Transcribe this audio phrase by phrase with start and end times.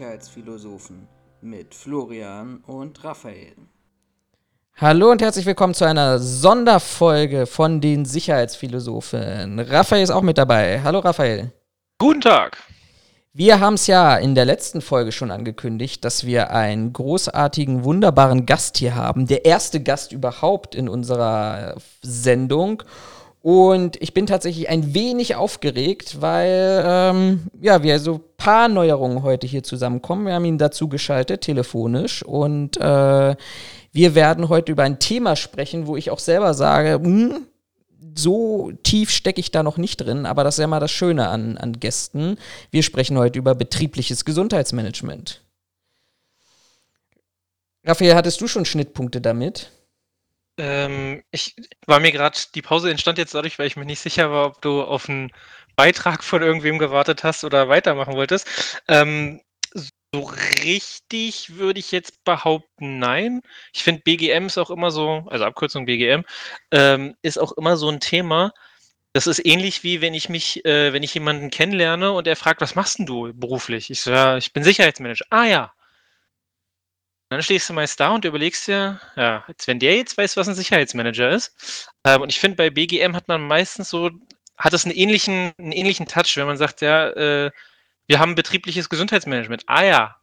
[0.00, 1.06] Sicherheitsphilosophen
[1.42, 3.52] mit Florian und Raphael.
[4.76, 9.58] Hallo und herzlich willkommen zu einer Sonderfolge von den Sicherheitsphilosophen.
[9.58, 10.80] Raphael ist auch mit dabei.
[10.82, 11.52] Hallo Raphael.
[11.98, 12.56] Guten Tag.
[13.34, 18.46] Wir haben es ja in der letzten Folge schon angekündigt, dass wir einen großartigen, wunderbaren
[18.46, 19.26] Gast hier haben.
[19.26, 22.84] Der erste Gast überhaupt in unserer Sendung.
[23.42, 29.46] Und ich bin tatsächlich ein wenig aufgeregt, weil ähm, ja, wir so paar Neuerungen heute
[29.46, 30.26] hier zusammenkommen.
[30.26, 32.22] Wir haben ihn dazu geschaltet, telefonisch.
[32.22, 33.36] Und äh,
[33.92, 37.46] wir werden heute über ein Thema sprechen, wo ich auch selber sage, mh, hm,
[38.14, 41.28] so tief stecke ich da noch nicht drin, aber das ist ja mal das Schöne
[41.28, 42.36] an, an Gästen.
[42.70, 45.42] Wir sprechen heute über betriebliches Gesundheitsmanagement.
[47.84, 49.70] Raphael, hattest du schon Schnittpunkte damit?
[50.58, 51.54] Ähm, ich
[51.86, 54.62] war mir gerade, die Pause entstand jetzt dadurch, weil ich mir nicht sicher war, ob
[54.62, 55.32] du auf einen
[55.76, 58.46] Beitrag von irgendwem gewartet hast oder weitermachen wolltest.
[58.88, 59.40] Ähm,
[60.12, 60.22] so
[60.64, 63.42] richtig würde ich jetzt behaupten, nein.
[63.72, 66.24] Ich finde, BGM ist auch immer so, also Abkürzung BGM,
[66.72, 68.52] ähm, ist auch immer so ein Thema.
[69.12, 72.60] Das ist ähnlich wie wenn ich mich, äh, wenn ich jemanden kennenlerne und er fragt,
[72.60, 73.90] was machst denn du beruflich?
[73.90, 75.26] Ich so, ja, ich bin Sicherheitsmanager.
[75.30, 75.72] Ah ja.
[77.30, 80.48] Dann stehst du meist da und überlegst dir, ja, als wenn der jetzt weiß, was
[80.48, 81.88] ein Sicherheitsmanager ist.
[82.04, 84.10] Ähm, und ich finde, bei BGM hat man meistens so,
[84.58, 87.52] hat es einen ähnlichen, einen ähnlichen Touch, wenn man sagt, ja, äh,
[88.08, 89.62] wir haben betriebliches Gesundheitsmanagement.
[89.66, 90.16] Ah ja.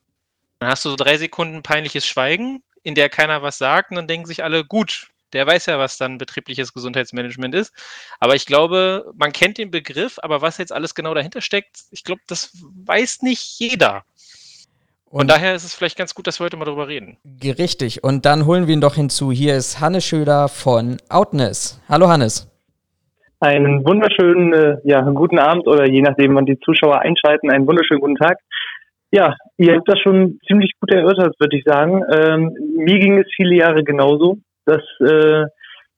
[0.59, 4.07] Dann hast du so drei Sekunden peinliches Schweigen, in der keiner was sagt und dann
[4.07, 7.73] denken sich alle, gut, der weiß ja, was dann betriebliches Gesundheitsmanagement ist.
[8.19, 12.03] Aber ich glaube, man kennt den Begriff, aber was jetzt alles genau dahinter steckt, ich
[12.03, 14.03] glaube, das weiß nicht jeder.
[15.09, 17.17] Und Von daher ist es vielleicht ganz gut, dass wir heute mal darüber reden.
[17.41, 18.03] Richtig.
[18.03, 19.31] Und dann holen wir ihn doch hinzu.
[19.31, 21.81] Hier ist Hannes Schöder von Outness.
[21.87, 22.51] Hallo Hannes.
[23.39, 28.01] Einen wunderschönen äh, ja, guten Abend oder je nachdem, wann die Zuschauer einschalten, einen wunderschönen
[28.01, 28.37] guten Tag.
[29.11, 32.03] Ja, ihr habt das schon ziemlich gut erörtert, würde ich sagen.
[32.11, 35.45] Ähm, mir ging es viele Jahre genauso, dass äh,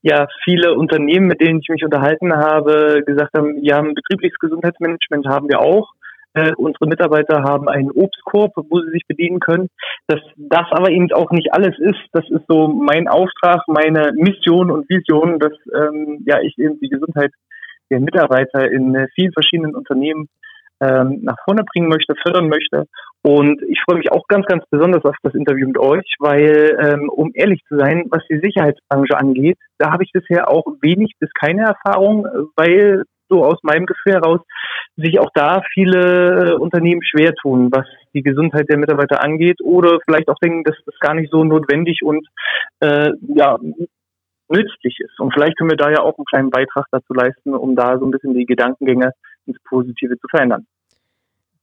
[0.03, 5.25] ja viele Unternehmen, mit denen ich mich unterhalten habe, gesagt haben, ja, ein betriebliches Gesundheitsmanagement
[5.25, 5.89] haben wir auch.
[6.33, 9.69] Äh, unsere Mitarbeiter haben einen Obstkorb, wo sie sich bedienen können.
[10.07, 14.69] Dass das aber eben auch nicht alles ist, das ist so mein Auftrag, meine Mission
[14.69, 17.31] und Vision, dass ähm, ja ich eben die Gesundheit
[17.89, 20.27] der Mitarbeiter in äh, vielen verschiedenen Unternehmen
[20.81, 22.85] ähm, nach vorne bringen möchte, fördern möchte.
[23.21, 27.09] Und ich freue mich auch ganz, ganz besonders auf das Interview mit euch, weil, ähm,
[27.09, 31.29] um ehrlich zu sein, was die Sicherheitsbranche angeht, da habe ich bisher auch wenig bis
[31.33, 32.25] keine Erfahrung,
[32.55, 34.39] weil so aus meinem Gefühl heraus
[35.01, 39.99] sich auch da viele äh, Unternehmen schwer tun, was die Gesundheit der Mitarbeiter angeht oder
[40.05, 42.27] vielleicht auch denken, dass das gar nicht so notwendig und
[42.79, 43.57] äh, ja
[44.49, 45.19] nützlich ist.
[45.19, 48.05] Und vielleicht können wir da ja auch einen kleinen Beitrag dazu leisten, um da so
[48.05, 49.11] ein bisschen die Gedankengänge
[49.45, 50.65] ins Positive zu verändern.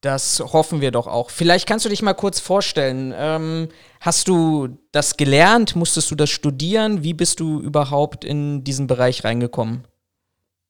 [0.03, 1.31] Das hoffen wir doch auch.
[1.31, 3.13] Vielleicht kannst du dich mal kurz vorstellen.
[3.17, 3.69] Ähm,
[4.01, 5.75] hast du das gelernt?
[5.75, 7.03] Musstest du das studieren?
[7.03, 9.85] Wie bist du überhaupt in diesen Bereich reingekommen?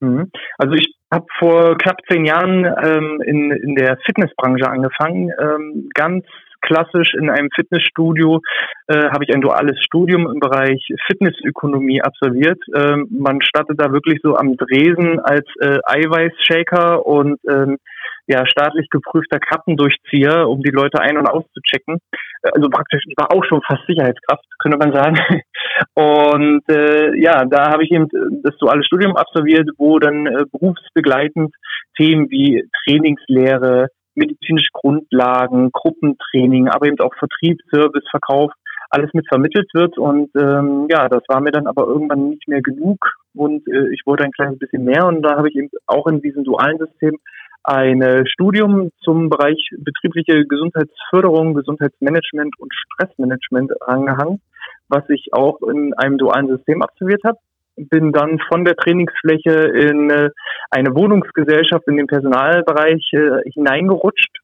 [0.01, 0.31] Mhm.
[0.59, 6.25] Also ich habe vor knapp zehn Jahren ähm, in, in der Fitnessbranche angefangen, ähm, ganz
[6.61, 8.41] klassisch in einem Fitnessstudio
[8.89, 12.59] äh, habe ich ein duales Studium im Bereich Fitnessökonomie absolviert.
[12.75, 17.79] Ähm, man startet da wirklich so am Dresen als äh, Eiweißshaker und ähm,
[18.27, 21.99] ja, staatlich geprüfter Kappendurchzieher, um die Leute ein- und auszuchecken.
[22.43, 25.17] Also praktisch, ich war auch schon fast Sicherheitskraft, könnte man sagen.
[25.95, 28.09] Und äh, ja, da habe ich eben
[28.43, 31.55] das duale Studium absolviert, wo dann äh, berufsbegleitend
[31.97, 38.53] Themen wie Trainingslehre, medizinische Grundlagen, Gruppentraining, aber eben auch Vertrieb, Service, Verkauf,
[38.91, 39.99] alles mit vermittelt wird.
[39.99, 42.99] Und ähm, ja, das war mir dann aber irgendwann nicht mehr genug
[43.35, 45.07] und äh, ich wollte ein kleines bisschen mehr.
[45.07, 47.19] Und da habe ich eben auch in diesem dualen System
[47.67, 54.41] ein Studium zum Bereich betriebliche Gesundheitsförderung, Gesundheitsmanagement und Stressmanagement angehangen,
[54.89, 57.39] was ich auch in einem dualen System absolviert habe
[57.77, 60.31] bin dann von der Trainingsfläche in äh,
[60.71, 64.39] eine Wohnungsgesellschaft in den Personalbereich äh, hineingerutscht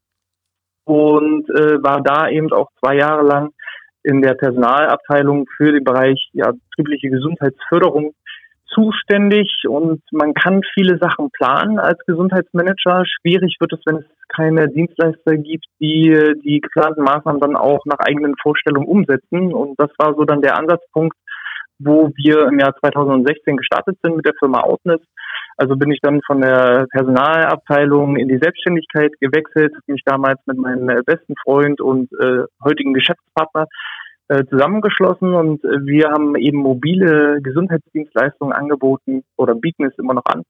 [0.85, 3.53] und äh, war da eben auch zwei Jahre lang
[4.05, 8.15] in der Personalabteilung für den Bereich ja, betriebliche Gesundheitsförderung
[8.75, 13.05] zuständig und man kann viele Sachen planen als Gesundheitsmanager.
[13.07, 17.99] Schwierig wird es, wenn es keine Dienstleister gibt, die die geplanten Maßnahmen dann auch nach
[17.99, 19.53] eigenen Vorstellungen umsetzen.
[19.53, 21.17] Und das war so dann der Ansatzpunkt,
[21.79, 25.01] wo wir im Jahr 2016 gestartet sind mit der Firma Outness.
[25.57, 30.87] Also bin ich dann von der Personalabteilung in die Selbstständigkeit gewechselt, mich damals mit meinem
[31.05, 33.67] besten Freund und äh, heutigen Geschäftspartner
[34.49, 40.43] zusammengeschlossen und äh, wir haben eben mobile Gesundheitsdienstleistungen angeboten oder bieten es immer noch an.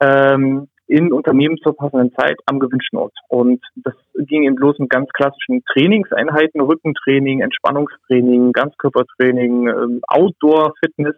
[0.00, 3.12] Ähm, in Unternehmen zur passenden Zeit am gewünschten Ort.
[3.28, 11.16] Und das ging eben bloß mit ganz klassischen Trainingseinheiten, Rückentraining, Entspannungstraining, Ganzkörpertraining, ähm, Outdoor-Fitness.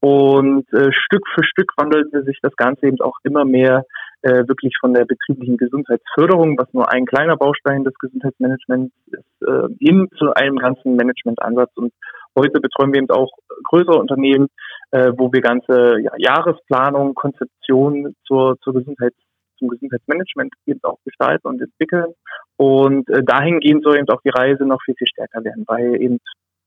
[0.00, 3.84] Und äh, Stück für Stück wandelte sich das Ganze eben auch immer mehr
[4.22, 9.68] äh, wirklich von der betrieblichen Gesundheitsförderung, was nur ein kleiner Baustein des Gesundheitsmanagements ist, äh,
[9.78, 11.70] hin zu einem ganzen Managementansatz.
[11.76, 11.92] Und
[12.36, 13.30] heute betreuen wir eben auch
[13.64, 14.48] größere Unternehmen,
[14.90, 19.16] äh, wo wir ganze ja, Jahresplanung, Konzeption zur, zur Gesundheits
[19.58, 22.12] zum Gesundheitsmanagement eben auch gestalten und entwickeln.
[22.56, 26.18] Und äh, dahingehend soll eben auch die Reise noch viel, viel stärker werden, weil eben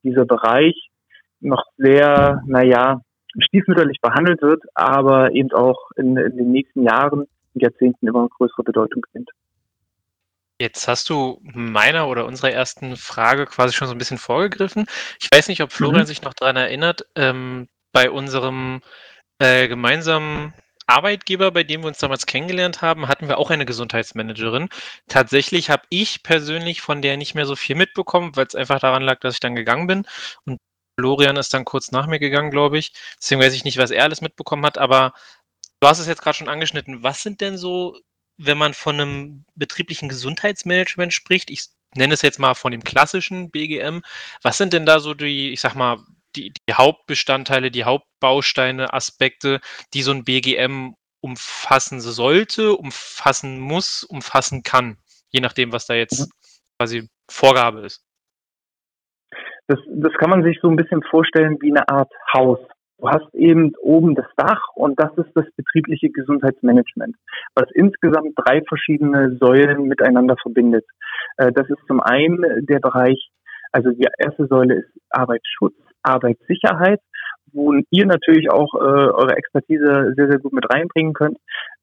[0.04, 0.90] dieser Bereich
[1.42, 3.02] noch sehr, naja,
[3.40, 9.02] stiefmütterlich behandelt wird, aber eben auch in, in den nächsten Jahren, Jahrzehnten immer größere Bedeutung
[9.02, 9.30] gewinnt.
[10.60, 14.86] Jetzt hast du meiner oder unserer ersten Frage quasi schon so ein bisschen vorgegriffen.
[15.20, 16.08] Ich weiß nicht, ob Florian mhm.
[16.08, 18.82] sich noch daran erinnert, ähm, bei unserem
[19.40, 20.54] äh, gemeinsamen
[20.88, 24.70] Arbeitgeber, bei dem wir uns damals kennengelernt haben, hatten wir auch eine Gesundheitsmanagerin.
[25.08, 29.02] Tatsächlich habe ich persönlich von der nicht mehr so viel mitbekommen, weil es einfach daran
[29.02, 30.06] lag, dass ich dann gegangen bin.
[30.46, 30.60] Und
[31.00, 32.94] Florian ist dann kurz nach mir gegangen, glaube ich.
[33.20, 35.14] Deswegen weiß ich nicht, was er alles mitbekommen hat, aber
[35.80, 37.04] du hast es jetzt gerade schon angeschnitten.
[37.04, 38.00] Was sind denn so,
[38.38, 43.52] wenn man von einem betrieblichen Gesundheitsmanagement spricht, ich nenne es jetzt mal von dem klassischen
[43.52, 44.02] BGM,
[44.42, 46.00] was sind denn da so die, ich sag mal,
[46.36, 49.62] die, die Hauptbestandteile, die Hauptbausteine, Aspekte,
[49.94, 54.98] die so ein BGM umfassen sollte, umfassen muss, umfassen kann,
[55.32, 56.30] je nachdem, was da jetzt
[56.78, 58.05] quasi Vorgabe ist.
[59.68, 62.60] Das, das kann man sich so ein bisschen vorstellen wie eine Art Haus.
[63.00, 67.16] Du hast eben oben das Dach und das ist das betriebliche Gesundheitsmanagement,
[67.56, 70.86] was insgesamt drei verschiedene Säulen miteinander verbindet.
[71.38, 73.30] Äh, das ist zum einen der Bereich,
[73.72, 77.02] also die erste Säule ist Arbeitsschutz, Arbeitssicherheit,
[77.52, 81.38] wo ihr natürlich auch äh, eure Expertise sehr, sehr gut mit reinbringen könnt,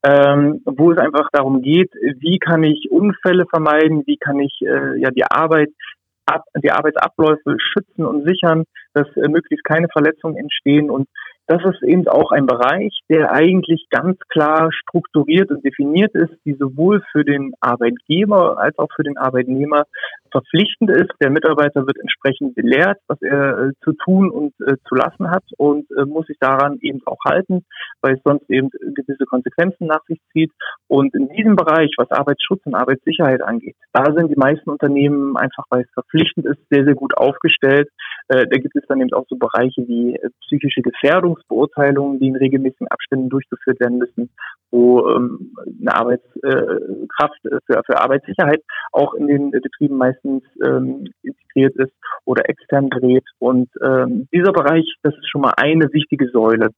[0.05, 4.99] ähm, wo es einfach darum geht, wie kann ich Unfälle vermeiden, wie kann ich äh,
[4.99, 5.71] ja die Arbeit
[6.63, 8.65] die Arbeitsabläufe schützen und sichern,
[8.95, 11.09] dass äh, möglichst keine Verletzungen entstehen und
[11.53, 16.55] das ist eben auch ein Bereich, der eigentlich ganz klar strukturiert und definiert ist, die
[16.55, 19.85] sowohl für den Arbeitgeber als auch für den Arbeitnehmer
[20.31, 21.11] verpflichtend ist.
[21.21, 25.45] Der Mitarbeiter wird entsprechend belehrt, was er äh, zu tun und äh, zu lassen hat
[25.59, 27.67] und äh, muss sich daran eben auch halten,
[28.01, 30.51] weil es sonst eben gewisse Konsequenzen nach sich zieht.
[30.89, 35.65] Und in diesem Bereich, was Arbeitsschutz und Arbeitssicherheit angeht, da sind die meisten Unternehmen einfach,
[35.69, 37.91] weil es verpflichtend ist, sehr, sehr gut aufgestellt.
[38.29, 40.81] Da gibt es dann eben auch so Bereiche wie psychische
[41.43, 44.31] Gefährdungsbeurteilungen, die in regelmäßigen Abständen durchgeführt werden müssen,
[44.71, 48.63] wo ähm, eine Arbeitskraft äh, für, für Arbeitssicherheit
[48.93, 51.93] auch in den Betrieben meistens ähm, integriert ist
[52.25, 53.25] oder extern gerät.
[53.39, 56.71] Und ähm, dieser Bereich, das ist schon mal eine wichtige Säule.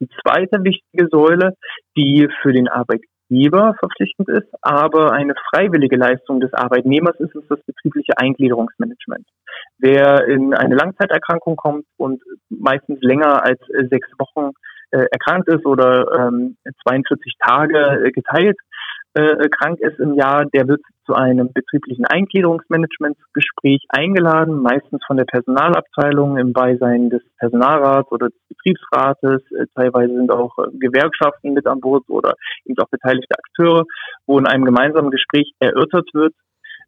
[0.00, 1.54] Die zweite wichtige Säule,
[1.96, 7.60] die für den Arbeitgeber verpflichtend ist, aber eine freiwillige Leistung des Arbeitnehmers ist, ist das
[7.66, 9.26] betriebliche Eingliederungsmanagement.
[9.78, 14.52] Wer in eine Langzeiterkrankung kommt und meistens länger als sechs Wochen
[14.90, 16.56] äh, erkrankt ist oder ähm,
[16.86, 18.56] 42 Tage äh, geteilt
[19.16, 25.24] äh, krank ist im Jahr, der wird zu einem betrieblichen Eingliederungsmanagementgespräch eingeladen, meistens von der
[25.24, 29.42] Personalabteilung im Beisein des Personalrats oder des Betriebsrates.
[29.52, 33.84] Äh, teilweise sind auch äh, Gewerkschaften mit an Bord oder eben auch beteiligte Akteure,
[34.26, 36.34] wo in einem gemeinsamen Gespräch erörtert wird,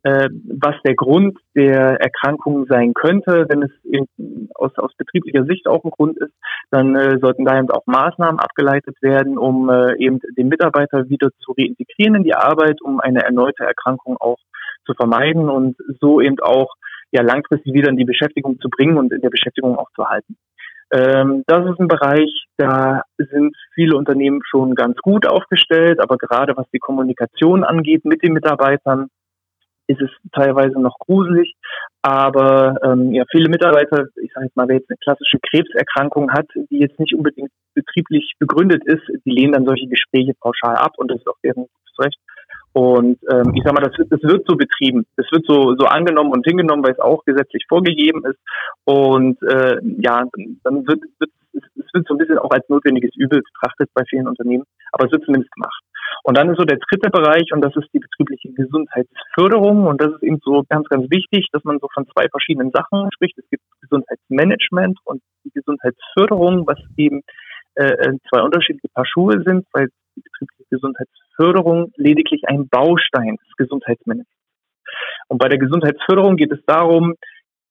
[0.04, 3.46] was der Grund der Erkrankung sein könnte.
[3.48, 6.32] Wenn es in, aus, aus betrieblicher Sicht auch ein Grund ist,
[6.70, 11.30] dann äh, sollten da eben auch Maßnahmen abgeleitet werden, um äh, eben den Mitarbeiter wieder
[11.40, 14.38] zu reintegrieren in die Arbeit, um eine erneute Erkrankung auch
[14.86, 16.74] zu vermeiden und so eben auch
[17.10, 20.36] ja langfristig wieder in die Beschäftigung zu bringen und in der Beschäftigung auch zu halten.
[20.90, 26.56] Ähm, das ist ein Bereich, da sind viele Unternehmen schon ganz gut aufgestellt, aber gerade
[26.56, 29.08] was die Kommunikation angeht mit den Mitarbeitern,
[29.88, 31.54] ist es teilweise noch gruselig.
[32.02, 36.47] Aber ähm, ja, viele Mitarbeiter, ich sage jetzt mal, wer jetzt eine klassische Krebserkrankung hat,
[36.71, 41.11] die jetzt nicht unbedingt betrieblich begründet ist, die lehnen dann solche Gespräche pauschal ab und
[41.11, 42.18] das ist auch deren gutes Recht.
[42.73, 45.07] Und ähm, ich sag mal, das wird, das wird so betrieben.
[45.16, 48.38] Das wird so, so angenommen und hingenommen, weil es auch gesetzlich vorgegeben ist.
[48.85, 50.23] Und äh, ja,
[50.62, 54.28] dann wird, wird es wird so ein bisschen auch als notwendiges Übel betrachtet bei vielen
[54.28, 55.83] Unternehmen, aber es wird zumindest gemacht.
[56.22, 60.12] Und dann ist so der dritte Bereich und das ist die betriebliche Gesundheitsförderung und das
[60.12, 63.38] ist eben so ganz, ganz wichtig, dass man so von zwei verschiedenen Sachen spricht.
[63.38, 67.22] Es gibt Gesundheitsmanagement und die Gesundheitsförderung, was eben
[67.74, 73.56] äh, äh zwei unterschiedliche Paar Schuhe sind, weil die betriebliche Gesundheitsförderung lediglich ein Baustein des
[73.56, 74.30] Gesundheitsmanagements.
[75.28, 77.14] Und bei der Gesundheitsförderung geht es darum,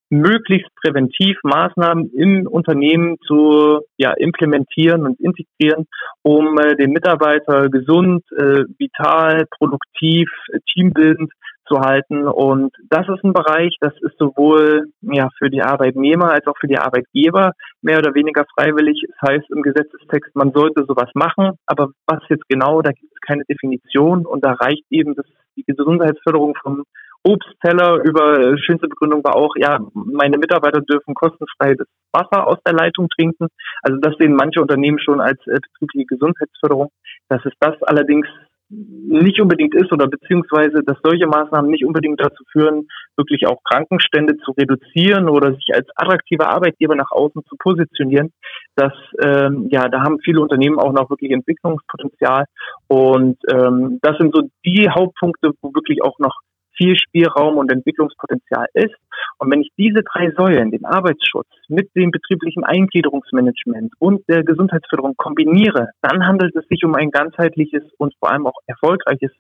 [0.10, 5.86] möglichst präventiv Maßnahmen im Unternehmen zu ja, implementieren und integrieren,
[6.24, 11.32] um äh, den Mitarbeiter gesund, äh, vital, produktiv, äh, teambildend
[11.68, 12.28] zu halten.
[12.28, 16.68] Und das ist ein Bereich, das ist sowohl ja für die Arbeitnehmer als auch für
[16.68, 19.04] die Arbeitgeber mehr oder weniger freiwillig.
[19.08, 23.22] Das heißt im Gesetzestext, man sollte sowas machen, aber was jetzt genau, da gibt es
[23.22, 26.84] keine Definition und da reicht eben das, die Gesundheitsförderung vom
[27.28, 32.58] Obstteller über äh, schönste Begründung war auch, ja, meine Mitarbeiter dürfen kostenfrei das Wasser aus
[32.66, 33.48] der Leitung trinken.
[33.82, 36.90] Also das sehen manche Unternehmen schon als äh, betriebliche Gesundheitsförderung.
[37.30, 38.28] Dass es das allerdings
[38.70, 44.38] nicht unbedingt ist oder beziehungsweise, dass solche Maßnahmen nicht unbedingt dazu führen, wirklich auch Krankenstände
[44.44, 48.34] zu reduzieren oder sich als attraktiver Arbeitgeber nach außen zu positionieren.
[48.76, 48.94] dass
[49.24, 52.46] ähm, ja, da haben viele Unternehmen auch noch wirklich Entwicklungspotenzial
[52.88, 56.36] und ähm, das sind so die Hauptpunkte, wo wirklich auch noch
[56.78, 58.96] viel Spielraum und Entwicklungspotenzial ist.
[59.40, 65.16] Und wenn ich diese drei Säulen, den Arbeitsschutz mit dem betrieblichen Eingliederungsmanagement und der Gesundheitsförderung
[65.18, 69.32] kombiniere, dann handelt es sich um ein ganzheitliches und vor allem auch erfolgreiches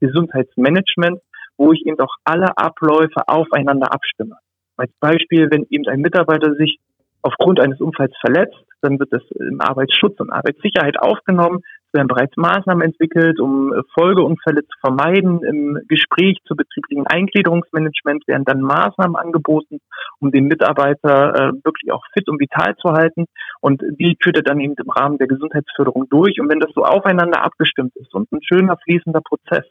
[0.00, 1.20] Gesundheitsmanagement,
[1.56, 4.36] wo ich eben auch alle Abläufe aufeinander abstimme.
[4.76, 6.78] Als Beispiel, wenn eben ein Mitarbeiter sich
[7.22, 11.62] aufgrund eines Unfalls verletzt, dann wird das im Arbeitsschutz und Arbeitssicherheit aufgenommen.
[11.96, 15.42] Werden bereits Maßnahmen entwickelt, um Folgeunfälle zu vermeiden.
[15.42, 19.80] Im Gespräch zur betrieblichen Eingliederungsmanagement werden dann Maßnahmen angeboten,
[20.20, 23.26] um den Mitarbeiter äh, wirklich auch fit und vital zu halten.
[23.60, 26.38] Und die führt er dann eben im Rahmen der Gesundheitsförderung durch.
[26.38, 29.64] Und wenn das so aufeinander abgestimmt ist und ein schöner fließender Prozess,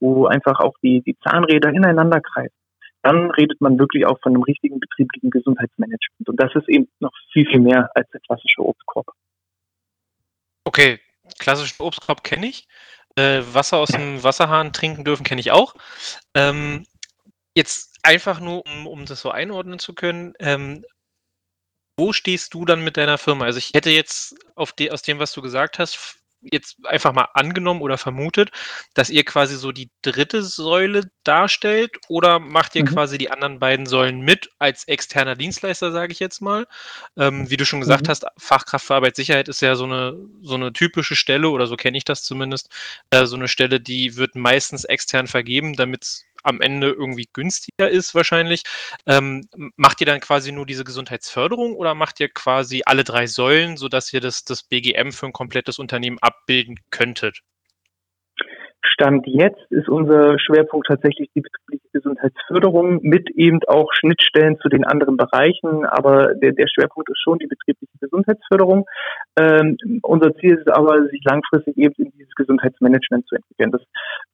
[0.00, 2.54] wo einfach auch die, die Zahnräder ineinander greifen,
[3.02, 6.28] dann redet man wirklich auch von einem richtigen betrieblichen Gesundheitsmanagement.
[6.28, 9.06] Und das ist eben noch viel, viel mehr als der klassische Obstkorb.
[10.64, 10.98] Okay,
[11.38, 12.66] klassischen Obstkorb kenne ich.
[13.16, 15.74] Äh, Wasser aus dem Wasserhahn trinken dürfen kenne ich auch.
[16.34, 16.86] Ähm,
[17.54, 20.84] jetzt einfach nur, um, um das so einordnen zu können, ähm,
[21.98, 23.46] wo stehst du dann mit deiner Firma?
[23.46, 26.18] Also ich hätte jetzt auf die, aus dem, was du gesagt hast,
[26.52, 28.50] jetzt einfach mal angenommen oder vermutet,
[28.94, 32.88] dass ihr quasi so die dritte Säule darstellt oder macht ihr mhm.
[32.88, 36.66] quasi die anderen beiden Säulen mit als externer Dienstleister, sage ich jetzt mal?
[37.16, 38.10] Ähm, wie du schon gesagt mhm.
[38.10, 41.98] hast, Fachkraft für Arbeitssicherheit ist ja so eine, so eine typische Stelle oder so kenne
[41.98, 42.70] ich das zumindest,
[43.10, 47.90] äh, so eine Stelle, die wird meistens extern vergeben, damit es am Ende irgendwie günstiger
[47.90, 48.62] ist wahrscheinlich.
[49.06, 53.76] Ähm, macht ihr dann quasi nur diese Gesundheitsförderung oder macht ihr quasi alle drei Säulen,
[53.76, 57.42] sodass ihr das, das BGM für ein komplettes Unternehmen abbilden könntet?
[58.86, 64.84] Stand jetzt ist unser Schwerpunkt tatsächlich die betriebliche Gesundheitsförderung mit eben auch Schnittstellen zu den
[64.84, 68.86] anderen Bereichen, aber der, der Schwerpunkt ist schon die betriebliche Gesundheitsförderung.
[69.38, 73.72] Ähm, unser Ziel ist aber, sich langfristig eben in dieses Gesundheitsmanagement zu entwickeln.
[73.72, 73.82] Das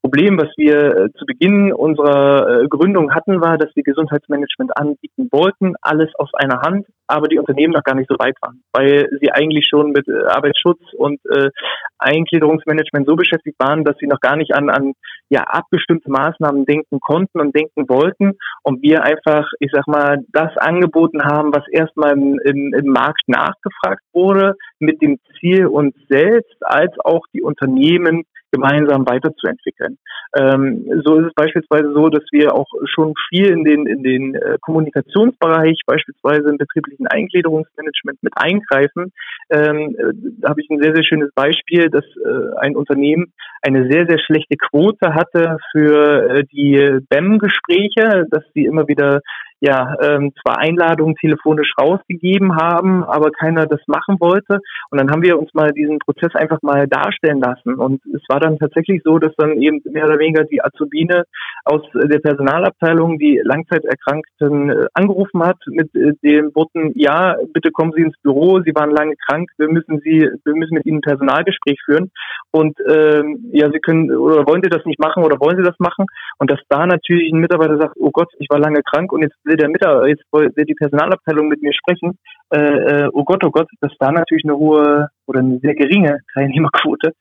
[0.02, 5.28] Problem, was wir äh, zu Beginn unserer äh, Gründung hatten, war, dass wir Gesundheitsmanagement anbieten
[5.30, 9.09] wollten, alles aus einer Hand, aber die Unternehmen noch gar nicht so weit waren, weil
[9.21, 11.50] sie eigentlich schon mit äh, Arbeitsschutz und äh,
[11.99, 14.92] Eingliederungsmanagement so beschäftigt waren, dass sie noch gar nicht an, an
[15.28, 18.32] ja, abgestimmte Maßnahmen denken konnten und denken wollten
[18.62, 23.26] und wir einfach, ich sag mal, das angeboten haben, was erstmal im, im, im Markt
[23.28, 29.99] nachgefragt wurde, mit dem Ziel, uns selbst als auch die Unternehmen gemeinsam weiterzuentwickeln.
[30.37, 34.35] Ähm, so ist es beispielsweise so, dass wir auch schon viel in den, in den
[34.35, 39.12] äh, Kommunikationsbereich, beispielsweise im betrieblichen Eingliederungsmanagement mit eingreifen.
[39.50, 43.32] Ähm, äh, da habe ich ein sehr, sehr schönes Beispiel, dass äh, ein Unternehmen
[43.62, 49.21] eine sehr, sehr schlechte Quote hatte für äh, die BEM-Gespräche, dass sie immer wieder
[49.62, 54.59] ja ähm, zwar Einladungen telefonisch rausgegeben haben, aber keiner das machen wollte.
[54.90, 57.75] Und dann haben wir uns mal diesen Prozess einfach mal darstellen lassen.
[57.75, 61.25] Und es war dann tatsächlich so, dass dann eben mehr oder weniger die Azubine
[61.64, 67.92] aus der Personalabteilung die Langzeiterkrankten äh, angerufen hat mit äh, den Worten, ja, bitte kommen
[67.95, 71.02] Sie ins Büro, Sie waren lange krank, wir müssen Sie, wir müssen mit Ihnen ein
[71.02, 72.11] Personalgespräch führen.
[72.50, 75.78] Und ähm, ja, Sie können oder wollen Sie das nicht machen oder wollen Sie das
[75.78, 76.07] machen?
[76.38, 79.37] Und dass da natürlich ein Mitarbeiter sagt, oh Gott, ich war lange krank und jetzt
[79.52, 82.18] will der Mitarbeiter, jetzt will die Personalabteilung mit mir sprechen,
[82.50, 86.18] äh, äh, oh Gott, oh Gott, dass da natürlich eine hohe oder eine sehr geringe
[86.35, 87.12] Teilnehmerquote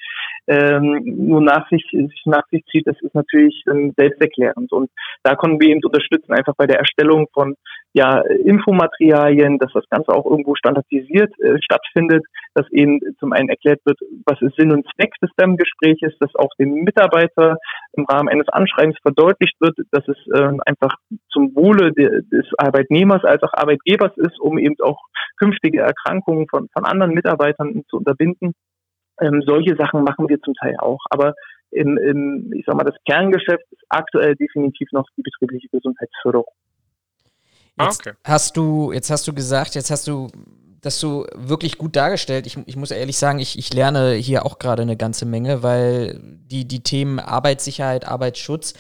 [0.48, 4.72] ähm, nur nach sich, sich nach sich zieht, das ist natürlich ähm, selbsterklärend.
[4.72, 4.90] Und
[5.24, 7.56] da konnten wir eben unterstützen, einfach bei der Erstellung von
[7.94, 13.82] ja, Infomaterialien, dass das Ganze auch irgendwo standardisiert äh, stattfindet, dass eben zum einen erklärt
[13.86, 17.58] wird, was ist Sinn und Zweck des STEM-Gespräches, dass auch dem Mitarbeiter
[17.94, 20.96] im Rahmen eines Anschreibens verdeutlicht wird, dass es äh, einfach
[21.30, 25.00] zum Wohle de, des Arbeitnehmers als auch Arbeitgebers ist, um eben auch
[25.38, 28.54] künftige Erkrankungen von, von anderen Mitarbeitern zu unterbinden.
[29.20, 31.00] Ähm, solche Sachen machen wir zum Teil auch.
[31.10, 31.34] Aber
[31.72, 36.52] im, im, ich sag mal, das Kerngeschäft ist aktuell definitiv noch die betriebliche Gesundheitsförderung.
[37.78, 38.16] Ah, jetzt okay.
[38.26, 40.28] hast du, jetzt hast du gesagt, jetzt hast du
[40.82, 42.48] das so wirklich gut dargestellt.
[42.48, 46.20] Ich, ich muss ehrlich sagen, ich, ich lerne hier auch gerade eine ganze Menge, weil
[46.24, 48.74] die, die Themen Arbeitssicherheit, Arbeitsschutz,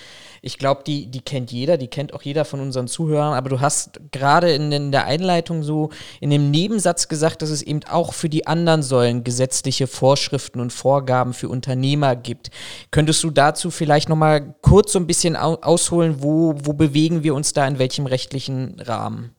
[0.43, 3.61] ich glaube, die, die kennt jeder, die kennt auch jeder von unseren Zuhörern, aber du
[3.61, 8.13] hast gerade in, in der Einleitung so in dem Nebensatz gesagt, dass es eben auch
[8.13, 12.49] für die anderen Säulen gesetzliche Vorschriften und Vorgaben für Unternehmer gibt.
[12.89, 17.53] Könntest du dazu vielleicht nochmal kurz so ein bisschen ausholen, wo, wo bewegen wir uns
[17.53, 19.35] da in welchem rechtlichen Rahmen?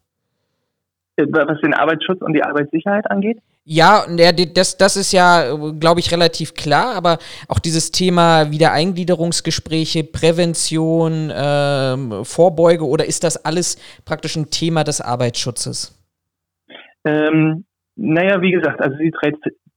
[1.16, 3.38] Was den Arbeitsschutz und die Arbeitssicherheit angeht?
[3.64, 4.04] Ja,
[4.54, 12.24] das, das ist ja, glaube ich, relativ klar, aber auch dieses Thema Wiedereingliederungsgespräche, Prävention, ähm,
[12.24, 15.96] Vorbeuge oder ist das alles praktisch ein Thema des Arbeitsschutzes?
[17.04, 17.64] Ähm,
[17.94, 19.32] naja, wie gesagt, also die drei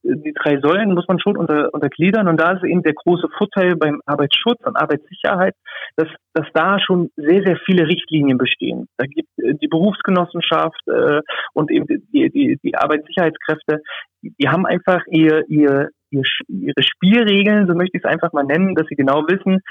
[0.06, 3.76] die drei Säulen muss man schon unter, untergliedern und da ist eben der große Vorteil
[3.76, 5.56] beim Arbeitsschutz und Arbeitssicherheit,
[5.96, 8.88] dass, dass da schon sehr, sehr viele Richtlinien bestehen.
[8.98, 11.22] Da gibt äh, die Berufsgenossenschaft äh,
[11.54, 13.82] und eben die, die, die Arbeitssicherheitskräfte,
[14.22, 18.88] die haben einfach ihr, ihr, ihre Spielregeln, so möchte ich es einfach mal nennen, dass
[18.88, 19.62] sie genau wissen,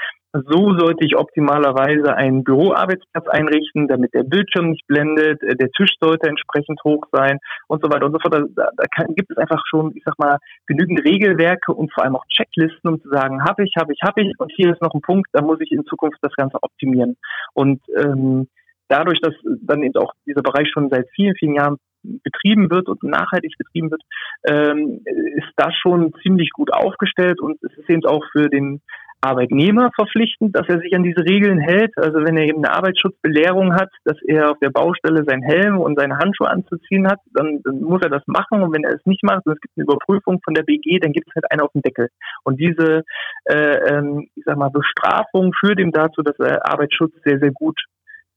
[0.47, 5.93] so sollte ich optimalerweise einen Büroarbeitsplatz einrichten, damit der Bildschirm nicht blendet, äh, der Tisch
[5.99, 8.33] sollte entsprechend hoch sein und so weiter und so fort.
[8.33, 10.37] Da, da kann, gibt es einfach schon, ich sag mal,
[10.67, 14.21] genügend Regelwerke und vor allem auch Checklisten, um zu sagen, habe ich, habe ich, habe
[14.21, 17.17] ich und hier ist noch ein Punkt, da muss ich in Zukunft das Ganze optimieren.
[17.53, 18.47] Und ähm,
[18.89, 21.77] dadurch, dass dann eben auch dieser Bereich schon seit vielen, vielen Jahren
[22.23, 24.03] betrieben wird und nachhaltig betrieben wird,
[24.47, 28.81] ähm, ist das schon ziemlich gut aufgestellt und es ist eben auch für den
[29.25, 31.97] Arbeitnehmer verpflichtend, dass er sich an diese Regeln hält.
[31.97, 35.97] Also wenn er eben eine Arbeitsschutzbelehrung hat, dass er auf der Baustelle seinen Helm und
[35.97, 38.61] seine Handschuhe anzuziehen hat, dann, dann muss er das machen.
[38.61, 41.11] Und wenn er es nicht macht und es gibt eine Überprüfung von der BG, dann
[41.11, 42.09] gibt es halt einen auf den Deckel.
[42.43, 43.03] Und diese,
[43.45, 47.79] äh, ähm, ich sag mal, Bestrafung führt ihm dazu, dass der Arbeitsschutz sehr, sehr gut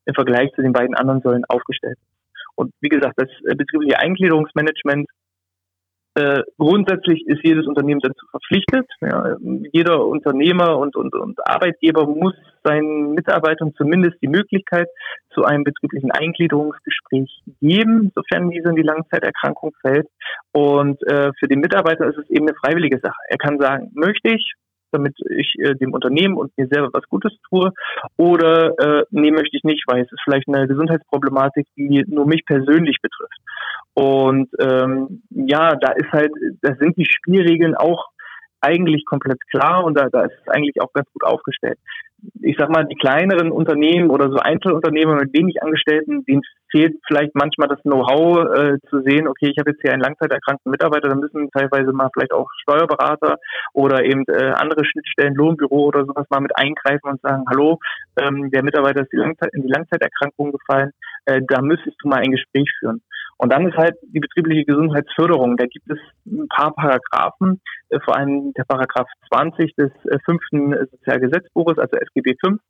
[0.07, 2.18] im Vergleich zu den beiden anderen Säulen aufgestellt ist.
[2.57, 5.07] Und wie gesagt, das äh, betriebliche Eingliederungsmanagement,
[6.18, 8.87] äh, grundsätzlich ist jedes Unternehmen dazu verpflichtet.
[9.00, 9.37] Ja,
[9.72, 14.88] jeder Unternehmer und, und, und Arbeitgeber muss seinen Mitarbeitern zumindest die Möglichkeit
[15.31, 20.09] zu einem betrieblichen Eingliederungsgespräch geben, sofern diese in die Langzeiterkrankung fällt.
[20.52, 23.20] Und äh, für den Mitarbeiter ist es eben eine freiwillige Sache.
[23.28, 24.54] Er kann sagen, möchte ich,
[24.92, 27.72] damit ich äh, dem Unternehmen und mir selber was Gutes tue
[28.16, 32.44] oder äh, nee, möchte ich nicht, weil es ist vielleicht eine Gesundheitsproblematik, die nur mich
[32.44, 33.38] persönlich betrifft.
[33.94, 36.31] Und ähm, ja, da ist halt,
[36.62, 38.09] da sind die Spielregeln auch
[38.61, 41.79] eigentlich komplett klar und da, da ist es eigentlich auch ganz gut aufgestellt.
[42.42, 47.35] Ich sag mal, die kleineren Unternehmen oder so Einzelunternehmer mit wenig Angestellten, denen fehlt vielleicht
[47.35, 51.14] manchmal das Know-how äh, zu sehen, okay, ich habe jetzt hier einen langzeiterkrankten Mitarbeiter, da
[51.14, 53.37] müssen teilweise mal vielleicht auch Steuerberater
[53.73, 57.79] oder eben äh, andere Schnittstellen, Lohnbüro oder sowas mal mit eingreifen und sagen, hallo,
[58.21, 60.90] ähm, der Mitarbeiter ist die Langzeit, in die Langzeiterkrankung gefallen,
[61.27, 63.01] äh, da müsstest du mal ein Gespräch führen.
[63.38, 65.57] Und dann ist halt die betriebliche Gesundheitsförderung.
[65.57, 70.74] Da gibt es ein paar Paragraphen, äh, vor allem der Paragraph 20 des äh, fünften
[70.90, 72.61] Sozialgesetzbuches, also SGB 5,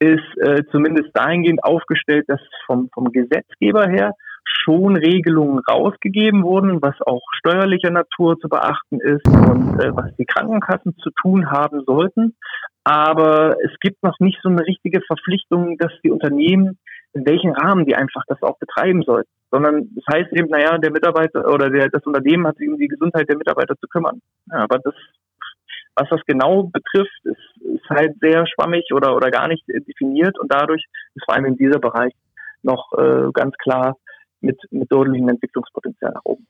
[0.00, 4.12] ist äh, zumindest dahingehend aufgestellt, dass vom, vom Gesetzgeber her
[4.44, 10.24] schon Regelungen rausgegeben wurden, was auch steuerlicher Natur zu beachten ist und äh, was die
[10.24, 12.36] Krankenkassen zu tun haben sollten.
[12.84, 16.78] Aber es gibt noch nicht so eine richtige Verpflichtung, dass die Unternehmen
[17.16, 19.30] in welchem Rahmen die einfach das auch betreiben sollten.
[19.50, 22.88] Sondern das heißt eben, naja, der Mitarbeiter oder der, das Unternehmen hat sich um die
[22.88, 24.20] Gesundheit der Mitarbeiter zu kümmern.
[24.50, 24.94] Ja, aber das,
[25.94, 30.52] was das genau betrifft, ist, ist halt sehr schwammig oder, oder gar nicht definiert und
[30.52, 32.12] dadurch ist vor allem in dieser Bereich
[32.62, 33.96] noch äh, ganz klar
[34.40, 36.46] mit, mit deutlichem Entwicklungspotenzial nach oben.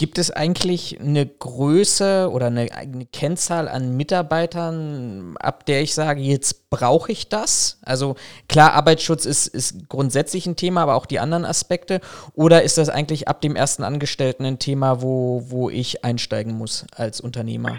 [0.00, 6.22] Gibt es eigentlich eine Größe oder eine, eine, Kennzahl an Mitarbeitern, ab der ich sage,
[6.22, 7.78] jetzt brauche ich das?
[7.84, 8.16] Also
[8.48, 12.00] klar, Arbeitsschutz ist, ist grundsätzlich ein Thema, aber auch die anderen Aspekte.
[12.32, 16.86] Oder ist das eigentlich ab dem ersten Angestellten ein Thema, wo, wo ich einsteigen muss
[16.96, 17.76] als Unternehmer?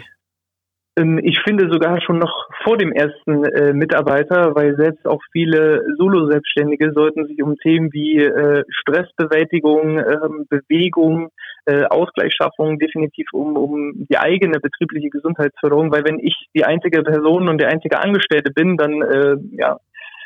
[0.96, 5.82] Ähm, ich finde sogar schon noch vor dem ersten äh, Mitarbeiter, weil selbst auch viele
[5.98, 11.30] Solo-Selbstständige sollten sich um Themen wie äh, Stressbewältigung, ähm, Bewegung,
[11.66, 17.48] äh, Ausgleichsschaffung definitiv um, um die eigene betriebliche Gesundheitsförderung, weil wenn ich die einzige Person
[17.48, 19.78] und der einzige Angestellte bin, dann äh, ja,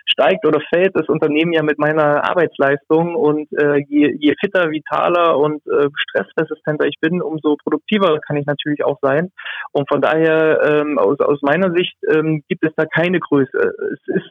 [0.07, 5.37] steigt oder fällt das Unternehmen ja mit meiner Arbeitsleistung und äh, je, je fitter, vitaler
[5.37, 9.31] und äh, stressresistenter ich bin, umso produktiver kann ich natürlich auch sein.
[9.73, 13.59] Und von daher ähm, aus, aus meiner Sicht ähm, gibt es da keine Größe.
[13.93, 14.31] Es ist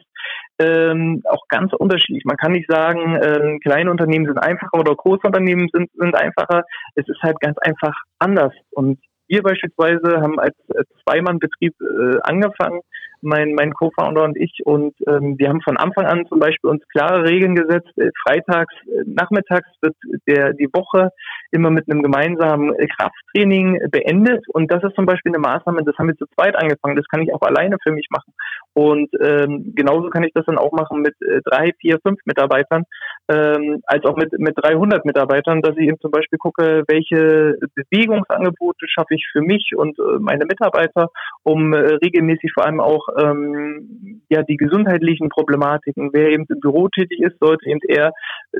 [0.58, 2.24] ähm, auch ganz unterschiedlich.
[2.24, 6.64] Man kann nicht sagen, ähm, kleine Unternehmen sind einfacher oder große Unternehmen sind, sind einfacher.
[6.94, 8.52] Es ist halt ganz einfach anders.
[8.70, 10.56] Und wir beispielsweise haben als
[11.04, 12.80] Zweimann-Betrieb äh, angefangen
[13.22, 14.60] mein, mein Co-Founder und ich.
[14.64, 17.90] Und ähm, wir haben von Anfang an zum Beispiel uns klare Regeln gesetzt.
[17.96, 21.10] Äh, freitags, äh, nachmittags wird der, die Woche
[21.50, 24.44] immer mit einem gemeinsamen Krafttraining beendet.
[24.48, 26.96] Und das ist zum Beispiel eine Maßnahme, das haben wir zu zweit angefangen.
[26.96, 28.32] Das kann ich auch alleine für mich machen.
[28.74, 32.84] Und ähm, genauso kann ich das dann auch machen mit äh, drei, vier, fünf Mitarbeitern,
[33.28, 38.86] ähm, als auch mit, mit 300 Mitarbeitern, dass ich eben zum Beispiel gucke, welche Bewegungsangebote
[38.86, 41.08] schaffe ich für mich und äh, meine Mitarbeiter,
[41.42, 46.10] um äh, regelmäßig vor allem auch ähm, ja die gesundheitlichen Problematiken.
[46.12, 48.12] Wer eben im Büro tätig ist, sollte eben eher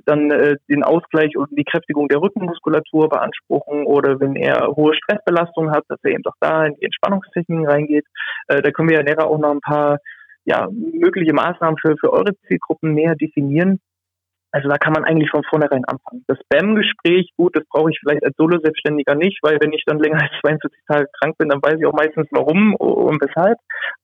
[0.06, 5.70] dann äh, den Ausgleich und die Kräftigung der Rückenmuskulatur beanspruchen oder wenn er hohe Stressbelastung
[5.70, 8.06] hat, dass er eben doch da in die Entspannungstechniken reingeht.
[8.48, 9.98] Äh, da können wir ja näher auch noch ein paar
[10.44, 13.80] ja, mögliche Maßnahmen für, für eure Zielgruppen näher definieren.
[14.52, 16.24] Also da kann man eigentlich von vornherein anfangen.
[16.28, 20.22] Das Spam-Gespräch, gut, das brauche ich vielleicht als Solo-Selbstständiger nicht, weil wenn ich dann länger
[20.22, 23.58] als 42 Tage krank bin, dann weiß ich auch meistens warum und weshalb.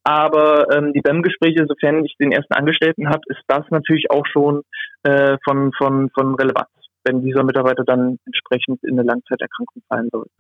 [0.05, 4.63] Aber ähm, die BAM-Gespräche, sofern ich den ersten Angestellten habe, ist das natürlich auch schon
[5.05, 6.69] äh, von, von, von Relevanz,
[7.05, 10.33] wenn dieser Mitarbeiter dann entsprechend in eine Langzeiterkrankung fallen sollte.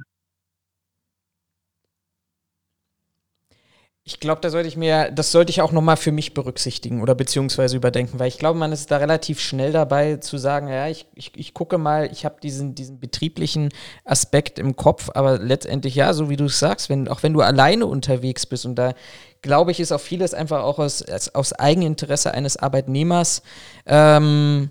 [4.04, 7.14] Ich glaube, da sollte ich mir, das sollte ich auch nochmal für mich berücksichtigen oder
[7.14, 11.06] beziehungsweise überdenken, weil ich glaube, man ist da relativ schnell dabei zu sagen, ja, ich,
[11.14, 13.68] ich, ich gucke mal, ich habe diesen, diesen betrieblichen
[14.04, 17.42] Aspekt im Kopf, aber letztendlich ja, so wie du es sagst, wenn, auch wenn du
[17.42, 18.94] alleine unterwegs bist und da
[19.40, 23.42] glaube ich, ist auch vieles einfach auch aus, aus Eigeninteresse eines Arbeitnehmers,
[23.86, 24.70] ähm,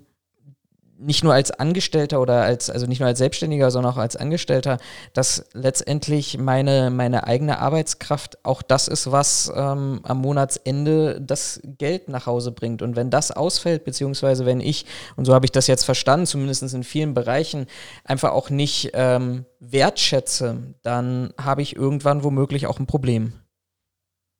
[1.01, 4.77] nicht nur als Angestellter oder als, also nicht nur als Selbstständiger, sondern auch als Angestellter,
[5.13, 12.07] dass letztendlich meine, meine eigene Arbeitskraft auch das ist, was ähm, am Monatsende das Geld
[12.09, 12.81] nach Hause bringt.
[12.81, 14.85] Und wenn das ausfällt, beziehungsweise wenn ich,
[15.15, 17.67] und so habe ich das jetzt verstanden, zumindest in vielen Bereichen,
[18.03, 23.33] einfach auch nicht ähm, wertschätze, dann habe ich irgendwann womöglich auch ein Problem.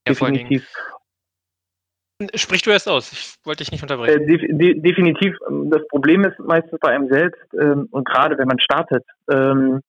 [0.08, 0.68] Ja, Definitiv.
[2.36, 4.22] Sprich du erst aus, ich wollte dich nicht unterbrechen.
[4.22, 8.60] Äh, de definitiv, das Problem ist meistens bei einem selbst ähm, und gerade wenn man
[8.60, 9.82] startet, ähm,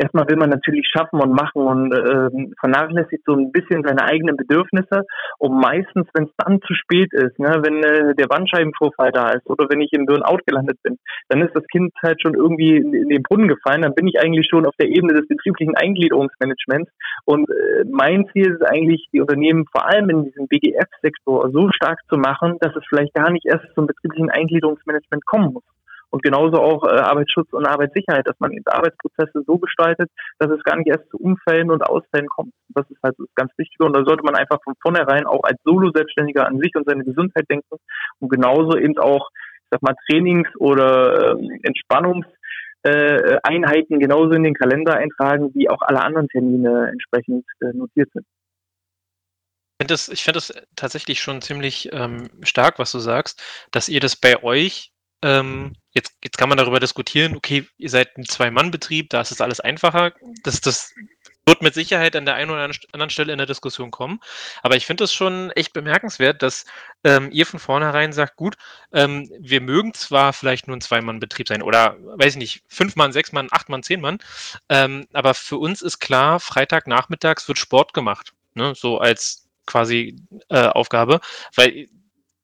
[0.00, 4.36] erstmal will man natürlich schaffen und machen und äh, vernachlässigt so ein bisschen seine eigenen
[4.36, 5.04] Bedürfnisse.
[5.38, 9.46] Und meistens, wenn es dann zu spät ist, ne, wenn äh, der Bandscheibenvorfall da ist
[9.46, 12.94] oder wenn ich im Burnout gelandet bin, dann ist das Kind halt schon irgendwie in,
[12.94, 13.82] in den Brunnen gefallen.
[13.82, 16.90] Dann bin ich eigentlich schon auf der Ebene des betrieblichen Eingliederungsmanagements.
[17.26, 21.98] Und äh, mein Ziel ist eigentlich, die Unternehmen vor allem in diesem BGF-Sektor so stark
[22.08, 25.64] zu machen, dass es vielleicht gar nicht erst zum betrieblichen Eingliederungsmanagement kommen muss.
[26.10, 30.62] Und genauso auch äh, Arbeitsschutz und Arbeitssicherheit, dass man eben Arbeitsprozesse so gestaltet, dass es
[30.64, 32.52] gar nicht erst zu Unfällen und Ausfällen kommt.
[32.70, 33.84] Das ist halt das ganz Wichtige.
[33.84, 37.46] Und da sollte man einfach von vornherein auch als Solo-Selbstständiger an sich und seine Gesundheit
[37.48, 37.76] denken
[38.18, 42.26] und genauso eben auch, ich sag mal, Trainings- oder äh, Entspannungs-
[42.82, 48.10] äh, Einheiten genauso in den Kalender eintragen, wie auch alle anderen Termine entsprechend äh, notiert
[48.12, 48.24] sind.
[49.78, 53.88] Ich finde das, ich find das tatsächlich schon ziemlich ähm, stark, was du sagst, dass
[53.88, 58.24] ihr das bei euch ähm, jetzt, jetzt kann man darüber diskutieren, okay, ihr seid ein
[58.24, 60.12] Zwei-Mann-Betrieb, da ist es alles einfacher.
[60.42, 60.94] Das, das
[61.46, 64.20] wird mit Sicherheit an der einen oder anderen Stelle in der Diskussion kommen.
[64.62, 66.64] Aber ich finde es schon echt bemerkenswert, dass
[67.02, 68.56] ähm, ihr von vornherein sagt, gut,
[68.92, 73.12] ähm, wir mögen zwar vielleicht nur ein Zwei-Mann-Betrieb sein oder, weiß ich nicht, fünf Mann,
[73.12, 74.18] sechs Mann, acht Mann, zehn Mann,
[74.68, 78.32] ähm, aber für uns ist klar, Freitagnachmittags wird Sport gemacht.
[78.54, 78.74] Ne?
[78.76, 80.16] So als quasi
[80.48, 81.20] äh, Aufgabe,
[81.54, 81.88] weil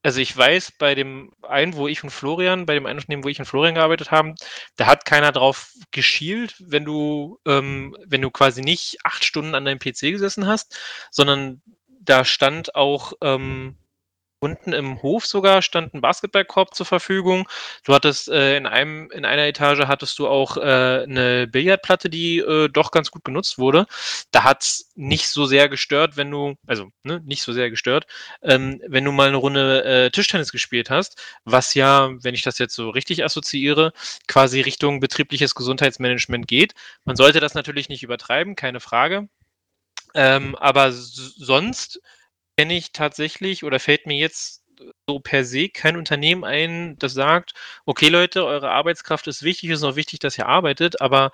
[0.07, 3.29] also ich weiß, bei dem einen, wo ich und Florian, bei dem einen Unternehmen, wo
[3.29, 4.37] ich und Florian gearbeitet haben,
[4.77, 9.65] da hat keiner drauf geschielt, wenn du, ähm, wenn du quasi nicht acht Stunden an
[9.65, 10.79] deinem PC gesessen hast,
[11.11, 11.61] sondern
[11.99, 13.79] da stand auch ähm,
[14.43, 17.49] Unten im Hof sogar stand ein Basketballkorb zur Verfügung.
[17.85, 22.39] Du hattest äh, in einem in einer Etage hattest du auch äh, 'ne Billardplatte, die,
[22.41, 23.87] äh, doch ganz gut genutzt wurde.
[24.33, 28.07] Da hat es nicht so sehr gestört, wenn du also, ne, nicht so sehr gestört,
[28.43, 32.59] ähm, wenn du mal eine Runde, äh, Tischtennis gespielt hast, was ja, wenn ich das
[32.59, 33.93] jetzt so richtig assoziiere,
[34.29, 36.75] quasi Richtung betriebliches Gesundheitsmanagement geht.
[37.07, 39.29] Man sollte das natürlich nicht übertreiben, keine Frage.
[40.15, 42.01] Ähm, aber sonst
[42.57, 44.65] kenne ich tatsächlich oder fällt mir jetzt
[45.07, 47.55] so per se kein Unternehmen ein, das sagt,
[47.87, 51.33] okay Leute, eure Arbeitskraft ist wichtig, es ist auch wichtig, dass ihr arbeitet, aber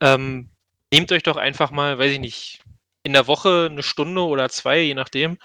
[0.00, 0.50] ähm,
[0.92, 2.60] nehmt euch doch einfach mal, weiß ich nicht,
[3.04, 5.38] in der Woche eine Stunde oder zwei, je nachdem,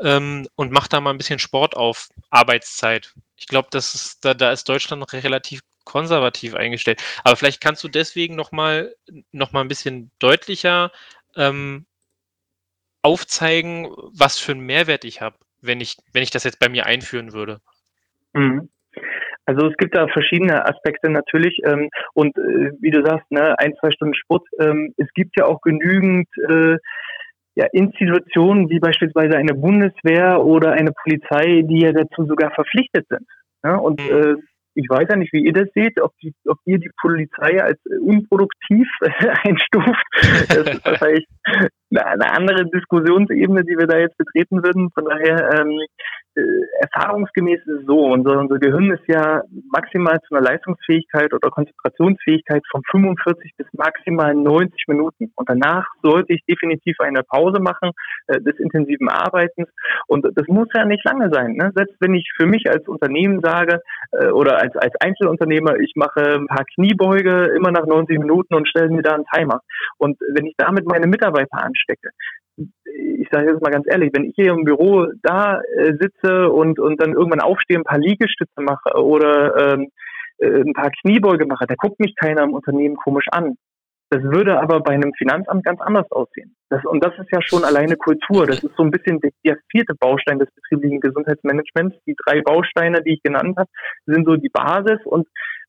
[0.00, 3.14] ähm, und macht da mal ein bisschen Sport auf Arbeitszeit.
[3.36, 7.02] Ich glaube, da, da ist Deutschland noch relativ konservativ eingestellt.
[7.22, 8.94] Aber vielleicht kannst du deswegen noch mal,
[9.32, 10.90] noch mal ein bisschen deutlicher
[11.36, 11.86] ähm,
[13.04, 13.88] aufzeigen,
[14.18, 17.32] was für einen Mehrwert ich habe, wenn ich, wenn ich das jetzt bei mir einführen
[17.32, 17.60] würde?
[18.32, 18.70] Mhm.
[19.46, 23.74] Also es gibt da verschiedene Aspekte natürlich ähm, und äh, wie du sagst, ne, ein,
[23.78, 24.46] zwei Stunden Sport.
[24.58, 26.78] Ähm, es gibt ja auch genügend äh,
[27.54, 33.26] ja, Institutionen wie beispielsweise eine Bundeswehr oder eine Polizei, die ja dazu sogar verpflichtet sind.
[33.62, 34.10] Ja, und mhm.
[34.10, 34.34] äh,
[34.74, 37.78] ich weiß ja nicht, wie ihr das seht, ob, die, ob ihr die Polizei als
[38.00, 38.88] unproduktiv
[39.44, 40.04] einstuft.
[40.48, 41.26] Das ist wahrscheinlich
[41.90, 44.90] eine andere Diskussionsebene, die wir da jetzt betreten würden.
[44.90, 45.78] Von daher, ähm,
[46.36, 46.42] äh,
[46.80, 52.62] erfahrungsgemäß ist es so, unser, unser Gehirn ist ja maximal zu einer Leistungsfähigkeit oder Konzentrationsfähigkeit
[52.70, 55.32] von 45 bis maximal 90 Minuten.
[55.36, 57.92] Und danach sollte ich definitiv eine Pause machen
[58.26, 59.68] äh, des intensiven Arbeitens.
[60.06, 61.54] Und das muss ja nicht lange sein.
[61.54, 61.72] Ne?
[61.74, 63.80] Selbst wenn ich für mich als Unternehmen sage
[64.12, 68.68] äh, oder als, als Einzelunternehmer, ich mache ein paar Kniebeuge immer nach 90 Minuten und
[68.68, 69.60] stelle mir da einen Timer.
[69.98, 72.10] Und wenn ich damit meine Mitarbeiter anstecke,
[73.24, 76.78] ich sage jetzt mal ganz ehrlich, wenn ich hier im Büro da äh, sitze und,
[76.78, 79.88] und dann irgendwann aufstehe, ein paar Liegestütze mache oder ähm,
[80.38, 83.56] äh, ein paar Kniebeuge mache, da guckt mich keiner im Unternehmen komisch an.
[84.10, 86.54] Das würde aber bei einem Finanzamt ganz anders aussehen.
[86.68, 88.46] Das, und das ist ja schon alleine Kultur.
[88.46, 91.96] Das ist so ein bisschen der, der vierte Baustein des betrieblichen Gesundheitsmanagements.
[92.06, 93.68] Die drei Bausteine, die ich genannt habe,
[94.06, 95.00] sind so die Basis.
[95.04, 95.26] Und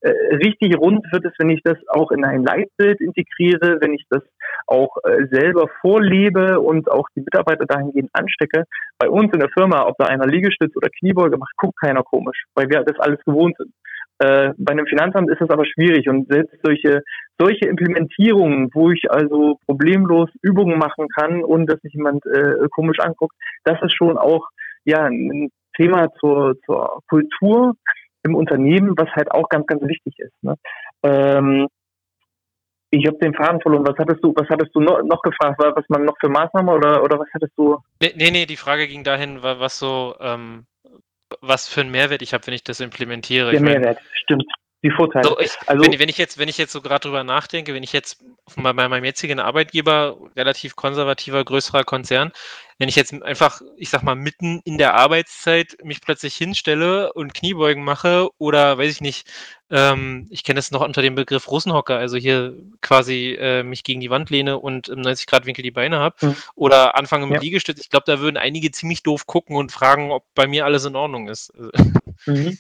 [0.10, 4.24] richtig rund wird es, wenn ich das auch in ein Leitbild integriere, wenn ich das
[4.68, 8.66] auch äh, selber vorlebe und auch die Mitarbeiter dahingehend anstecke.
[8.98, 12.44] Bei uns in der Firma, ob da einer Liegestütz oder Kniebeuge macht, guckt keiner komisch,
[12.56, 13.72] weil wir das alles gewohnt sind.
[14.20, 17.02] Äh, bei einem Finanzamt ist das aber schwierig und selbst solche,
[17.38, 23.00] solche Implementierungen, wo ich also problemlos Übungen machen kann, ohne dass sich jemand äh, komisch
[23.00, 24.48] anguckt, das ist schon auch
[24.86, 27.76] ja ein Thema zur, zur Kultur
[28.26, 30.34] im Unternehmen, was halt auch ganz, ganz wichtig ist.
[30.42, 30.56] Ne?
[31.04, 31.68] Ähm,
[32.90, 33.86] ich habe den Faden verloren.
[33.86, 35.60] Was hattest du, was hattest du noch, noch gefragt?
[35.60, 37.78] Was man noch für Maßnahmen oder, oder was hattest du?
[38.02, 40.66] Nee, nee, die Frage ging dahin, was so ähm,
[41.42, 43.52] was für einen Mehrwert ich habe, wenn ich das implementiere.
[43.52, 44.46] Der ich Mehrwert, mein, stimmt.
[44.86, 45.28] Die Vorteile.
[45.28, 47.82] So, ich, also, wenn, wenn, ich jetzt, wenn ich jetzt so gerade drüber nachdenke, wenn
[47.82, 48.24] ich jetzt
[48.56, 52.32] bei meinem jetzigen Arbeitgeber, relativ konservativer, größerer Konzern,
[52.78, 57.34] wenn ich jetzt einfach, ich sag mal, mitten in der Arbeitszeit mich plötzlich hinstelle und
[57.34, 59.28] Kniebeugen mache oder weiß ich nicht,
[59.72, 64.02] ähm, ich kenne es noch unter dem Begriff Russenhocker, also hier quasi äh, mich gegen
[64.02, 66.36] die Wand lehne und im 90 Grad Winkel die Beine habe mhm.
[66.54, 67.42] oder anfange mit ja.
[67.42, 67.82] Liegestütz.
[67.82, 70.96] Ich glaube, da würden einige ziemlich doof gucken und fragen, ob bei mir alles in
[70.96, 71.52] Ordnung ist.
[72.28, 72.60] Mhm.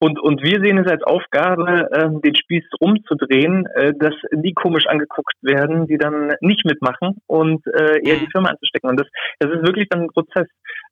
[0.00, 4.86] Und, und wir sehen es als Aufgabe, äh, den Spieß umzudrehen, äh, dass die komisch
[4.86, 8.30] angeguckt werden, die dann nicht mitmachen und äh, eher die mhm.
[8.30, 8.90] Firma anzustecken.
[8.90, 9.08] Und das,
[9.40, 10.46] das ist wirklich dann ein Prozess.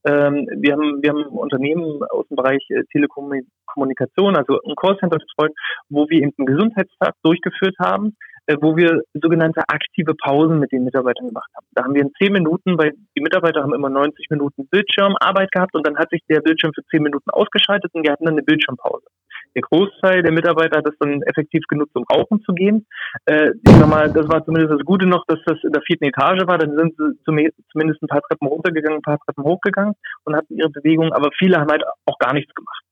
[0.04, 5.52] Ähm, wir, haben, wir haben Unternehmen aus dem Bereich äh, Telekommunikation, also ein Callcenter betreut,
[5.88, 8.16] wo wir eben einen Gesundheitstag durchgeführt haben,
[8.60, 11.66] wo wir sogenannte aktive Pausen mit den Mitarbeitern gemacht haben.
[11.72, 15.74] Da haben wir in zehn Minuten, weil die Mitarbeiter haben immer 90 Minuten Bildschirmarbeit gehabt
[15.74, 18.42] und dann hat sich der Bildschirm für zehn Minuten ausgeschaltet und wir hatten dann eine
[18.42, 19.06] Bildschirmpause.
[19.54, 22.86] Der Großteil der Mitarbeiter hat das dann effektiv genutzt, um rauchen zu gehen.
[23.24, 26.04] Äh, ich sag mal, das war zumindest das Gute noch, dass das in der vierten
[26.04, 26.58] Etage war.
[26.58, 30.70] Dann sind sie zumindest ein paar Treppen runtergegangen, ein paar Treppen hochgegangen und hatten ihre
[30.70, 32.82] Bewegung, aber viele haben halt auch gar nichts gemacht.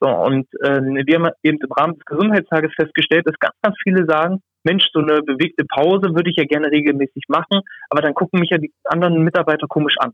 [0.00, 4.06] So, und äh, wir haben eben im Rahmen des Gesundheitstages festgestellt, dass ganz, ganz viele
[4.06, 8.40] sagen, Mensch, so eine bewegte Pause würde ich ja gerne regelmäßig machen, aber dann gucken
[8.40, 10.12] mich ja die anderen Mitarbeiter komisch an.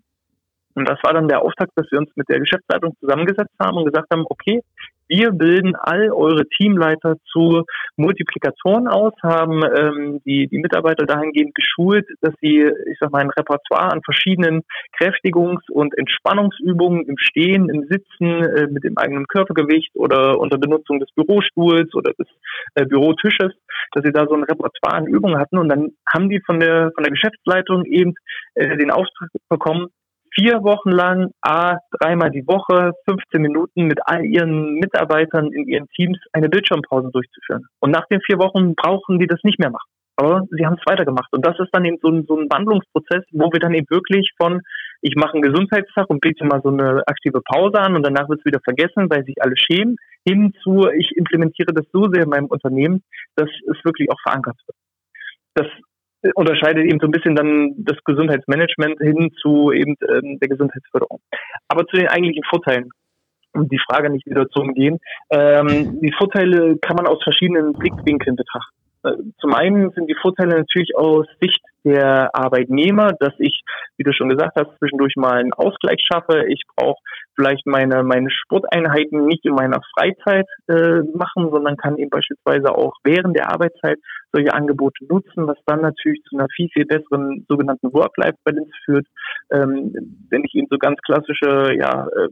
[0.75, 3.87] Und das war dann der Auftakt, dass wir uns mit der Geschäftsleitung zusammengesetzt haben und
[3.87, 4.61] gesagt haben, okay,
[5.11, 7.65] wir bilden all eure Teamleiter zu
[7.97, 13.31] Multiplikatoren aus, haben ähm, die, die Mitarbeiter dahingehend geschult, dass sie, ich sag mal, ein
[13.31, 14.63] Repertoire an verschiedenen
[14.97, 21.01] Kräftigungs- und Entspannungsübungen im Stehen, im Sitzen, äh, mit dem eigenen Körpergewicht oder unter Benutzung
[21.01, 22.29] des Bürostuhls oder des
[22.77, 23.53] äh, Bürotisches,
[23.93, 25.59] dass sie da so ein Repertoire an Übungen hatten.
[25.59, 28.15] Und dann haben die von der von der Geschäftsleitung eben
[28.55, 29.89] äh, den Auftrag bekommen,
[30.35, 35.89] vier Wochen lang, a, dreimal die Woche, 15 Minuten mit all ihren Mitarbeitern in ihren
[35.89, 37.67] Teams eine Bildschirmpause durchzuführen.
[37.81, 39.89] Und nach den vier Wochen brauchen die das nicht mehr machen.
[40.17, 41.33] Aber sie haben es weitergemacht.
[41.33, 44.31] Und das ist dann eben so ein, so ein Wandlungsprozess, wo wir dann eben wirklich
[44.37, 44.61] von,
[45.01, 48.41] ich mache einen Gesundheitstag und biete mal so eine aktive Pause an und danach wird
[48.41, 52.29] es wieder vergessen, weil sich alle schämen, hin zu, ich implementiere das so sehr in
[52.29, 53.03] meinem Unternehmen,
[53.37, 54.77] dass es wirklich auch verankert wird.
[55.55, 55.67] Das
[56.35, 61.21] unterscheidet eben so ein bisschen dann das Gesundheitsmanagement hin zu eben ähm, der Gesundheitsförderung.
[61.69, 62.91] Aber zu den eigentlichen Vorteilen,
[63.53, 64.99] um die Frage nicht wieder zu umgehen.
[65.31, 68.77] Ähm, die Vorteile kann man aus verschiedenen Blickwinkeln betrachten.
[69.03, 73.63] Äh, zum einen sind die Vorteile natürlich aus Sicht der Arbeitnehmer, dass ich,
[73.97, 76.45] wie du schon gesagt hast, zwischendurch mal einen Ausgleich schaffe.
[76.49, 77.01] Ich brauche
[77.37, 82.93] vielleicht meine, meine Sporteinheiten nicht in meiner Freizeit äh, machen, sondern kann eben beispielsweise auch
[83.05, 83.99] während der Arbeitszeit
[84.33, 89.07] solche Angebote nutzen, was dann natürlich zu einer viel, viel besseren sogenannten Work-Life-Balance führt.
[89.51, 89.93] Ähm,
[90.29, 92.29] wenn ich eben so ganz klassische, ja, äh,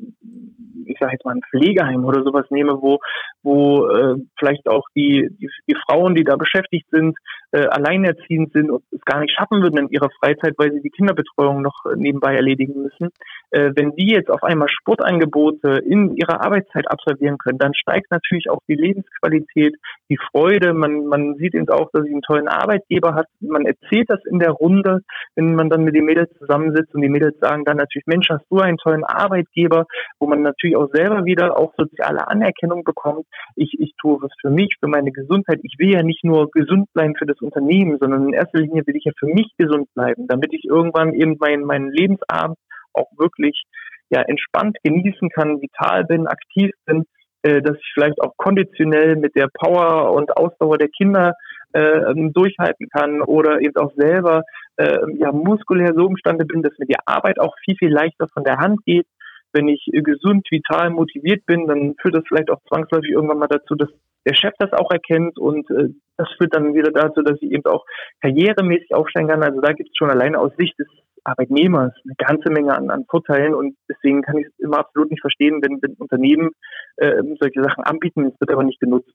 [0.87, 2.99] ich sage jetzt mal ein Pflegeheim oder sowas nehme, wo,
[3.43, 7.17] wo äh, vielleicht auch die, die, die Frauen, die da beschäftigt sind,
[7.53, 10.91] äh, alleinerziehend sind und es gar nicht schaffen würden in ihrer Freizeit, weil sie die
[10.91, 13.11] Kinderbetreuung noch nebenbei erledigen müssen,
[13.51, 18.51] äh, wenn die jetzt auf einmal Sportangebote in ihrer Arbeitszeit absolvieren können, dann steigt natürlich
[18.51, 19.77] auch die Lebensqualität,
[20.11, 20.75] die Freude.
[20.75, 23.27] Man, man sieht eben auch, dass sie einen tollen Arbeitgeber hat.
[23.41, 25.01] Man erzählt das in der Runde,
[25.35, 28.45] wenn man dann mit den Mädels zusammensitzt und die Mädels sagen dann natürlich, Mensch, hast
[28.51, 29.87] du einen tollen Arbeitgeber,
[30.19, 33.27] wo man natürlich auch selber wieder auch soziale Anerkennung bekommt.
[33.57, 35.61] Ich, ich tue was für mich, für meine Gesundheit.
[35.63, 38.97] Ich will ja nicht nur gesund bleiben für das Unternehmen, sondern in erster Linie will
[38.97, 42.59] ich ja für mich gesund bleiben, damit ich irgendwann eben meinen, meinen Lebensabend
[42.93, 43.65] auch wirklich
[44.11, 47.05] ja, entspannt genießen kann, vital bin, aktiv bin,
[47.43, 51.35] äh, dass ich vielleicht auch konditionell mit der Power und Ausdauer der Kinder
[51.73, 52.01] äh,
[52.33, 54.43] durchhalten kann oder eben auch selber
[54.77, 58.45] äh, ja muskulär so imstande bin, dass mir die Arbeit auch viel, viel leichter von
[58.45, 59.07] der Hand geht.
[59.53, 63.75] Wenn ich gesund, vital, motiviert bin, dann führt das vielleicht auch zwangsläufig irgendwann mal dazu,
[63.75, 63.89] dass
[64.27, 67.65] der Chef das auch erkennt und äh, das führt dann wieder dazu, dass ich eben
[67.67, 67.85] auch
[68.21, 69.43] karrieremäßig aufsteigen kann.
[69.43, 70.89] Also da gibt es schon alleine aus Sicht des
[71.25, 75.21] Arbeitnehmers eine ganze Menge an, an Vorteilen und deswegen kann ich es immer absolut nicht
[75.21, 76.51] verstehen, wenn, wenn Unternehmen
[76.97, 79.15] äh, solche Sachen anbieten, es wird aber nicht genutzt.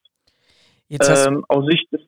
[1.27, 2.01] Ähm, aus Sicht des,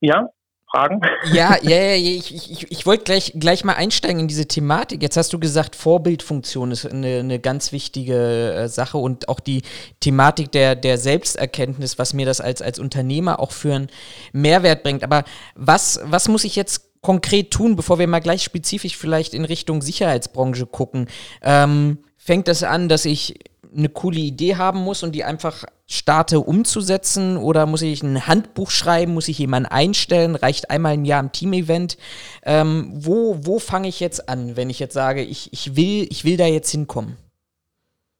[0.00, 0.28] ja,
[0.70, 1.00] Fragen?
[1.32, 5.02] Ja, ja, ja, ich, ich, ich wollte gleich, gleich mal einsteigen in diese Thematik.
[5.02, 9.62] Jetzt hast du gesagt, Vorbildfunktion ist eine, eine ganz wichtige äh, Sache und auch die
[10.00, 13.88] Thematik der, der Selbsterkenntnis, was mir das als, als Unternehmer auch für einen
[14.32, 15.04] Mehrwert bringt.
[15.04, 19.44] Aber was, was muss ich jetzt konkret tun, bevor wir mal gleich spezifisch vielleicht in
[19.44, 21.08] Richtung Sicherheitsbranche gucken?
[21.42, 23.38] Ähm, fängt das an, dass ich
[23.78, 27.36] eine coole Idee haben muss und die einfach starte umzusetzen?
[27.36, 29.14] Oder muss ich ein Handbuch schreiben?
[29.14, 30.34] Muss ich jemanden einstellen?
[30.34, 31.96] Reicht einmal im Jahr ein Team-Event?
[32.44, 36.24] Ähm, wo wo fange ich jetzt an, wenn ich jetzt sage, ich, ich, will, ich
[36.24, 37.16] will da jetzt hinkommen?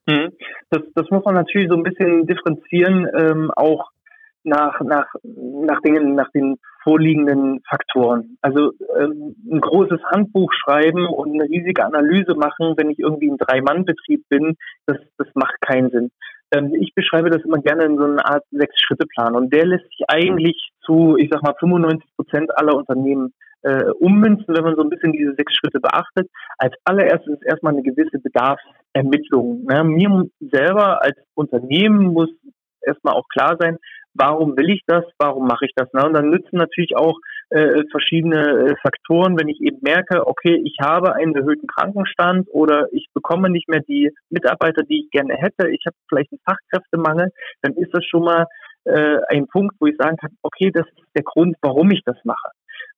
[0.07, 0.33] Mhm.
[0.71, 3.91] Das, das muss man natürlich so ein bisschen differenzieren, ähm, auch
[4.45, 6.59] nach, nach, nach, den, nach den
[6.89, 8.39] vorliegenden Faktoren.
[8.41, 13.37] Also ähm, ein großes Handbuch schreiben und eine riesige Analyse machen, wenn ich irgendwie ein
[13.37, 16.11] Drei-Mann-Betrieb bin, das, das macht keinen Sinn.
[16.55, 20.07] Ähm, ich beschreibe das immer gerne in so einer Art Sechs-Schritte-Plan und der lässt sich
[20.09, 24.89] eigentlich zu, ich sag mal, 95 Prozent aller Unternehmen äh, ummünzen, wenn man so ein
[24.89, 26.31] bisschen diese sechs Schritte beachtet.
[26.57, 29.65] Als allererstes ist erstmal eine gewisse Bedarfsermittlung.
[29.65, 29.85] Ne?
[29.85, 32.31] Mir selber als Unternehmen muss
[32.81, 33.77] erstmal auch klar sein,
[34.19, 35.93] warum will ich das, warum mache ich das.
[35.93, 36.05] Ne?
[36.05, 37.19] Und dann nützen natürlich auch
[37.51, 42.89] äh, verschiedene äh, Faktoren, wenn ich eben merke, okay, ich habe einen erhöhten Krankenstand oder
[42.93, 47.31] ich bekomme nicht mehr die Mitarbeiter, die ich gerne hätte, ich habe vielleicht einen Fachkräftemangel,
[47.63, 48.47] dann ist das schon mal
[48.85, 52.17] äh, ein Punkt, wo ich sagen kann, okay, das ist der Grund, warum ich das
[52.25, 52.51] mache.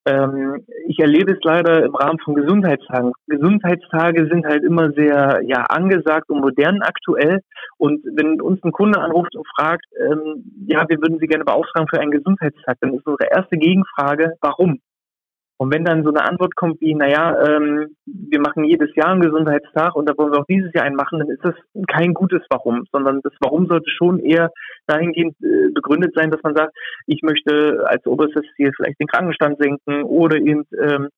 [0.07, 3.13] Ähm, ich erlebe es leider im Rahmen von Gesundheitstagen.
[3.27, 7.41] Gesundheitstage sind halt immer sehr ja angesagt und modern aktuell.
[7.77, 11.89] Und wenn uns ein Kunde anruft und fragt, ähm, ja, wir würden Sie gerne beauftragen
[11.89, 14.81] für einen Gesundheitstag, dann ist unsere erste Gegenfrage, warum?
[15.61, 19.21] Und wenn dann so eine Antwort kommt wie, naja, ähm, wir machen jedes Jahr einen
[19.21, 21.55] Gesundheitstag und da wollen wir auch dieses Jahr einen machen, dann ist das
[21.87, 24.51] kein gutes Warum, sondern das Warum sollte schon eher
[24.87, 26.75] dahingehend äh, begründet sein, dass man sagt,
[27.07, 31.11] ich möchte als oberstes Ziel vielleicht den Krankenstand senken oder eben ähm,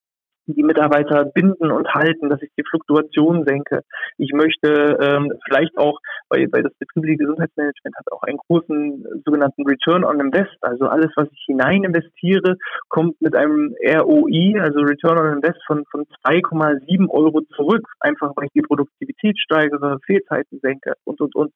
[0.46, 3.82] die Mitarbeiter binden und halten, dass ich die Fluktuation senke.
[4.18, 9.66] Ich möchte ähm, vielleicht auch, weil, weil das betriebliche Gesundheitsmanagement hat auch einen großen sogenannten
[9.66, 10.56] Return on Invest.
[10.60, 12.56] Also alles, was ich hinein investiere,
[12.88, 18.46] kommt mit einem ROI, also Return on Invest von, von 2,7 Euro zurück, einfach weil
[18.46, 21.52] ich die Produktivität steigere, Fehlzeiten senke und, und, und.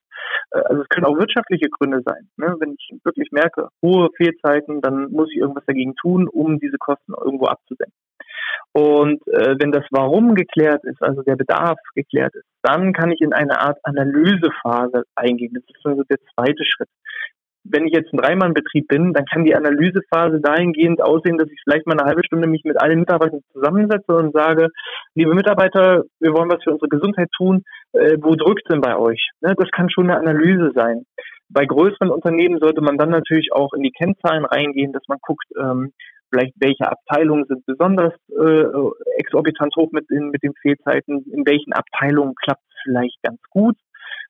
[0.51, 2.29] Äh, also es können auch wirtschaftliche Gründe sein.
[2.37, 2.55] Ne?
[2.59, 7.13] Wenn ich wirklich merke, hohe Fehlzeiten, dann muss ich irgendwas dagegen tun, um diese Kosten
[7.13, 8.06] irgendwo abzusenken.
[8.73, 13.21] Und äh, wenn das Warum geklärt ist, also der Bedarf geklärt ist, dann kann ich
[13.21, 15.53] in eine Art Analysephase eingehen.
[15.53, 16.89] Das ist also der zweite Schritt.
[17.63, 21.85] Wenn ich jetzt ein Dreimannbetrieb bin, dann kann die Analysephase dahingehend aussehen, dass ich vielleicht
[21.85, 24.69] mal eine halbe Stunde mich mit allen Mitarbeitern zusammensetze und sage,
[25.15, 27.63] liebe Mitarbeiter, wir wollen was für unsere Gesundheit tun.
[27.93, 29.31] Äh, wo drückt denn bei euch?
[29.41, 31.03] Ne, das kann schon eine Analyse sein.
[31.49, 35.47] Bei größeren Unternehmen sollte man dann natürlich auch in die Kennzahlen reingehen, dass man guckt,
[35.59, 35.93] ähm,
[36.29, 38.65] vielleicht welche Abteilungen sind besonders äh,
[39.17, 43.75] exorbitant hoch mit den, mit den Fehlzeiten, in welchen Abteilungen klappt es vielleicht ganz gut.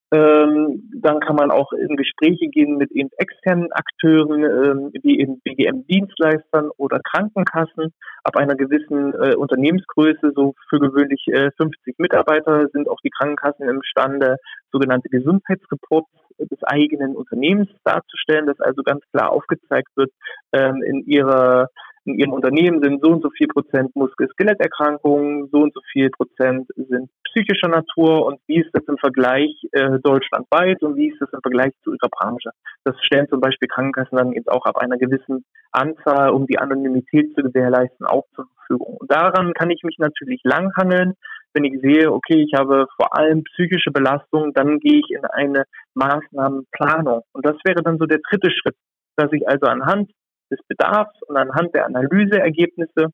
[0.10, 5.41] Ähm, dann kann man auch in Gespräche gehen mit eben externen Akteuren, ähm, wie eben
[5.41, 7.93] BGM-Dienstleistern oder Krankenkassen.
[8.23, 13.67] Ab einer gewissen äh, Unternehmensgröße, so für gewöhnlich äh, 50 Mitarbeiter, sind auch die Krankenkassen
[13.67, 14.37] imstande,
[14.71, 20.12] sogenannte Gesundheitsreports des eigenen Unternehmens darzustellen, dass also ganz klar aufgezeigt wird
[20.54, 21.67] ähm, in ihrer
[22.08, 26.67] in ihrem Unternehmen sind so und so viel Prozent Muskel-Skeletterkrankungen, so und so viel Prozent
[26.75, 31.29] sind psychischer Natur und wie ist das im Vergleich äh, deutschlandweit und wie ist das
[31.33, 32.49] im Vergleich zu ihrer Branche.
[32.85, 37.35] Das stellen zum Beispiel Krankenkassen dann eben auch ab einer gewissen Anzahl, um die Anonymität
[37.35, 38.97] zu gewährleisten, auch zur Verfügung.
[38.97, 41.13] Und daran kann ich mich natürlich langhangeln.
[41.53, 45.63] Wenn ich sehe, okay, ich habe vor allem psychische Belastung, dann gehe ich in eine
[45.95, 47.23] Maßnahmenplanung.
[47.33, 48.75] Und das wäre dann so der dritte Schritt,
[49.17, 50.12] dass ich also anhand
[50.52, 53.08] des Bedarfs und anhand der Analyseergebnisse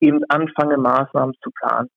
[0.00, 1.88] eben anfange, Maßnahmen zu planen.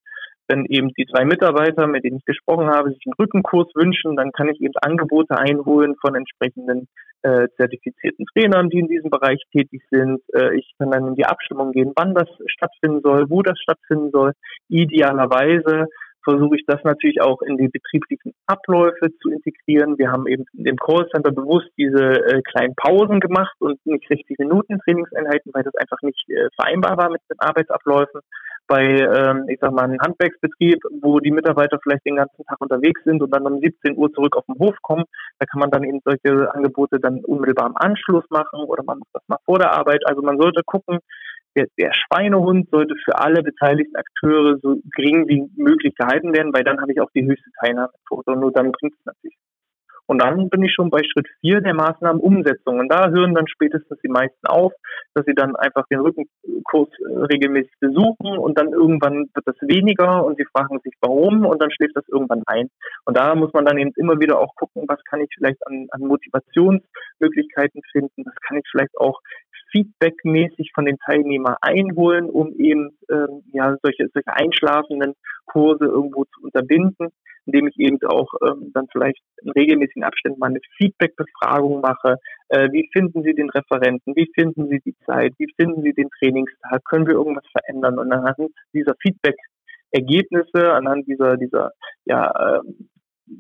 [0.48, 4.32] Wenn eben die zwei Mitarbeiter, mit denen ich gesprochen habe, sich einen Rückenkurs wünschen, dann
[4.32, 6.88] kann ich eben Angebote einholen von entsprechenden
[7.22, 10.20] äh, zertifizierten Trainern, die in diesem Bereich tätig sind.
[10.34, 14.10] Äh, ich kann dann in die Abstimmung gehen, wann das stattfinden soll, wo das stattfinden
[14.12, 14.34] soll.
[14.68, 15.86] Idealerweise
[16.24, 19.98] versuche ich das natürlich auch in die betrieblichen Abläufe zu integrieren.
[19.98, 24.80] Wir haben eben im Callcenter bewusst diese äh, kleinen Pausen gemacht und nicht 60 Minuten
[24.80, 28.22] Trainingseinheiten, weil das einfach nicht äh, vereinbar war mit den Arbeitsabläufen.
[28.68, 33.04] Bei, ähm, ich sag mal, einem Handwerksbetrieb, wo die Mitarbeiter vielleicht den ganzen Tag unterwegs
[33.04, 35.04] sind und dann um 17 Uhr zurück auf den Hof kommen,
[35.40, 39.10] da kann man dann eben solche Angebote dann unmittelbar im Anschluss machen oder man macht
[39.14, 40.02] das mal vor der Arbeit.
[40.06, 41.00] Also man sollte gucken,
[41.56, 46.64] der, der Schweinehund sollte für alle beteiligten Akteure so gering wie möglich gehalten werden, weil
[46.64, 49.38] dann habe ich auch die höchste Teilnahmequote und nur dann bringt es natürlich.
[50.12, 52.80] Und dann bin ich schon bei Schritt vier der Maßnahmenumsetzung.
[52.80, 54.74] Und da hören dann spätestens die meisten auf,
[55.14, 60.26] dass sie dann einfach den Rückenkurs äh, regelmäßig besuchen und dann irgendwann wird das weniger
[60.26, 62.68] und sie fragen sich warum und dann schläft das irgendwann ein.
[63.06, 65.88] Und da muss man dann eben immer wieder auch gucken, was kann ich vielleicht an,
[65.92, 69.22] an Motivationsmöglichkeiten finden, was kann ich vielleicht auch
[69.72, 75.14] feedbackmäßig von den Teilnehmern einholen, um eben ähm, ja solche, solche einschlafenden
[75.46, 77.10] Kurse irgendwo zu unterbinden,
[77.46, 82.18] indem ich eben auch ähm, dann vielleicht in regelmäßigen Abständen mal eine Feedback-Befragung mache.
[82.50, 84.16] Äh, wie finden Sie den Referenten?
[84.16, 85.34] Wie finden Sie die Zeit?
[85.38, 86.84] Wie finden Sie den Trainingstag?
[86.86, 87.98] Können wir irgendwas verändern?
[87.98, 88.38] Und anhand
[88.74, 91.72] dieser Feedback-Ergebnisse, anhand dieser, dieser
[92.06, 92.62] ja, äh,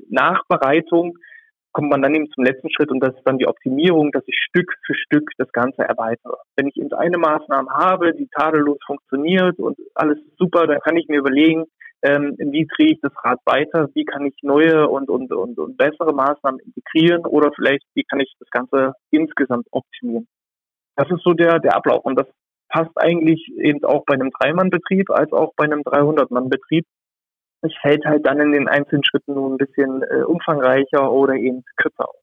[0.10, 1.18] Nachbereitung
[1.72, 4.36] kommt man dann eben zum letzten Schritt und das ist dann die Optimierung, dass ich
[4.50, 6.38] Stück für Stück das Ganze erweitere.
[6.56, 11.08] Wenn ich eben eine Maßnahme habe, die tadellos funktioniert und alles super, dann kann ich
[11.08, 11.66] mir überlegen,
[12.04, 15.78] ähm, wie drehe ich das Rad weiter, wie kann ich neue und, und, und, und
[15.78, 20.28] bessere Maßnahmen integrieren oder vielleicht, wie kann ich das Ganze insgesamt optimieren.
[20.96, 22.28] Das ist so der, der Ablauf und das
[22.70, 26.86] passt eigentlich eben auch bei einem Dreimann-Betrieb als auch bei einem 300-Mann-Betrieb
[27.62, 31.64] es fällt halt dann in den einzelnen Schritten nur ein bisschen äh, umfangreicher oder eben
[31.78, 32.16] kürzer aus.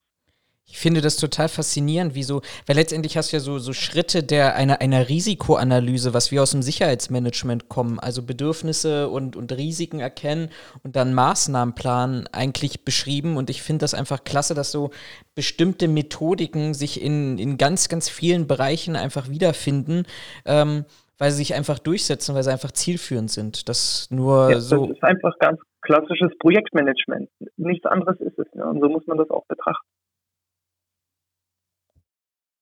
[0.71, 4.23] Ich finde das total faszinierend, wie so, weil letztendlich hast du ja so, so Schritte
[4.23, 10.01] der einer, einer Risikoanalyse, was wir aus dem Sicherheitsmanagement kommen, also Bedürfnisse und, und Risiken
[10.01, 10.51] erkennen
[10.83, 13.39] und dann Maßnahmen planen, eigentlich beschrieben.
[13.39, 14.91] Und ich finde das einfach klasse, dass so
[15.35, 20.05] bestimmte Methodiken sich in, in ganz, ganz vielen Bereichen einfach wiederfinden.
[20.45, 20.85] Ähm,
[21.19, 23.69] weil sie sich einfach durchsetzen, weil sie einfach zielführend sind.
[23.69, 24.87] Das nur ja, so.
[24.87, 27.29] Das ist einfach ganz klassisches Projektmanagement.
[27.57, 28.47] Nichts anderes ist es.
[28.55, 28.65] Ja.
[28.65, 29.87] Und so muss man das auch betrachten.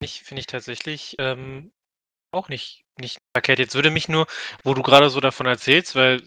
[0.01, 1.73] Ich finde ich tatsächlich ähm,
[2.31, 3.59] auch nicht, nicht verkehrt.
[3.59, 4.27] Jetzt würde mich nur,
[4.63, 6.23] wo du gerade so davon erzählst, weil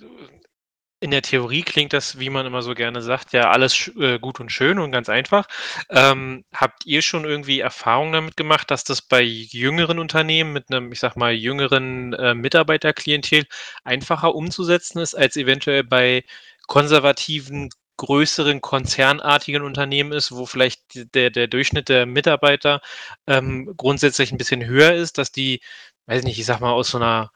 [1.01, 4.39] in der Theorie klingt das, wie man immer so gerne sagt, ja alles äh, gut
[4.39, 5.47] und schön und ganz einfach.
[5.89, 10.91] Ähm, habt ihr schon irgendwie Erfahrungen damit gemacht, dass das bei jüngeren Unternehmen mit einem,
[10.91, 13.45] ich sag mal, jüngeren äh, Mitarbeiterklientel
[13.83, 16.23] einfacher umzusetzen ist, als eventuell bei
[16.67, 22.81] konservativen, größeren, konzernartigen Unternehmen ist, wo vielleicht der, der Durchschnitt der Mitarbeiter
[23.27, 25.61] ähm, grundsätzlich ein bisschen höher ist, dass die,
[26.07, 27.31] weiß nicht, ich sag mal, aus so einer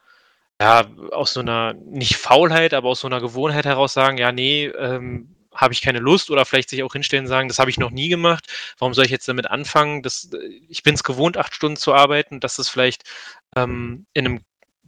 [0.64, 4.66] ja, aus so einer nicht Faulheit, aber aus so einer Gewohnheit heraus sagen: „Ja, nee,
[4.66, 7.78] ähm, habe ich keine Lust“, oder vielleicht sich auch hinstellen und sagen: „Das habe ich
[7.78, 8.46] noch nie gemacht.
[8.78, 10.02] Warum soll ich jetzt damit anfangen?
[10.02, 10.38] Das äh,
[10.68, 13.04] ich bin es gewohnt, acht Stunden zu arbeiten.“ Dass das vielleicht,
[13.56, 14.40] ähm, in einem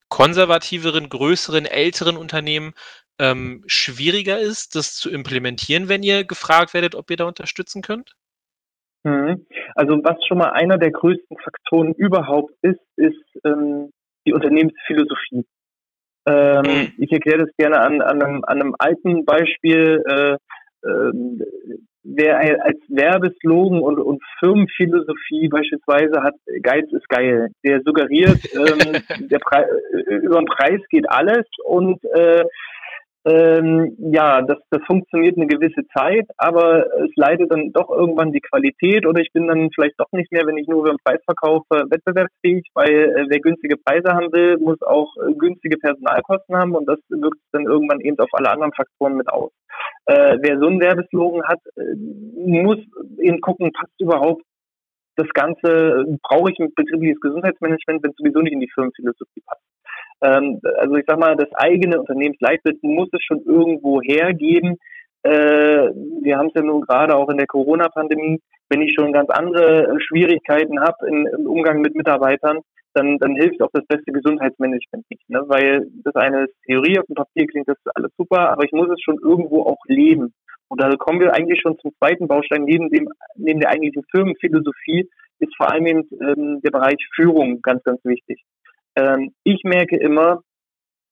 [0.08, 2.72] konservativeren, größeren, älteren Unternehmen,
[3.18, 8.14] ähm, schwieriger ist, das zu implementieren, wenn ihr gefragt werdet, ob ihr da unterstützen könnt?
[9.04, 9.46] Mhm.
[9.74, 13.90] Also, was schon mal einer der größten Faktoren überhaupt ist, ist, ähm,
[14.26, 15.44] die Unternehmensphilosophie.
[16.26, 16.92] Ähm, mhm.
[16.98, 20.02] ich erkläre das gerne an, an, einem, an einem alten Beispiel.
[20.06, 20.32] Äh,
[20.86, 21.12] äh,
[22.02, 27.48] wer als Werbeslogan und, und Firmenphilosophie beispielsweise hat, Geiz ist geil.
[27.64, 32.44] Der suggeriert, ähm, der Pre äh, über den Preis geht alles und äh,
[33.26, 38.40] ähm, ja, das, das funktioniert eine gewisse Zeit, aber es leidet dann doch irgendwann die
[38.40, 41.20] Qualität oder ich bin dann vielleicht doch nicht mehr, wenn ich nur über den Preis
[41.24, 46.76] verkaufe, wettbewerbsfähig, weil äh, wer günstige Preise haben will, muss auch äh, günstige Personalkosten haben
[46.76, 49.50] und das wirkt dann irgendwann eben auf alle anderen Faktoren mit aus.
[50.06, 52.78] Äh, wer so einen Werbeslogan hat, äh, muss
[53.18, 54.42] eben gucken, passt überhaupt
[55.16, 59.62] das Ganze, brauche ich ein betriebliches Gesundheitsmanagement, wenn es sowieso nicht in die Firmenphilosophie passt.
[60.22, 64.76] Ähm, also ich sag mal, das eigene Unternehmensleitbild muss es schon irgendwo hergeben.
[65.22, 65.90] Äh,
[66.22, 69.96] wir haben es ja nun gerade auch in der Corona-Pandemie, wenn ich schon ganz andere
[70.00, 72.60] Schwierigkeiten habe im Umgang mit Mitarbeitern,
[72.94, 75.28] dann, dann hilft auch das beste Gesundheitsmanagement nicht.
[75.28, 75.42] Ne?
[75.46, 78.88] Weil das eine ist Theorie, auf dem Papier klingt das alles super, aber ich muss
[78.90, 80.32] es schon irgendwo auch leben.
[80.68, 85.08] Und da kommen wir eigentlich schon zum zweiten Baustein, neben dem, neben der eigentlichen Firmenphilosophie
[85.38, 88.42] ist vor allem eben ähm, der Bereich Führung ganz, ganz wichtig.
[88.96, 90.42] Ähm, ich merke immer,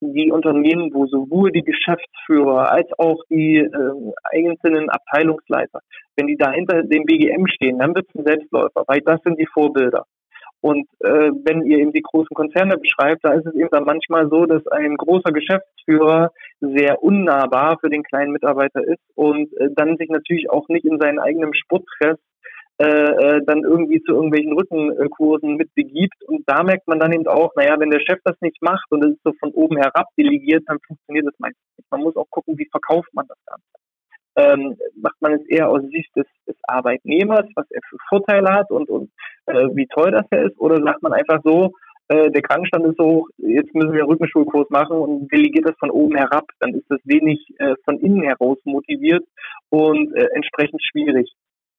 [0.00, 5.80] die Unternehmen, wo sowohl die Geschäftsführer als auch die äh, einzelnen Abteilungsleiter,
[6.16, 9.38] wenn die da hinter dem BGM stehen, dann wird es ein Selbstläufer, weil das sind
[9.38, 10.04] die Vorbilder.
[10.60, 14.28] Und äh, wenn ihr eben die großen Konzerne beschreibt, da ist es eben dann manchmal
[14.30, 19.98] so, dass ein großer Geschäftsführer sehr unnahbar für den kleinen Mitarbeiter ist und äh, dann
[19.98, 22.18] sich natürlich auch nicht in seinen eigenen Sporttress
[22.78, 26.22] äh, äh, dann irgendwie zu irgendwelchen Rückenkursen mitbegibt.
[26.26, 29.04] Und da merkt man dann eben auch, naja, wenn der Chef das nicht macht und
[29.04, 31.90] es ist so von oben herab delegiert, dann funktioniert das meistens nicht.
[31.90, 33.64] Man muss auch gucken, wie verkauft man das Ganze
[34.36, 38.70] ähm, macht man es eher aus Sicht des, des Arbeitnehmers, was er für Vorteile hat
[38.70, 39.10] und, und
[39.46, 41.72] äh, wie toll das er ist, oder sagt man einfach so,
[42.08, 45.76] äh, der Krankenstand ist so hoch, jetzt müssen wir einen Rückenschulkurs machen und delegiert das
[45.78, 49.24] von oben herab, dann ist das wenig äh, von innen heraus motiviert
[49.70, 51.32] und äh, entsprechend schwierig.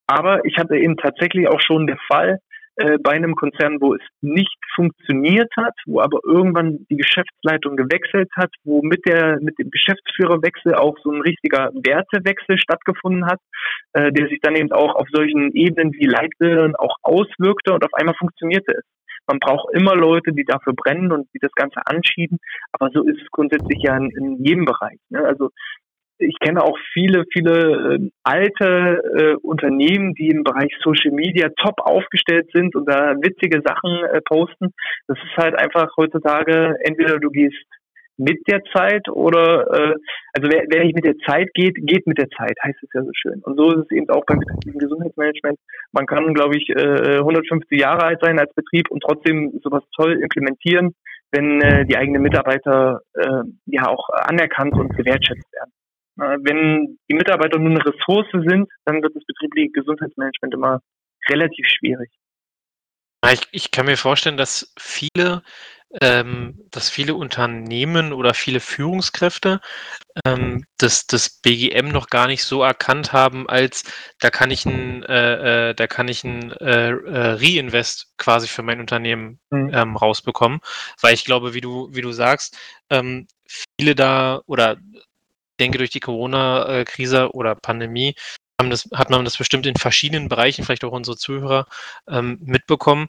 [0.07, 2.39] Aber ich hatte eben tatsächlich auch schon der Fall,
[2.77, 8.29] äh, bei einem Konzern, wo es nicht funktioniert hat, wo aber irgendwann die Geschäftsleitung gewechselt
[8.35, 13.39] hat, wo mit der mit dem Geschäftsführerwechsel auch so ein richtiger Wertewechsel stattgefunden hat,
[13.93, 17.93] äh, der sich dann eben auch auf solchen Ebenen wie Leitbildern auch auswirkte und auf
[17.93, 18.83] einmal funktionierte es.
[19.27, 22.37] Man braucht immer Leute, die dafür brennen und die das Ganze anschieben.
[22.73, 24.99] Aber so ist es grundsätzlich ja in, in jedem Bereich.
[25.09, 25.23] Ne?
[25.25, 25.49] Also
[26.17, 31.75] ich kenne auch viele, viele äh, alte äh, Unternehmen, die im Bereich Social Media top
[31.79, 34.73] aufgestellt sind und da witzige Sachen äh, posten.
[35.07, 37.65] Das ist halt einfach heutzutage, entweder du gehst
[38.17, 39.95] mit der Zeit oder äh,
[40.33, 43.03] also wer, wer nicht mit der Zeit geht, geht mit der Zeit, heißt es ja
[43.03, 43.41] so schön.
[43.43, 45.59] Und so ist es eben auch beim Gesundheitsmanagement.
[45.91, 50.13] Man kann, glaube ich, äh, 150 Jahre alt sein als Betrieb und trotzdem sowas toll
[50.13, 50.95] implementieren,
[51.31, 55.71] wenn äh, die eigenen Mitarbeiter äh, ja auch anerkannt und gewertschätzt werden.
[56.17, 60.81] Äh, wenn die Mitarbeiter nur eine Ressource sind, dann wird das betriebliche Gesundheitsmanagement immer
[61.29, 62.09] relativ schwierig.
[63.31, 65.41] Ich, ich kann mir vorstellen, dass viele,
[66.01, 69.61] ähm, dass viele Unternehmen oder viele Führungskräfte
[70.25, 73.83] ähm, das, das BGM noch gar nicht so erkannt haben, als
[74.19, 78.61] da kann ich ein, äh, äh, da kann ich ein äh, äh, Reinvest quasi für
[78.61, 79.71] mein Unternehmen mhm.
[79.73, 80.59] ähm, rausbekommen.
[81.01, 82.57] Weil ich glaube, wie du, wie du sagst,
[82.89, 83.27] ähm,
[83.79, 84.77] viele da oder
[85.57, 88.15] denke, durch die Corona-Krise oder Pandemie
[88.57, 91.67] das, hat man das bestimmt in verschiedenen Bereichen, vielleicht auch unsere Zuhörer,
[92.09, 93.07] ähm, mitbekommen.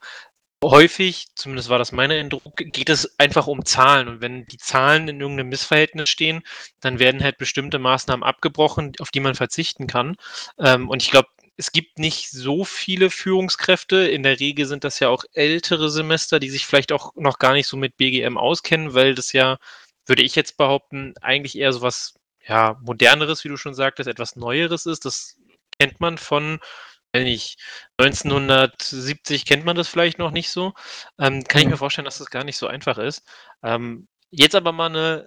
[0.65, 4.09] Häufig, zumindest war das mein Eindruck, geht es einfach um Zahlen.
[4.09, 6.43] Und wenn die Zahlen in irgendeinem Missverhältnis stehen,
[6.81, 10.17] dann werden halt bestimmte Maßnahmen abgebrochen, auf die man verzichten kann.
[10.59, 11.29] Ähm, und ich glaube,
[11.59, 14.09] es gibt nicht so viele Führungskräfte.
[14.09, 17.53] In der Regel sind das ja auch ältere Semester, die sich vielleicht auch noch gar
[17.53, 19.59] nicht so mit BGM auskennen, weil das ja,
[20.07, 22.15] würde ich jetzt behaupten, eigentlich eher so was
[22.49, 25.05] ja, moderneres, wie du schon sagtest, etwas Neueres ist.
[25.05, 25.37] Das
[25.79, 26.61] kennt man von,
[27.13, 27.57] wenn ich
[27.99, 30.75] 1970 kennt man das vielleicht noch nicht so.
[31.19, 31.79] Ähm, kann ich mir mhm.
[31.79, 33.25] vorstellen, dass das gar nicht so einfach ist.
[33.63, 35.27] Ähm, jetzt aber mal eine,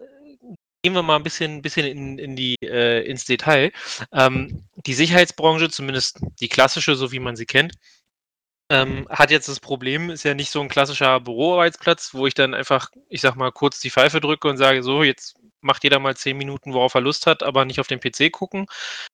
[0.84, 3.72] gehen wir mal ein bisschen, bisschen in, in die, äh, ins Detail.
[4.14, 7.74] Ähm, die Sicherheitsbranche, zumindest die klassische, so wie man sie kennt,
[8.72, 12.54] ähm, hat jetzt das Problem, ist ja nicht so ein klassischer Büroarbeitsplatz, wo ich dann
[12.54, 16.16] einfach, ich sag mal, kurz die Pfeife drücke und sage, so, jetzt macht jeder mal
[16.16, 18.68] zehn Minuten, worauf er Lust hat, aber nicht auf den PC gucken,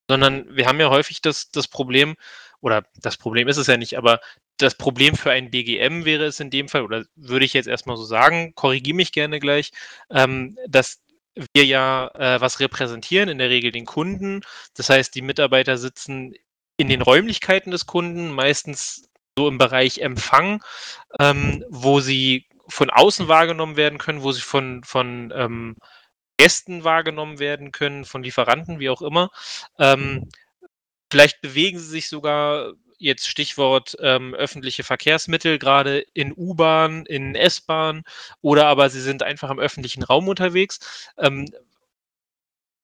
[0.09, 2.15] sondern wir haben ja häufig das, das Problem,
[2.61, 4.19] oder das Problem ist es ja nicht, aber
[4.57, 7.97] das Problem für ein BGM wäre es in dem Fall, oder würde ich jetzt erstmal
[7.97, 9.71] so sagen, korrigiere mich gerne gleich,
[10.09, 11.01] ähm, dass
[11.53, 14.41] wir ja äh, was repräsentieren, in der Regel den Kunden.
[14.75, 16.33] Das heißt, die Mitarbeiter sitzen
[16.77, 20.63] in den Räumlichkeiten des Kunden, meistens so im Bereich Empfang,
[21.19, 25.75] ähm, wo sie von außen wahrgenommen werden können, wo sie von, von ähm,
[26.37, 29.29] Gästen wahrgenommen werden können, von Lieferanten, wie auch immer.
[29.79, 30.29] Ähm,
[31.11, 38.03] vielleicht bewegen sie sich sogar, jetzt Stichwort ähm, öffentliche Verkehrsmittel, gerade in U-Bahn, in S-Bahn
[38.41, 41.11] oder aber sie sind einfach im öffentlichen Raum unterwegs.
[41.17, 41.45] Ähm,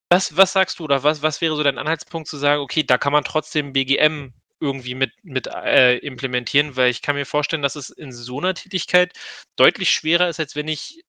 [0.09, 2.97] was, was sagst du oder was, was wäre so dein Anhaltspunkt zu sagen, okay, da
[2.97, 7.75] kann man trotzdem BGM irgendwie mit, mit äh, implementieren, weil ich kann mir vorstellen, dass
[7.75, 9.13] es in so einer Tätigkeit
[9.55, 11.03] deutlich schwerer ist, als wenn ich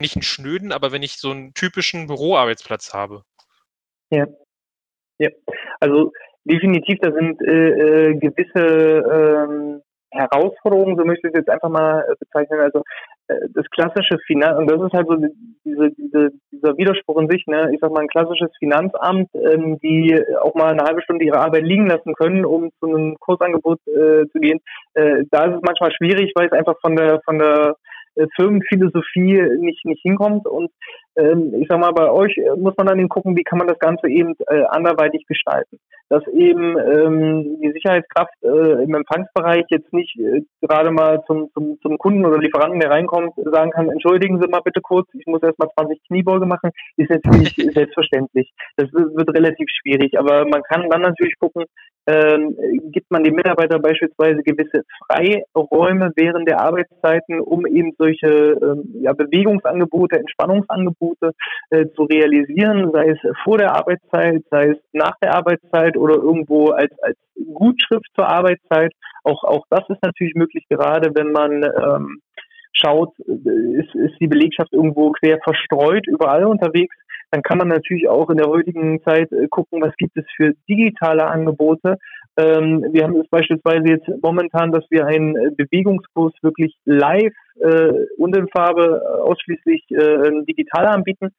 [0.00, 3.22] nicht einen schnöden, aber wenn ich so einen typischen Büroarbeitsplatz habe.
[4.10, 4.26] Ja.
[5.18, 5.30] Ja.
[5.80, 6.12] Also
[6.44, 8.64] definitiv, da sind äh, äh gewisse
[9.12, 12.82] ähm, Herausforderung, so möchte ich es jetzt einfach mal äh, bezeichnen, also
[13.28, 15.16] äh, das klassische Finanz, und das ist halt so
[15.64, 17.70] diese, diese, dieser Widerspruch in sich, ne?
[17.74, 21.64] ich sag mal ein klassisches Finanzamt, ähm, die auch mal eine halbe Stunde ihre Arbeit
[21.64, 24.60] liegen lassen können, um zu einem Kursangebot äh, zu gehen.
[24.94, 27.74] Äh, da ist es manchmal schwierig, weil es einfach von der von der äh,
[28.36, 30.46] Firmenphilosophie nicht, nicht hinkommt.
[30.46, 30.70] Und
[31.18, 33.66] ähm, ich sag mal, bei euch äh, muss man dann eben gucken, wie kann man
[33.66, 35.78] das Ganze eben äh, anderweitig gestalten.
[36.08, 41.78] Dass eben ähm, die Sicherheitskraft äh, im Empfangsbereich jetzt nicht äh, gerade mal zum, zum,
[41.82, 45.42] zum Kunden oder Lieferanten, der reinkommt, sagen kann, entschuldigen Sie mal bitte kurz, ich muss
[45.42, 48.50] erst mal 20 Kniebeuge machen, ist nicht selbstverständlich.
[48.76, 50.18] Das wird relativ schwierig.
[50.18, 51.64] Aber man kann dann natürlich gucken,
[52.06, 52.56] ähm,
[52.90, 59.12] gibt man dem Mitarbeiter beispielsweise gewisse Freiräume während der Arbeitszeiten, um eben solche ähm, ja,
[59.12, 61.07] Bewegungsangebote, Entspannungsangebote
[61.70, 66.68] äh, zu realisieren, sei es vor der Arbeitszeit, sei es nach der Arbeitszeit oder irgendwo
[66.70, 67.16] als, als
[67.54, 68.92] Gutschrift zur Arbeitszeit.
[69.24, 72.20] Auch, auch das ist natürlich möglich, gerade wenn man ähm,
[72.72, 76.94] schaut, äh, ist, ist die Belegschaft irgendwo quer verstreut, überall unterwegs
[77.30, 80.54] dann kann man natürlich auch in der heutigen Zeit äh, gucken, was gibt es für
[80.68, 81.98] digitale Angebote.
[82.38, 87.92] Ähm, wir haben es beispielsweise jetzt momentan, dass wir einen äh, Bewegungskurs wirklich live äh,
[88.16, 91.30] und in Farbe äh, ausschließlich äh, digital anbieten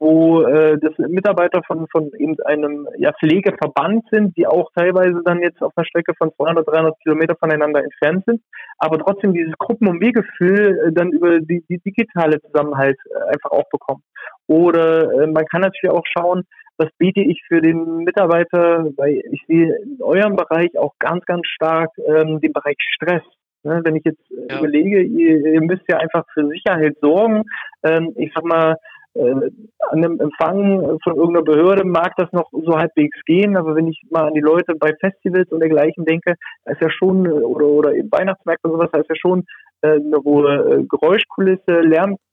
[0.00, 5.42] wo äh, das Mitarbeiter von, von eben einem ja, Pflegeverband sind, die auch teilweise dann
[5.42, 8.40] jetzt auf einer Strecke von 200, 300 Kilometer voneinander entfernt sind,
[8.78, 13.50] aber trotzdem dieses Gruppen- und Wegefühl äh, dann über die, die digitale Zusammenhalt äh, einfach
[13.50, 14.02] auch bekommen.
[14.48, 16.42] Oder äh, man kann natürlich auch schauen,
[16.78, 21.46] was biete ich für den Mitarbeiter, weil ich sehe in eurem Bereich auch ganz, ganz
[21.46, 23.22] stark ähm, den Bereich Stress.
[23.64, 24.58] Ne, wenn ich jetzt äh, ja.
[24.60, 27.42] überlege, ihr, ihr müsst ja einfach für Sicherheit sorgen.
[27.82, 28.76] Ähm, ich sag mal,
[29.14, 29.50] äh, an
[29.90, 34.28] einem Empfang von irgendeiner Behörde mag das noch so halbwegs gehen, aber wenn ich mal
[34.28, 36.34] an die Leute bei Festivals und dergleichen denke,
[36.64, 39.44] da ist ja schon, oder, oder eben Weihnachtsmärkte und sowas, da ist ja schon
[39.82, 41.80] äh, eine hohe äh, Geräuschkulisse,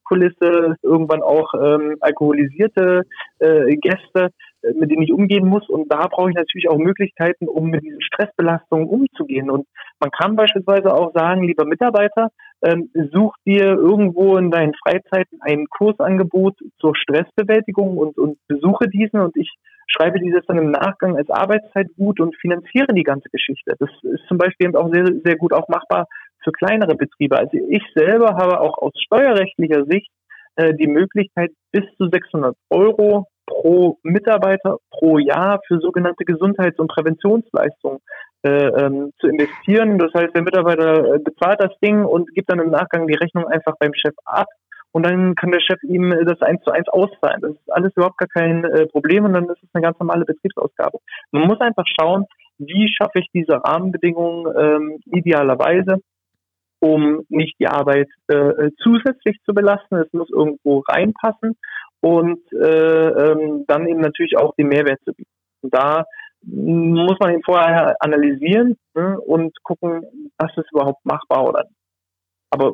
[0.06, 3.04] Lärmkulisse, irgendwann auch ähm, alkoholisierte
[3.40, 4.30] äh, Gäste,
[4.62, 5.68] äh, mit denen ich umgehen muss.
[5.70, 9.50] Und da brauche ich natürlich auch Möglichkeiten, um mit diesen Stressbelastungen umzugehen.
[9.50, 9.68] Und
[10.00, 12.30] man kann beispielsweise auch sagen, lieber Mitarbeiter,
[12.62, 19.20] ähm, such dir irgendwo in deinen Freizeiten ein Kursangebot zur Stressbewältigung und, und besuche diesen
[19.20, 19.52] und ich
[19.88, 23.76] schreibe dieses dann im Nachgang als Arbeitszeit gut und finanziere die ganze Geschichte.
[23.78, 26.08] Das ist zum Beispiel eben auch sehr, sehr gut auch machbar
[26.46, 27.38] für kleinere Betriebe.
[27.38, 30.10] Also ich selber habe auch aus steuerrechtlicher Sicht
[30.56, 36.88] äh, die Möglichkeit, bis zu 600 Euro pro Mitarbeiter pro Jahr für sogenannte Gesundheits- und
[36.88, 38.00] Präventionsleistungen
[38.44, 40.00] äh, ähm, zu investieren.
[40.00, 43.46] Das heißt, der Mitarbeiter äh, bezahlt das Ding und gibt dann im Nachgang die Rechnung
[43.48, 44.48] einfach beim Chef ab
[44.94, 47.42] und dann kann der Chef ihm das eins zu eins auszahlen.
[47.42, 50.26] Das ist alles überhaupt gar kein äh, Problem und dann ist es eine ganz normale
[50.26, 51.00] Betriebsausgabe.
[51.32, 52.26] Man muss einfach schauen,
[52.58, 55.98] wie schaffe ich diese Rahmenbedingungen ähm, idealerweise,
[56.86, 59.96] um nicht die Arbeit äh, zusätzlich zu belasten.
[59.96, 61.58] Es muss irgendwo reinpassen
[62.02, 65.32] und äh, ähm, dann eben natürlich auch den Mehrwert zu bieten.
[65.62, 66.06] Und da
[66.44, 70.04] muss man ihn vorher analysieren ne, und gucken,
[70.38, 71.76] was ist überhaupt machbar oder nicht.
[72.52, 72.74] Aber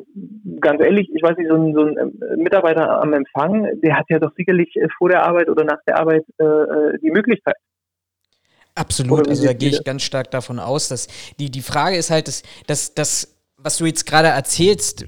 [0.60, 4.04] ganz ehrlich, ich weiß nicht, so ein, so ein äh, Mitarbeiter am Empfang, der hat
[4.10, 7.56] ja doch sicherlich äh, vor der Arbeit oder nach der Arbeit äh, äh die Möglichkeit.
[8.74, 11.06] Absolut, also da gehe ich ganz stark davon aus, dass
[11.38, 13.31] die, die Frage ist halt, dass, dass, dass
[13.62, 15.06] was du jetzt gerade erzählst,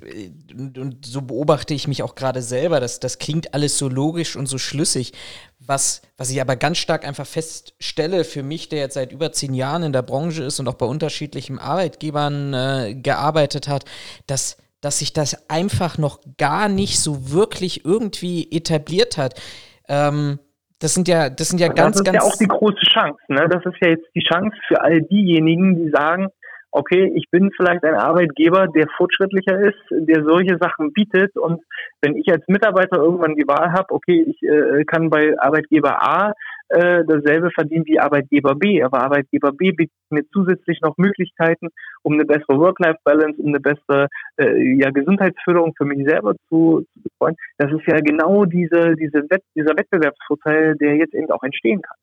[0.52, 4.36] und, und, so beobachte ich mich auch gerade selber, dass das klingt alles so logisch
[4.36, 5.12] und so schlüssig.
[5.59, 9.55] Was, was ich aber ganz stark einfach feststelle für mich, der jetzt seit über zehn
[9.55, 13.84] Jahren in der Branche ist und auch bei unterschiedlichen Arbeitgebern äh, gearbeitet hat,
[14.26, 19.40] dass, dass sich das einfach noch gar nicht so wirklich irgendwie etabliert hat.
[19.88, 20.38] Ähm,
[20.80, 22.05] das sind ja, das sind ja ganz, ganz.
[22.05, 23.48] Das ist ja auch die große Chance, ne?
[23.48, 26.28] Das ist ja jetzt die Chance für all diejenigen, die sagen,
[26.75, 31.37] okay, ich bin vielleicht ein Arbeitgeber, der fortschrittlicher ist, der solche Sachen bietet.
[31.37, 31.62] Und
[32.03, 36.35] wenn ich als Mitarbeiter irgendwann die Wahl habe, okay, ich äh, kann bei Arbeitgeber A
[36.68, 41.68] äh, dasselbe verdienen wie Arbeitgeber B, aber Arbeitgeber B bietet mir zusätzlich noch Möglichkeiten,
[42.02, 47.02] um eine bessere Work-Life-Balance, um eine bessere äh, ja, Gesundheitsförderung für mich selber zu, zu
[47.02, 47.36] betreuen.
[47.58, 51.96] Das ist ja genau diese, diese Wett dieser Wettbewerbsvorteil, der jetzt eben auch entstehen kann.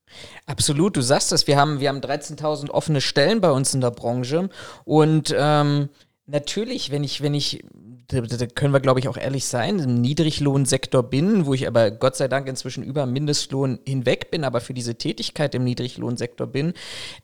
[0.47, 3.91] Absolut, du sagst das, wir haben, wir haben 13.000 offene Stellen bei uns in der
[3.91, 4.49] Branche
[4.86, 5.89] und ähm,
[6.26, 7.64] natürlich, wenn ich, wenn ich
[8.12, 11.92] da, da können wir, glaube ich, auch ehrlich sein, im Niedriglohnsektor bin, wo ich aber
[11.92, 16.74] Gott sei Dank inzwischen über Mindestlohn hinweg bin, aber für diese Tätigkeit im Niedriglohnsektor bin,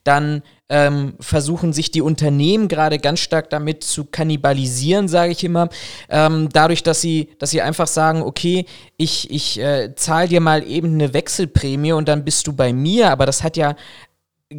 [0.04, 5.70] dann ähm, versuchen sich die Unternehmen gerade ganz stark damit zu kannibalisieren, sage ich immer,
[6.10, 8.66] ähm, dadurch, dass sie, dass sie einfach sagen, okay,
[8.98, 13.12] ich, ich äh, zahle dir mal eben eine Wechselprämie und dann bist du bei mir,
[13.12, 13.76] aber das hat ja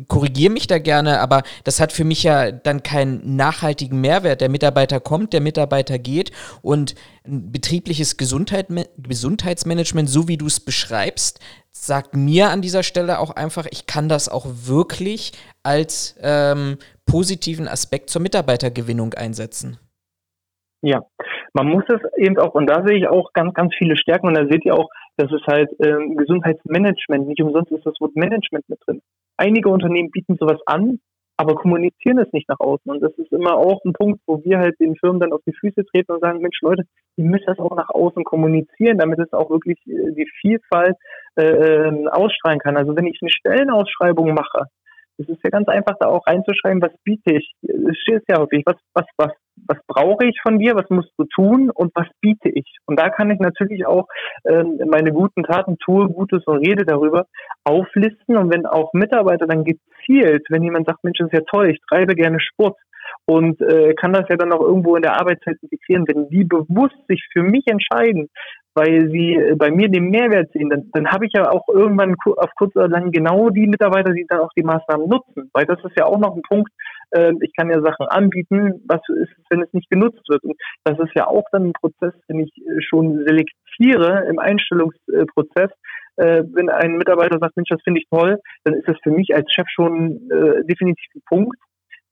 [0.06, 4.40] korrigiere mich da gerne, aber das hat für mich ja dann keinen nachhaltigen Mehrwert.
[4.40, 6.30] Der Mitarbeiter kommt, der Mitarbeiter geht
[6.62, 6.94] und
[7.26, 8.66] ein betriebliches Gesundheit,
[8.98, 11.40] Gesundheitsmanagement, so wie du es beschreibst,
[11.72, 15.32] sagt mir an dieser Stelle auch einfach, ich kann das auch wirklich
[15.62, 19.78] als ähm, positiven Aspekt zur Mitarbeitergewinnung einsetzen.
[20.82, 21.02] Ja,
[21.54, 24.36] man muss es eben auch, und da sehe ich auch ganz, ganz viele Stärken, und
[24.36, 28.68] da seht ihr auch, das ist halt ähm, Gesundheitsmanagement, nicht umsonst ist das Wort Management
[28.68, 29.02] mit drin.
[29.36, 31.00] Einige Unternehmen bieten sowas an,
[31.36, 32.90] aber kommunizieren es nicht nach außen.
[32.90, 35.52] Und das ist immer auch ein Punkt, wo wir halt den Firmen dann auf die
[35.52, 36.82] Füße treten und sagen, Mensch Leute,
[37.16, 40.96] ihr müsst das auch nach außen kommunizieren, damit es auch wirklich äh, die Vielfalt
[41.36, 42.76] äh, ähm, ausstrahlen kann.
[42.76, 44.66] Also wenn ich eine Stellenausschreibung mache,
[45.18, 47.52] es ist ja ganz einfach, da auch reinzuschreiben, was biete ich.
[47.62, 49.32] Es steht ja häufig, was, was, was,
[49.66, 52.76] was brauche ich von dir, was musst du tun und was biete ich.
[52.86, 54.06] Und da kann ich natürlich auch
[54.44, 57.26] ähm, meine guten Taten tue, Gutes und rede darüber
[57.64, 58.36] auflisten.
[58.36, 61.80] Und wenn auch Mitarbeiter dann gezielt, wenn jemand sagt, Mensch, das ist ja toll, ich
[61.88, 62.76] treibe gerne Sport,
[63.26, 66.06] und äh, kann das ja dann auch irgendwo in der Arbeitszeit integrieren.
[66.06, 68.28] Wenn die bewusst sich für mich entscheiden,
[68.74, 72.14] weil sie äh, bei mir den Mehrwert sehen, dann, dann habe ich ja auch irgendwann
[72.36, 75.50] auf kurz oder lang genau die Mitarbeiter, die dann auch die Maßnahmen nutzen.
[75.52, 76.97] Weil das ist ja auch noch ein Punkt, äh,
[77.40, 80.44] ich kann ja Sachen anbieten, was ist, wenn es nicht genutzt wird.
[80.44, 85.70] Und das ist ja auch dann ein Prozess, den ich äh, schon selektiere im Einstellungsprozess.
[86.16, 89.34] Äh, wenn ein Mitarbeiter sagt, Mensch, das finde ich toll, dann ist das für mich
[89.34, 91.56] als Chef schon äh, definitiv ein Punkt,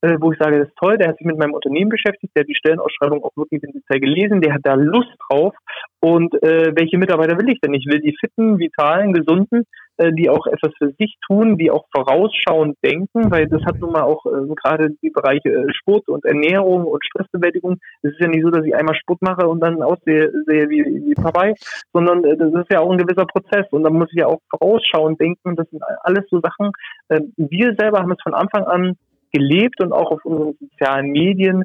[0.02, 2.42] äh, wo ich sage, das ist toll, der hat sich mit meinem Unternehmen beschäftigt, der
[2.42, 5.54] hat die Stellenausschreibung auch wirklich im Detail gelesen, der hat da Lust drauf.
[6.00, 7.74] Und äh, welche Mitarbeiter will ich denn?
[7.74, 9.64] Ich will die fitten, vitalen, gesunden,
[9.98, 13.92] äh, die auch etwas für sich tun, die auch vorausschauend denken, weil das hat nun
[13.92, 17.78] mal auch äh, gerade die Bereiche äh, Sport und Ernährung und Stressbewältigung.
[18.02, 20.84] Es ist ja nicht so, dass ich einmal Sport mache und dann aussehe sehe wie,
[20.84, 21.54] wie Papay,
[21.92, 24.40] sondern äh, das ist ja auch ein gewisser Prozess und da muss ich ja auch
[24.50, 25.56] vorausschauend denken.
[25.56, 26.72] Das sind alles so Sachen.
[27.08, 28.96] Äh, wir selber haben es von Anfang an
[29.32, 31.64] gelebt und auch auf unseren sozialen Medien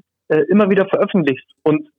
[0.49, 1.45] immer wieder veröffentlicht.
[1.63, 1.89] Und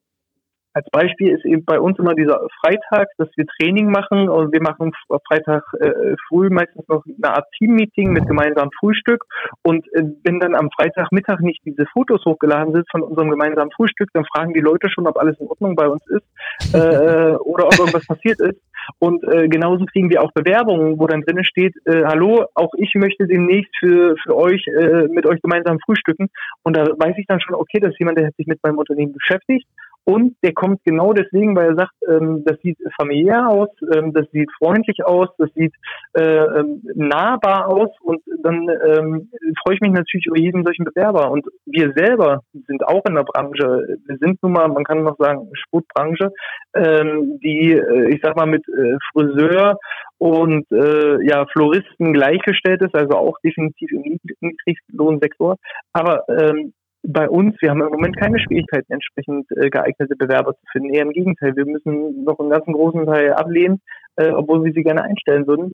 [0.74, 4.62] als Beispiel ist eben bei uns immer dieser Freitag, dass wir Training machen und wir
[4.62, 4.92] machen
[5.28, 9.24] Freitag äh, früh meistens noch eine Art Teammeeting mit gemeinsamem Frühstück
[9.62, 14.08] und äh, wenn dann am Freitagmittag nicht diese Fotos hochgeladen sind von unserem gemeinsamen Frühstück,
[14.14, 16.78] dann fragen die Leute schon, ob alles in Ordnung bei uns ist äh,
[17.36, 18.60] oder ob irgendwas passiert ist.
[18.98, 22.94] Und äh, genauso kriegen wir auch Bewerbungen, wo dann drinnen steht, äh, hallo, auch ich
[22.94, 26.28] möchte demnächst für, für euch äh, mit euch gemeinsam frühstücken.
[26.62, 28.78] Und da weiß ich dann schon, okay, das ist jemand, der hat sich mit meinem
[28.78, 29.66] Unternehmen beschäftigt
[30.04, 34.26] und der kommt genau deswegen, weil er sagt, ähm, das sieht familiär aus, ähm, das
[34.32, 35.72] sieht freundlich aus, das sieht
[36.14, 37.90] äh, ähm, nahbar aus.
[38.00, 39.30] Und dann ähm,
[39.62, 41.30] freue ich mich natürlich über jeden solchen Bewerber.
[41.30, 43.98] Und wir selber sind auch in der Branche.
[44.06, 46.32] Wir sind nun mal, man kann noch sagen, Sportbranche,
[46.74, 49.78] ähm, die, äh, ich sag mal, mit äh, Friseur
[50.18, 55.56] und äh, ja Floristen gleichgestellt ist, also auch definitiv im Niedriglohnsektor.
[55.92, 56.72] Aber ähm,
[57.02, 60.94] bei uns, wir haben im Moment keine Schwierigkeiten, entsprechend äh, geeignete Bewerber zu finden.
[60.94, 63.80] Eher im Gegenteil, wir müssen noch einen ganzen großen Teil ablehnen,
[64.16, 65.72] äh, obwohl wir sie gerne einstellen würden.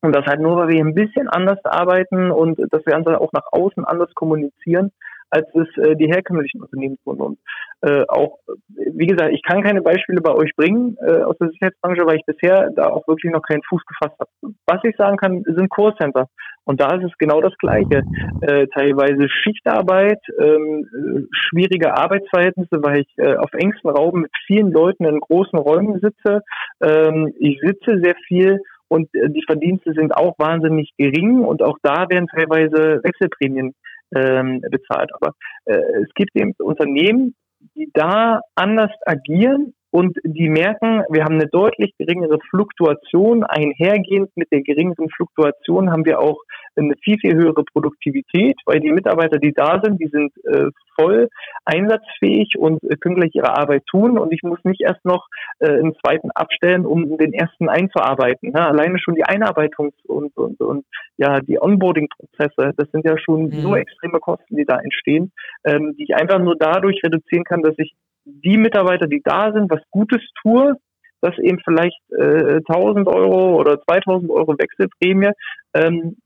[0.00, 3.46] Und das halt nur, weil wir ein bisschen anders arbeiten und das Ganze auch nach
[3.52, 4.90] außen anders kommunizieren
[5.34, 7.20] als es äh, die herkömmlichen Unternehmen tun.
[7.20, 7.38] Und
[7.82, 12.06] äh, auch, wie gesagt, ich kann keine Beispiele bei euch bringen äh, aus der Sicherheitsbranche,
[12.06, 14.54] weil ich bisher da auch wirklich noch keinen Fuß gefasst habe.
[14.66, 16.28] Was ich sagen kann, sind Callcenter.
[16.66, 18.04] Und da ist es genau das Gleiche.
[18.40, 25.04] Äh, teilweise Schichtarbeit, ähm, schwierige Arbeitsverhältnisse, weil ich äh, auf engstem Raum mit vielen Leuten
[25.04, 26.42] in großen Räumen sitze.
[26.80, 31.78] Ähm, ich sitze sehr viel und äh, die Verdienste sind auch wahnsinnig gering und auch
[31.82, 33.74] da werden teilweise Wechselprämien
[34.14, 35.10] ähm, bezahlt.
[35.14, 35.34] Aber
[35.64, 37.34] äh, es gibt eben Unternehmen,
[37.74, 43.44] die da anders agieren und die merken, wir haben eine deutlich geringere Fluktuation.
[43.44, 46.42] Einhergehend mit der geringeren Fluktuation haben wir auch
[46.74, 51.28] eine viel, viel höhere Produktivität, weil die Mitarbeiter, die da sind, die sind äh, voll
[51.64, 55.28] einsatzfähig und äh, können gleich ihre Arbeit tun und ich muss nicht erst noch
[55.60, 58.52] äh, einen zweiten abstellen, um den ersten einzuarbeiten.
[58.52, 60.84] Ja, alleine schon die Einarbeitungs- und, und, und
[61.18, 63.60] ja, die Onboarding-Prozesse, das sind ja schon mhm.
[63.60, 65.30] so extreme Kosten, die da entstehen,
[65.64, 67.94] ähm, die ich einfach nur dadurch reduzieren kann, dass ich
[68.24, 70.76] die Mitarbeiter, die da sind, was Gutes tue,
[71.20, 75.30] dass eben vielleicht äh, 1000 Euro oder 2000 Euro Wechselprämie,
[75.74, 76.16] ähm,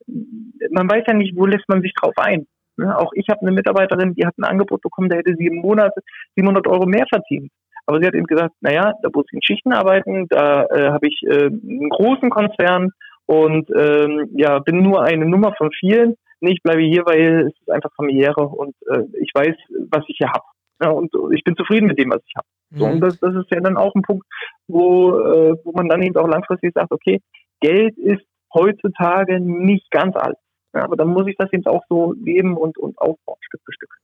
[0.71, 2.47] man weiß ja nicht, wo lässt man sich drauf ein.
[2.77, 2.97] Ne?
[2.97, 5.93] Auch ich habe eine Mitarbeiterin, die hat ein Angebot bekommen, da hätte sie im Monat
[6.37, 7.51] 700 Euro mehr verdient.
[7.87, 11.07] Aber sie hat eben gesagt, naja, da muss ich in Schichten arbeiten, da äh, habe
[11.07, 12.91] ich äh, einen großen Konzern
[13.27, 16.17] und ähm, ja, bin nur eine Nummer von vielen.
[16.41, 19.55] Nee, ich bleibe hier, weil es ist einfach familiäre und äh, ich weiß,
[19.91, 20.45] was ich hier habe.
[20.81, 22.47] Ja, und ich bin zufrieden mit dem, was ich habe.
[22.71, 22.93] So, mhm.
[22.93, 24.27] und das, das ist ja dann auch ein Punkt,
[24.67, 27.21] wo, äh, wo man dann eben auch langfristig sagt, okay,
[27.61, 28.23] Geld ist
[28.53, 30.39] heutzutage nicht ganz alles.
[30.73, 30.83] Ne?
[30.83, 33.95] Aber dann muss ich das eben auch so leben und, und aufbauen, Stück für Stück.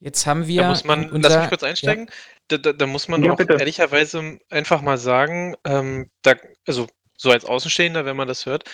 [0.00, 0.62] Jetzt haben wir.
[0.62, 2.06] Da muss man, unser, lass mich kurz einsteigen.
[2.06, 2.12] Ja.
[2.48, 3.54] Da, da, da, muss man ja, auch bitte.
[3.54, 6.34] ehrlicherweise einfach mal sagen, ähm, da,
[6.66, 8.64] also so als Außenstehender, wenn man das hört,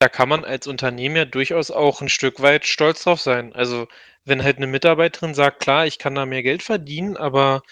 [0.00, 3.52] da kann man als Unternehmen ja durchaus auch ein Stück weit stolz drauf sein.
[3.54, 3.86] Also
[4.24, 7.62] wenn halt eine Mitarbeiterin sagt, klar, ich kann da mehr Geld verdienen, aber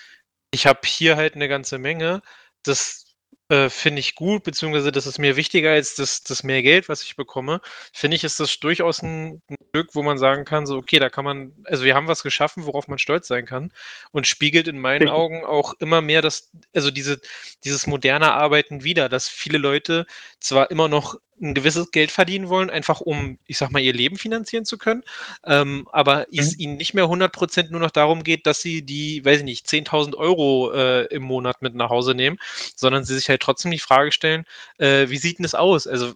[0.51, 2.23] ich habe hier halt eine ganze Menge,
[2.63, 3.07] das
[3.51, 7.03] äh, finde ich gut, beziehungsweise das ist mir wichtiger als das, das mehr Geld, was
[7.03, 7.63] ich bekomme.
[7.95, 11.09] Finde ich, ist das durchaus ein, ein Stück, wo man sagen kann, so, okay, da
[11.09, 13.73] kann man, also wir haben was geschaffen, worauf man stolz sein kann
[14.13, 17.21] und spiegelt in meinen Augen auch immer mehr das, also diese,
[17.65, 20.07] dieses moderne Arbeiten wieder, dass viele Leute
[20.41, 24.17] zwar immer noch ein gewisses Geld verdienen wollen, einfach um, ich sag mal, ihr Leben
[24.17, 25.03] finanzieren zu können,
[25.45, 26.39] ähm, aber mhm.
[26.39, 29.67] es ihnen nicht mehr 100% nur noch darum geht, dass sie die, weiß ich nicht,
[29.67, 32.39] 10.000 Euro äh, im Monat mit nach Hause nehmen,
[32.77, 34.45] sondern sie sich halt trotzdem die Frage stellen,
[34.79, 35.87] äh, wie sieht denn das aus?
[35.87, 36.15] Also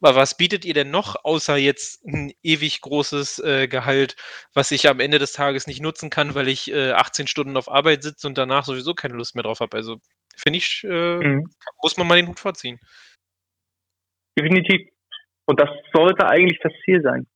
[0.00, 4.16] was bietet ihr denn noch, außer jetzt ein ewig großes äh, Gehalt,
[4.54, 7.70] was ich am Ende des Tages nicht nutzen kann, weil ich äh, 18 Stunden auf
[7.70, 9.76] Arbeit sitze und danach sowieso keine Lust mehr drauf habe?
[9.76, 10.00] Also
[10.36, 11.50] finde ich, äh, mhm.
[11.82, 12.80] muss man mal den Hut vorziehen.
[14.40, 14.88] Definitiv.
[15.46, 17.26] Und das sollte eigentlich das Ziel sein.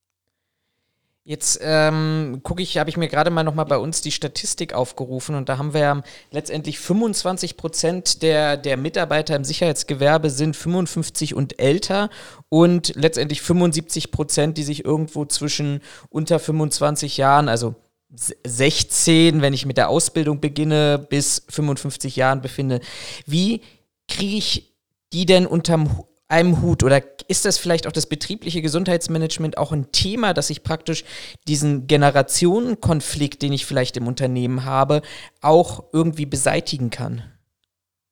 [1.27, 5.33] Jetzt ähm, gucke ich, habe ich mir gerade mal nochmal bei uns die Statistik aufgerufen
[5.33, 11.59] und da haben wir letztendlich 25 Prozent der, der Mitarbeiter im Sicherheitsgewerbe sind 55 und
[11.59, 12.11] älter
[12.49, 17.73] und letztendlich 75 Prozent, die sich irgendwo zwischen unter 25 Jahren, also
[18.13, 22.81] 16, wenn ich mit der Ausbildung beginne, bis 55 Jahren befinde.
[23.25, 23.61] Wie
[24.07, 24.75] kriege ich
[25.11, 25.89] die denn unterm
[26.27, 26.83] einem Hut?
[26.83, 31.03] Oder ist das vielleicht auch das betriebliche Gesundheitsmanagement auch ein Thema, dass ich praktisch
[31.47, 35.01] diesen Generationenkonflikt, den ich vielleicht im Unternehmen habe,
[35.41, 37.23] auch irgendwie beseitigen kann?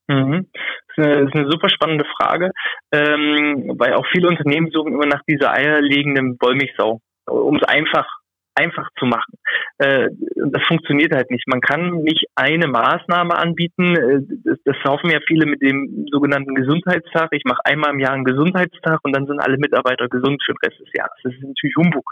[0.08, 0.48] Mhm.
[0.96, 2.52] Das ist eine, das ist eine super spannende Frage,
[2.92, 8.06] ähm, weil auch viele Unternehmen suchen immer nach dieser eierlegenden Wollmilchsau, um es einfach
[8.56, 9.38] einfach zu machen.
[9.78, 11.48] Äh, das funktioniert halt nicht.
[11.48, 13.96] Man kann nicht eine Maßnahme anbieten.
[13.96, 14.22] Äh,
[14.66, 17.30] das, hoffen ja viele mit dem sogenannten Gesundheitstag.
[17.32, 20.70] Ich mache einmal im Jahr einen Gesundheitstag und dann sind alle Mitarbeiter gesund für den
[20.70, 21.18] Rest des Jahres.
[21.24, 22.04] Das ist natürlich Humbug.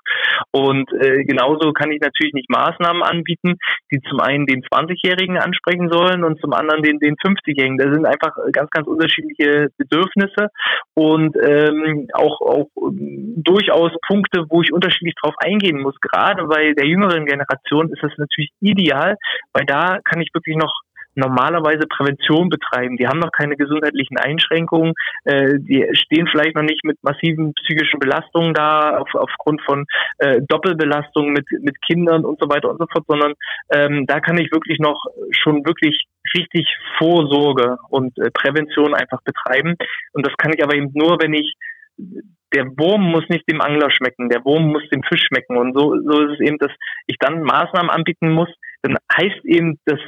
[0.52, 3.58] Und äh, genauso kann ich natürlich nicht Maßnahmen anbieten,
[3.92, 7.78] die zum einen den 20-Jährigen ansprechen sollen und zum anderen den, den 50-Jährigen.
[7.78, 10.48] Da sind einfach ganz, ganz unterschiedliche Bedürfnisse
[10.94, 15.96] und ähm, auch, auch durchaus Punkte, wo ich unterschiedlich drauf eingehen muss.
[16.00, 19.18] Gerade bei der jüngeren Generation ist das natürlich ideal,
[19.54, 20.74] weil da kann ich wirklich noch
[21.16, 22.98] normalerweise Prävention betreiben.
[22.98, 24.94] Die haben noch keine gesundheitlichen Einschränkungen,
[25.26, 29.86] äh, die stehen vielleicht noch nicht mit massiven psychischen Belastungen da, auf, aufgrund von
[30.20, 33.34] äh, Doppelbelastungen mit, mit Kindern und so weiter und so fort, sondern
[33.72, 36.68] ähm, da kann ich wirklich noch schon wirklich richtig
[36.98, 39.76] Vorsorge und äh, Prävention einfach betreiben.
[40.14, 41.56] Und das kann ich aber eben nur, wenn ich
[42.54, 45.58] der Wurm muss nicht dem Angler schmecken, der Wurm muss dem Fisch schmecken.
[45.58, 46.72] Und so, so ist es eben, dass
[47.08, 48.50] ich dann Maßnahmen anbieten muss.
[48.82, 50.00] Dann heißt eben das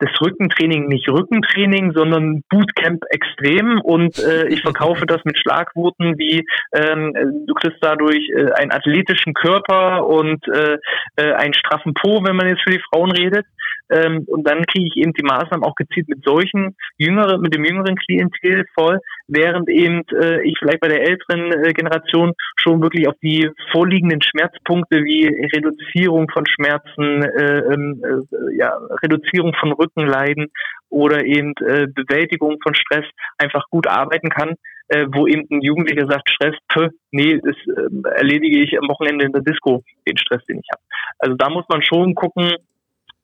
[0.00, 6.44] das Rückentraining nicht Rückentraining, sondern Bootcamp extrem und äh, ich verkaufe das mit Schlagworten wie
[6.72, 7.12] ähm,
[7.46, 10.78] du kriegst dadurch äh, einen athletischen Körper und äh,
[11.16, 13.46] äh, einen straffen Po, wenn man jetzt für die Frauen redet.
[13.90, 17.64] Ähm, und dann kriege ich eben die Maßnahmen auch gezielt mit solchen jüngeren, mit dem
[17.64, 23.08] jüngeren Klientel voll, während eben äh, ich vielleicht bei der älteren äh, Generation schon wirklich
[23.08, 28.72] auf die vorliegenden Schmerzpunkte wie Reduzierung von Schmerzen, äh, ähm, äh, ja,
[29.02, 30.48] Reduzierung von Rückenleiden
[30.90, 33.04] oder eben äh, Bewältigung von Stress
[33.38, 34.54] einfach gut arbeiten kann,
[34.88, 39.26] äh, wo eben ein Jugendlicher sagt, Stress, pö, nee, das äh, erledige ich am Wochenende
[39.26, 40.82] in der Disco, den Stress, den ich habe.
[41.18, 42.52] Also da muss man schon gucken,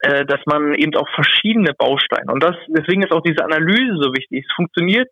[0.04, 4.12] äh, dass man eben auch verschiedene Bausteine und das deswegen ist auch diese Analyse so
[4.12, 4.44] wichtig.
[4.46, 5.08] Es funktioniert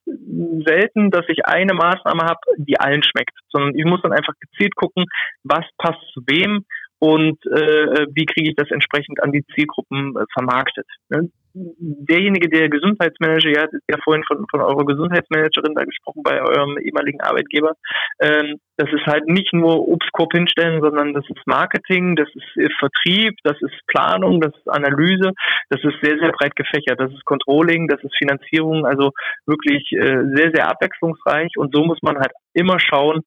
[0.66, 4.76] selten, dass ich eine Maßnahme habe, die allen schmeckt, sondern ich muss dann einfach gezielt
[4.76, 5.07] gucken,
[5.45, 6.66] was passt zu wem
[7.03, 10.87] und äh, wie kriege ich das entsprechend an die Zielgruppen äh, vermarktet.
[11.09, 11.31] Ne?
[11.55, 16.79] derjenige, der Gesundheitsmanager, ja, ist ja vorhin von, von eurer Gesundheitsmanagerin da gesprochen bei eurem
[16.79, 17.75] ehemaligen Arbeitgeber,
[18.21, 23.35] ähm, das ist halt nicht nur Obstkorb hinstellen, sondern das ist Marketing, das ist Vertrieb,
[23.45, 25.33] das ist Planung, das ist Analyse,
[25.69, 29.11] das ist sehr, sehr breit gefächert, das ist Controlling, das ist Finanzierung, also
[29.47, 33.23] wirklich äh, sehr, sehr abwechslungsreich und so muss man halt immer schauen,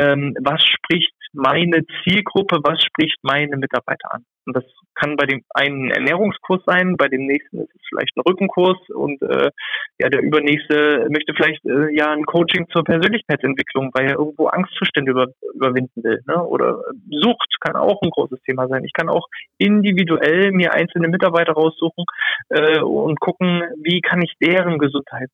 [0.00, 4.24] ähm, was spricht meine Zielgruppe, was spricht meine Mitarbeiter an.
[4.46, 8.16] Und das kann bei dem einen ein Ernährungskurs sein, bei dem nächsten ist es vielleicht
[8.16, 9.50] ein Rückenkurs und äh,
[9.98, 15.12] ja, der übernächste möchte vielleicht äh, ja ein Coaching zur Persönlichkeitsentwicklung, weil er irgendwo Angstzustände
[15.12, 16.20] über, überwinden will.
[16.26, 16.42] Ne?
[16.42, 18.84] Oder Sucht kann auch ein großes Thema sein.
[18.84, 19.28] Ich kann auch
[19.58, 22.04] individuell mir einzelne Mitarbeiter raussuchen
[22.48, 25.30] äh, und gucken, wie kann ich deren Gesundheit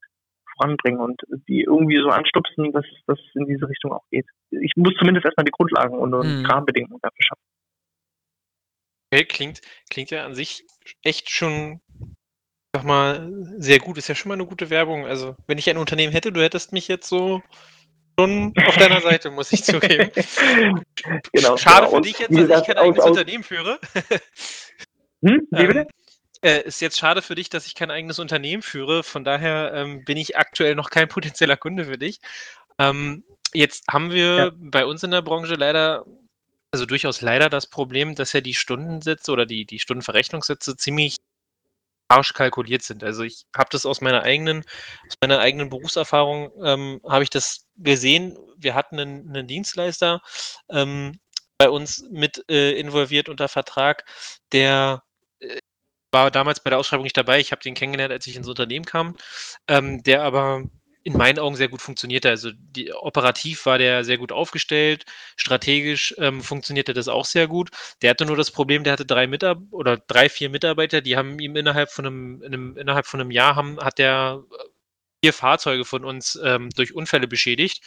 [0.57, 4.27] voranbringen und die irgendwie so anstupsen, dass das in diese Richtung auch geht.
[4.51, 6.47] Ich muss zumindest erstmal die Grundlagen und, und Mhm.
[6.47, 7.43] Rahmenbedingungen dafür schaffen.
[9.13, 10.65] Okay, klingt, klingt ja an sich
[11.03, 11.81] echt schon,
[12.75, 13.99] sag mal, sehr gut.
[13.99, 15.07] Ist ja schon mal eine gute Werbung.
[15.07, 17.41] Also, wenn ich ein Unternehmen hätte, du hättest mich jetzt so
[18.19, 20.11] schon auf deiner Seite, muss ich zugeben.
[21.33, 21.57] Genau.
[21.57, 21.97] Schade genau.
[21.97, 23.79] für dich jetzt, dass ich kein eigenes aus- Unternehmen führe.
[25.25, 25.47] Hm?
[25.51, 25.87] Wie bitte?
[26.47, 29.03] Äh, ist jetzt schade für dich, dass ich kein eigenes Unternehmen führe.
[29.03, 32.21] Von daher ähm, bin ich aktuell noch kein potenzieller Kunde für dich.
[32.79, 34.51] Ähm, jetzt haben wir Ja.
[34.55, 36.05] bei uns in der Branche leider,
[36.71, 41.17] also durchaus leider das Problem, dass ja die Stundensätze oder die, die Stundenverrechnungssätze ziemlich
[42.13, 43.03] harsch kalkuliert sind.
[43.03, 44.61] Also ich habe das aus meiner eigenen,
[45.09, 48.39] aus meiner eigenen Berufserfahrung ähm, habe ich das gesehen.
[48.57, 50.23] Wir hatten einen, einen Dienstleister
[50.71, 51.19] ähm,
[51.59, 54.05] bei uns mit äh, involviert unter Vertrag,
[54.53, 55.03] der
[56.17, 57.41] war damals bei der Ausschreibung nicht dabei.
[57.41, 59.17] Ich habe den kennengelernt, als ich ins Unternehmen kam,
[59.69, 60.63] ähm, der aber
[61.03, 62.31] in meinen Augen sehr gut funktionierte.
[62.31, 65.05] Also die, operativ war der sehr gut aufgestellt,
[65.37, 67.71] strategisch ähm, funktionierte das auch sehr gut.
[68.03, 71.39] Der hatte nur das Problem, der hatte drei Mitarbeiter oder drei, vier Mitarbeiter, die haben
[71.39, 74.65] ihm innerhalb von einem, in einem innerhalb von einem Jahr haben, hat der äh,
[75.23, 77.83] vier Fahrzeuge von uns ähm, durch Unfälle beschädigt.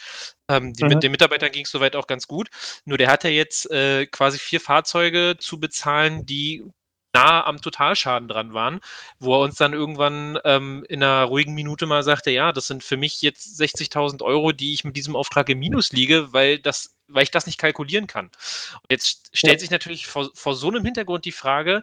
[0.48, 0.88] Ähm, die, Mhm.
[0.88, 2.48] Mit den Mitarbeitern ging es soweit auch ganz gut.
[2.86, 6.64] Nur der hat ja jetzt äh, quasi vier Fahrzeuge zu bezahlen, die
[7.12, 8.80] nah am Totalschaden dran waren,
[9.18, 12.84] wo er uns dann irgendwann ähm, in einer ruhigen Minute mal sagte, ja, das sind
[12.84, 16.96] für mich jetzt 60.000 Euro, die ich mit diesem Auftrag im Minus liege, weil das,
[17.08, 18.26] weil ich das nicht kalkulieren kann.
[18.26, 21.82] Und jetzt stellt sich natürlich vor, vor so einem Hintergrund die Frage,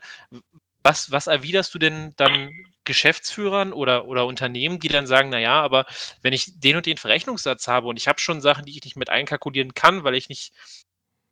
[0.84, 2.50] was, was erwiderst du denn dann
[2.86, 5.86] Geschäftsführern oder, oder Unternehmen, die dann sagen, naja, aber
[6.22, 8.96] wenn ich den und den Verrechnungssatz habe und ich habe schon Sachen, die ich nicht
[8.96, 10.54] mit einkalkulieren kann, weil ich nicht,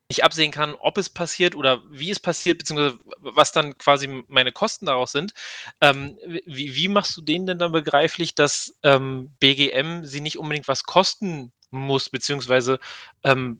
[0.10, 4.51] nicht absehen kann, ob es passiert oder wie es passiert, beziehungsweise was dann quasi meine
[4.51, 5.34] Kosten daraus sind,
[5.82, 10.68] ähm, wie, wie machst du denen denn dann begreiflich, dass ähm, BGM sie nicht unbedingt
[10.68, 12.80] was kosten muss, beziehungsweise
[13.24, 13.60] ähm,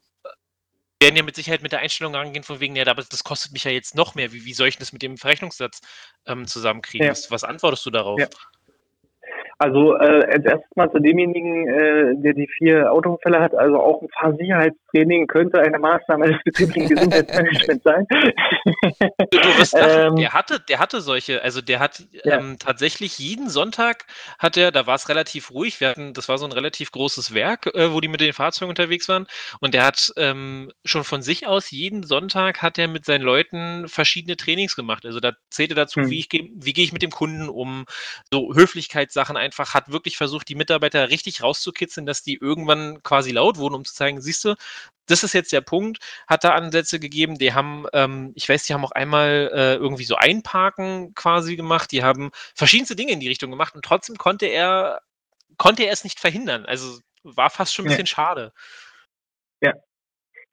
[1.02, 3.64] werden ja mit Sicherheit mit der Einstellung rangehen, von wegen, ja, aber das kostet mich
[3.64, 4.32] ja jetzt noch mehr.
[4.32, 5.82] Wie, wie soll ich das mit dem Verrechnungssatz
[6.26, 7.06] ähm, zusammenkriegen?
[7.06, 7.12] Ja.
[7.12, 8.20] Was, was antwortest du darauf?
[8.20, 8.28] Ja.
[9.58, 14.02] Also äh, als erstes mal zu demjenigen, äh, der die vier Autounfälle hat, also auch
[14.02, 18.06] ein Fahrsicherheitstraining könnte eine Maßnahme des betrieblichen Gesundheitsmanagements sein.
[19.32, 22.38] Du, wirst lachen, Ähm, der hatte, der hatte solche, also der hat Ja.
[22.40, 24.06] ähm, tatsächlich jeden Sonntag
[24.40, 27.34] hat er, da war es relativ ruhig, wir hatten, das war so ein relativ großes
[27.34, 29.26] Werk, äh, wo die mit den Fahrzeugen unterwegs waren
[29.62, 33.88] und der hat ähm, schon von sich aus jeden Sonntag hat er mit seinen Leuten
[33.88, 35.06] verschiedene Trainings gemacht.
[35.06, 36.10] Also da zählte dazu, Hm.
[36.10, 37.86] wie ich wie gehe ich mit dem Kunden um,
[38.32, 43.58] so Höflichkeitssachen einfach, hat wirklich versucht, die Mitarbeiter richtig rauszukitzeln, dass die irgendwann quasi laut
[43.58, 44.56] wurden, um zu zeigen, siehst du,
[45.08, 48.74] das ist jetzt der Punkt, hat da Ansätze gegeben, die haben, ähm, ich weiß, die
[48.74, 53.30] haben auch einmal äh, irgendwie so Einparken quasi gemacht, die haben verschiedenste Dinge in die
[53.30, 55.02] Richtung gemacht und trotzdem konnte er,
[55.58, 56.66] konnte er es nicht verhindern.
[56.66, 58.52] Also war fast schon ein bisschen schade.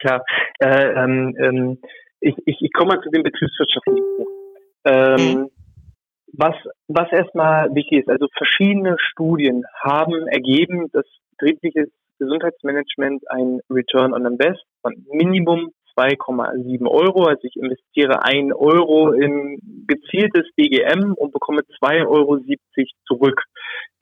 [0.02, 0.24] Klar.
[0.58, 1.78] Äh, ähm, ähm,
[2.20, 4.04] ich, ich, ich komme mal zu dem betriebswirtschaftlichen.
[4.84, 5.50] Ähm,
[6.32, 6.54] was,
[6.88, 11.04] was erstmal wichtig ist, also verschiedene Studien haben ergeben, dass
[11.38, 17.24] betriebliches Gesundheitsmanagement ein Return on Invest von Minimum 2,7 Euro.
[17.24, 22.38] Also ich investiere 1 Euro in gezieltes BGM und bekomme 2,70 Euro
[23.06, 23.42] zurück.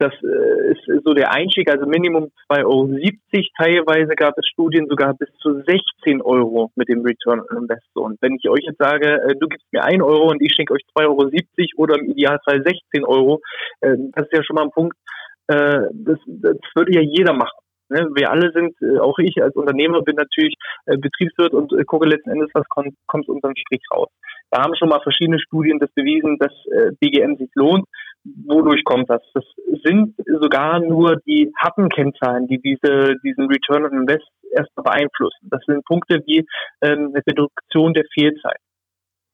[0.01, 2.89] Das äh, ist so der Einstieg, also Minimum 2,70 Euro.
[3.59, 7.85] Teilweise gab es Studien sogar bis zu 16 Euro mit dem Return on Invest.
[7.93, 10.73] Und wenn ich euch jetzt sage, äh, du gibst mir 1 Euro und ich schenke
[10.73, 13.43] euch 2,70 Euro oder im Idealfall 16 Euro,
[13.83, 14.97] äh, das ist ja schon mal ein Punkt,
[15.49, 17.61] äh, das, das würde ja jeder machen.
[17.91, 18.09] Ne?
[18.15, 20.55] Wir alle sind, auch ich als Unternehmer bin natürlich
[20.87, 24.09] Betriebswirt und gucke letzten Endes, was kommt, kommt unterm Strich raus.
[24.51, 26.53] Da haben schon mal verschiedene Studien das bewiesen, dass
[27.01, 27.85] BGM sich lohnt.
[28.25, 29.23] Wodurch kommt das?
[29.33, 29.45] Das
[29.85, 35.49] sind sogar nur die harten Kennzahlen, die diese, diesen Return on Invest erstmal beeinflussen.
[35.51, 36.47] Das sind Punkte wie
[36.83, 38.59] ähm, eine Reduktion der Fehlzeit.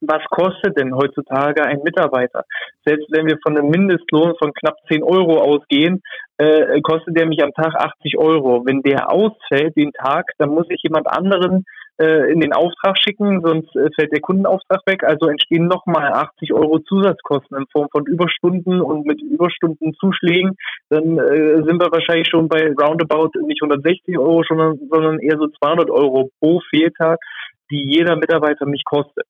[0.03, 2.45] Was kostet denn heutzutage ein Mitarbeiter?
[2.85, 6.03] Selbst wenn wir von einem Mindestlohn von knapp 10 Euro ausgehen,
[6.37, 8.65] äh, kostet der mich am Tag 80 Euro.
[8.67, 11.65] Wenn der ausfällt den Tag, dann muss ich jemand anderen
[11.99, 15.03] äh, in den Auftrag schicken, sonst äh, fällt der Kundenauftrag weg.
[15.05, 20.57] Also entstehen nochmal 80 Euro Zusatzkosten in Form von Überstunden und mit Überstundenzuschlägen.
[20.91, 25.49] Dann äh, sind wir wahrscheinlich schon bei roundabout nicht 160 Euro, sondern, sondern eher so
[25.49, 27.19] 200 Euro pro Fehltag,
[27.71, 29.27] die jeder Mitarbeiter mich kostet.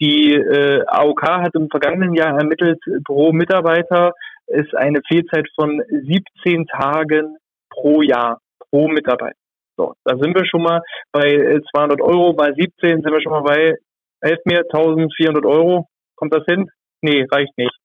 [0.00, 4.12] Die äh, AOK hat im vergangenen Jahr ermittelt, pro Mitarbeiter
[4.46, 7.36] ist eine Fehlzeit von 17 Tagen
[7.70, 9.43] pro Jahr, pro Mitarbeiter.
[9.76, 10.80] So, da sind wir schon mal
[11.12, 13.74] bei äh, 200 Euro, bei 17 sind wir schon mal bei,
[14.22, 15.88] helf mir, 1400 Euro.
[16.16, 16.70] Kommt das hin?
[17.00, 17.76] Nee, reicht nicht.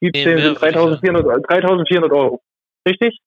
[0.00, 2.40] 17 Nee, sind 3400, 3400 Euro.
[2.86, 3.18] Richtig?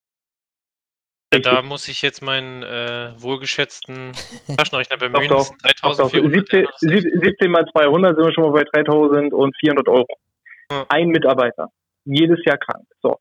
[1.34, 4.12] Ja, da muss ich jetzt meinen äh, wohlgeschätzten
[4.58, 5.30] Taschenrechner bemühen.
[5.30, 5.58] Doch, doch.
[5.64, 6.34] 3400.
[6.34, 10.08] 17, 17 mal 200 sind wir schon mal bei 3400 Euro.
[10.72, 10.86] Ja.
[10.90, 11.70] Ein Mitarbeiter.
[12.06, 12.86] Jedes Jahr krank.
[13.02, 13.18] So.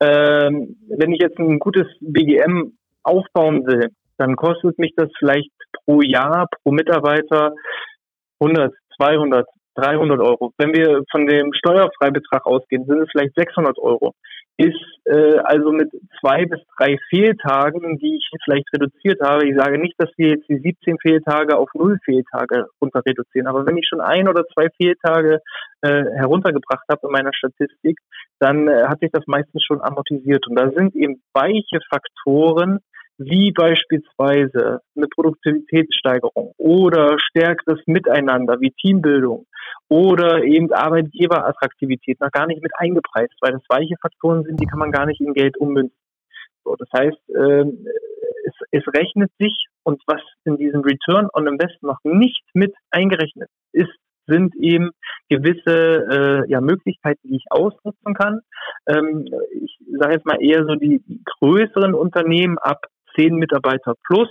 [0.00, 5.50] Ähm, wenn ich jetzt ein gutes BGM aufbauen will, dann kostet mich das vielleicht
[5.84, 7.54] pro Jahr, pro Mitarbeiter
[8.40, 10.52] 100, 200, 300 Euro.
[10.56, 14.12] Wenn wir von dem Steuerfreibetrag ausgehen, sind es vielleicht 600 Euro.
[14.56, 15.90] Ist äh, also mit
[16.20, 20.48] zwei bis drei Fehltagen, die ich vielleicht reduziert habe, ich sage nicht, dass wir jetzt
[20.48, 24.68] die 17 Fehltage auf null Fehltage runter reduzieren, aber wenn ich schon ein oder zwei
[24.76, 25.40] Fehltage
[25.82, 27.98] äh, heruntergebracht habe in meiner Statistik,
[28.38, 30.46] dann äh, hat sich das meistens schon amortisiert.
[30.46, 32.78] Und da sind eben weiche Faktoren,
[33.18, 39.46] wie beispielsweise eine Produktivitätssteigerung oder stärkeres Miteinander wie Teambildung
[39.88, 44.78] oder eben Arbeitgeberattraktivität noch gar nicht mit eingepreist, weil das weiche Faktoren sind, die kann
[44.78, 45.96] man gar nicht in Geld ummünzen.
[46.64, 47.64] So, das heißt, äh,
[48.46, 53.48] es, es rechnet sich und was in diesem Return on Invest noch nicht mit eingerechnet
[53.72, 53.94] ist,
[54.26, 54.90] sind eben
[55.28, 58.40] gewisse äh, ja, Möglichkeiten, die ich ausnutzen kann.
[58.88, 61.02] Ähm, ich sage jetzt mal eher so die
[61.40, 62.86] größeren Unternehmen ab
[63.16, 64.28] zehn Mitarbeiter plus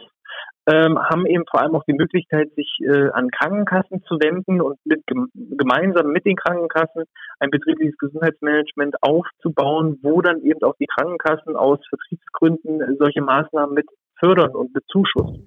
[0.65, 4.77] ähm, haben eben vor allem auch die Möglichkeit, sich äh, an Krankenkassen zu wenden und
[4.85, 5.03] mit,
[5.33, 7.03] gemeinsam mit den Krankenkassen
[7.39, 13.87] ein betriebliches Gesundheitsmanagement aufzubauen, wo dann eben auch die Krankenkassen aus Vertriebsgründen solche Maßnahmen mit
[14.19, 15.45] fördern und bezuschussen.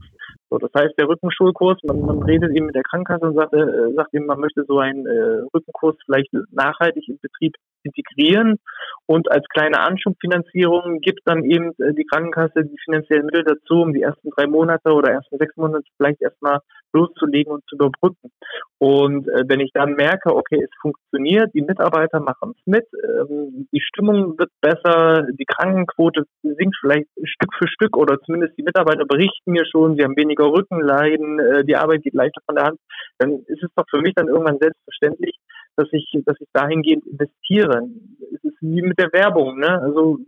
[0.51, 3.95] So, das heißt, der Rückenschulkurs, man, man redet eben mit der Krankenkasse und sagt, äh,
[3.95, 7.55] sagt eben, man möchte so einen äh, Rückenkurs vielleicht nachhaltig im Betrieb
[7.87, 8.59] integrieren
[9.07, 13.93] und als kleine Anschubfinanzierung gibt dann eben äh, die Krankenkasse die finanziellen Mittel dazu, um
[13.93, 16.59] die ersten drei Monate oder ersten sechs Monate vielleicht erstmal
[16.93, 18.32] loszulegen und zu überbrücken.
[18.78, 23.68] Und äh, wenn ich dann merke, okay, es funktioniert, die Mitarbeiter machen es mit, ähm,
[23.72, 29.05] die Stimmung wird besser, die Krankenquote sinkt vielleicht Stück für Stück oder zumindest die Mitarbeiter
[29.05, 32.80] berichten mir schon, sie haben weniger Rückenleiden, äh, die Arbeit geht leichter von der Hand,
[33.18, 35.37] dann ist es doch für mich dann irgendwann selbstverständlich,
[35.77, 37.89] dass ich, dass ich dahingehend investiere.
[38.35, 39.81] Es ist wie mit der Werbung, ne?
[39.81, 40.18] Also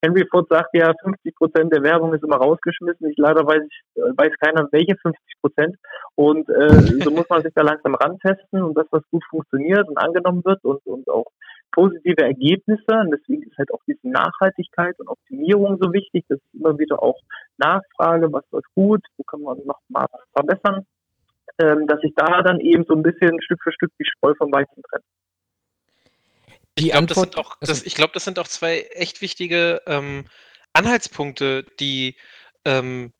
[0.00, 3.10] Henry Ford sagt ja, 50 Prozent der Werbung ist immer rausgeschmissen.
[3.10, 5.76] Ich leider weiß ich, weiß keiner, welche 50 Prozent.
[6.14, 6.68] Und äh,
[7.04, 10.62] so muss man sich da langsam rantesten und das, was gut funktioniert und angenommen wird
[10.64, 11.26] und, und auch
[11.72, 12.86] positive Ergebnisse.
[12.88, 17.02] Und deswegen ist halt auch diese Nachhaltigkeit und Optimierung so wichtig, dass ich immer wieder
[17.02, 17.18] auch
[17.56, 20.86] nachfrage, was läuft gut, wo kann man noch mal verbessern
[21.58, 24.52] ähm, dass ich da dann eben so ein bisschen Stück für Stück die Spreu vom
[24.52, 25.04] Weizen trenne.
[26.74, 30.26] Ich glaube, das, sind auch, das, ich glaub, das sind auch zwei echt wichtige ähm,
[30.72, 32.14] Anhaltspunkte, die
[32.64, 33.12] ähm,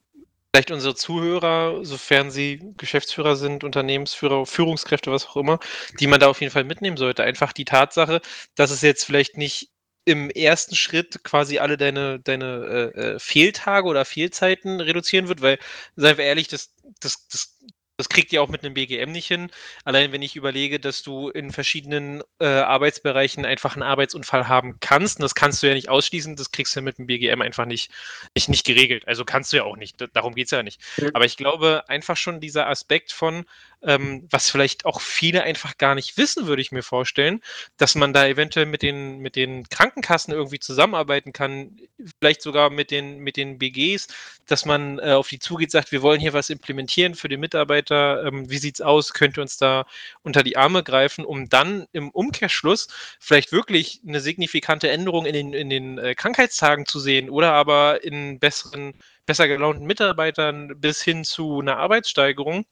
[0.51, 5.59] vielleicht unsere Zuhörer, sofern sie Geschäftsführer sind, Unternehmensführer, Führungskräfte, was auch immer,
[5.99, 7.25] die man da auf jeden Fall mitnehmen sollte.
[7.25, 8.21] Einfach die Tatsache,
[8.55, 9.71] dass es jetzt vielleicht nicht
[10.05, 15.59] im ersten Schritt quasi alle deine, deine äh, äh Fehltage oder Fehlzeiten reduzieren wird, weil,
[15.97, 17.59] seien wir ehrlich, das, das, das
[17.99, 19.51] das kriegt ihr auch mit einem BGM nicht hin.
[19.85, 25.19] Allein wenn ich überlege, dass du in verschiedenen äh, Arbeitsbereichen einfach einen Arbeitsunfall haben kannst,
[25.19, 27.67] und das kannst du ja nicht ausschließen, das kriegst du ja mit dem BGM einfach
[27.67, 27.91] nicht,
[28.37, 29.07] nicht, nicht geregelt.
[29.09, 30.81] Also kannst du ja auch nicht, darum geht es ja nicht.
[31.13, 33.45] Aber ich glaube, einfach schon dieser Aspekt von,
[33.83, 37.41] ähm, was vielleicht auch viele einfach gar nicht wissen, würde ich mir vorstellen,
[37.77, 41.77] dass man da eventuell mit den, mit den Krankenkassen irgendwie zusammenarbeiten kann,
[42.19, 44.09] vielleicht sogar mit den, mit den BGs,
[44.47, 48.25] dass man äh, auf die zugeht, sagt, wir wollen hier was implementieren für den Mitarbeiter,
[48.25, 49.87] ähm, wie sieht's aus, könnt ihr uns da
[50.23, 52.89] unter die Arme greifen, um dann im Umkehrschluss
[53.21, 58.03] vielleicht wirklich eine signifikante Änderung in den, in den äh, Krankheitstagen zu sehen oder aber
[58.03, 58.95] in besseren,
[59.27, 62.65] besser gelaunten Mitarbeitern bis hin zu einer Arbeitssteigerung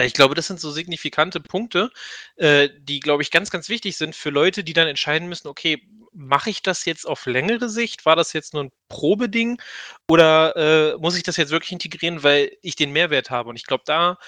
[0.00, 1.90] ich glaube, das sind so signifikante Punkte,
[2.36, 5.82] äh, die, glaube ich, ganz, ganz wichtig sind für Leute, die dann entscheiden müssen, okay,
[6.12, 8.04] mache ich das jetzt auf längere Sicht?
[8.06, 9.60] War das jetzt nur ein Probeding?
[10.08, 13.48] Oder äh, muss ich das jetzt wirklich integrieren, weil ich den Mehrwert habe?
[13.48, 14.18] Und ich glaube, da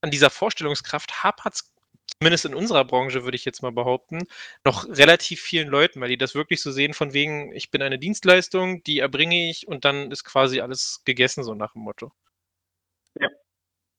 [0.00, 1.72] an dieser Vorstellungskraft hapert es
[2.18, 4.26] zumindest in unserer Branche, würde ich jetzt mal behaupten,
[4.64, 7.98] noch relativ vielen Leuten, weil die das wirklich so sehen, von wegen, ich bin eine
[7.98, 12.12] Dienstleistung, die erbringe ich und dann ist quasi alles gegessen, so nach dem Motto.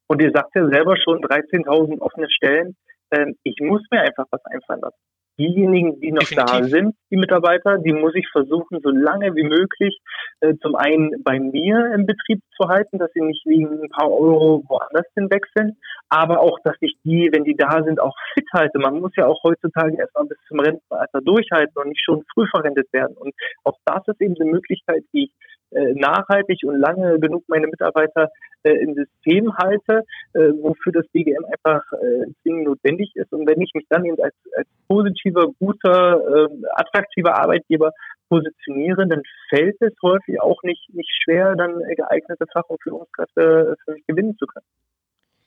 [0.10, 2.76] Und ihr sagt ja selber schon 13.000 offene Stellen.
[3.12, 4.98] Ähm, ich muss mir einfach was einfallen lassen.
[5.38, 6.52] Diejenigen, die noch Definitiv.
[6.52, 9.98] da sind, die Mitarbeiter, die muss ich versuchen, so lange wie möglich
[10.42, 14.12] äh, zum einen bei mir im Betrieb zu halten, dass sie nicht wegen ein paar
[14.12, 15.78] Euro woanders hin wechseln,
[16.10, 18.80] aber auch, dass ich die, wenn die da sind, auch fit halte.
[18.80, 22.92] Man muss ja auch heutzutage erstmal bis zum Rentenalter durchhalten und nicht schon früh verrentet
[22.92, 23.16] werden.
[23.16, 23.34] Und
[23.64, 25.32] auch das ist eben eine Möglichkeit, wie ich
[25.72, 28.30] nachhaltig und lange genug meine Mitarbeiter
[28.64, 33.32] äh, im System halte, äh, wofür das BGM einfach äh, zwingend notwendig ist.
[33.32, 37.92] Und wenn ich mich dann eben als, als positiver, guter, äh, attraktiver Arbeitgeber
[38.28, 43.94] positioniere, dann fällt es häufig auch nicht, nicht schwer, dann geeignete Fach- und Führungskräfte für
[43.94, 44.66] mich gewinnen zu können.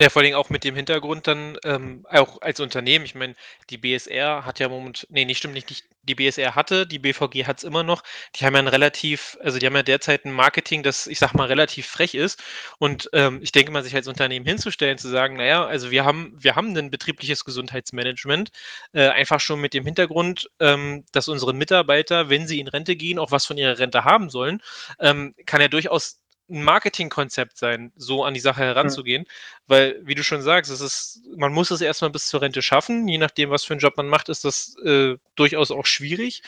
[0.02, 3.04] Ja, vor allem auch mit dem Hintergrund dann, ähm, auch als Unternehmen.
[3.04, 3.36] Ich meine,
[3.70, 7.46] die BSR hat ja moment ne, ne, stimmt nicht, nicht die BSR hatte, die BVG
[7.46, 8.02] hat es immer noch.
[8.34, 11.36] Die haben ja ein relativ also, die haben ja derzeit ein Marketing, das, ich sage
[11.36, 12.42] mal, relativ frech ist.
[12.78, 16.04] Und, ähm, ich denke mal, sich als Unternehmen hinzustellen, zu sagen: „Na ja, also wir
[16.04, 18.50] haben wir haben 'nen betriebliches Gesundheitsmanagement“,
[18.94, 23.20] äh, einfach schon mit dem Hintergrund, ähm, dass unsere Mitarbeiter, wenn sie in Rente gehen,
[23.20, 24.60] auch was von ihrer Rente haben sollen,
[24.98, 26.18] ähm, kann ja durchaus
[26.52, 29.26] ein Marketingkonzept sein, so an die Sache heranzugehen,
[29.66, 32.62] weil, wie du schon sagst, es ist man muss es erst mal bis zur Rente
[32.62, 33.08] schaffen.
[33.08, 36.42] Je nachdem, was für 'n Job man macht, ist das, äh, durchaus auch schwierig.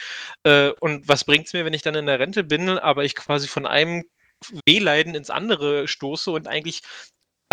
[0.44, 3.48] Äh, und was bringt's mir, wenn ich dann in der Rente bin, aber ich quasi
[3.48, 4.04] von einem
[4.66, 6.82] Wehleiden ins andere stoße und eigentlich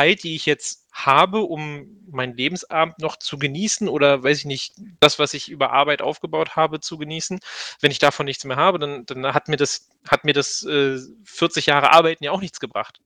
[0.02, 4.74] Zeit, die ich jetzt habe, um meinen Lebensabend noch zu genießen oder weiß ich nicht,
[5.00, 7.40] das, was ich über Arbeit aufgebaut habe, zu genießen.
[7.82, 10.98] Wenn ich davon nichts mehr habe, dann dann hat mir das hat mir das, äh,
[11.26, 13.02] 40 Jahre Arbeiten ja auch nichts gebracht.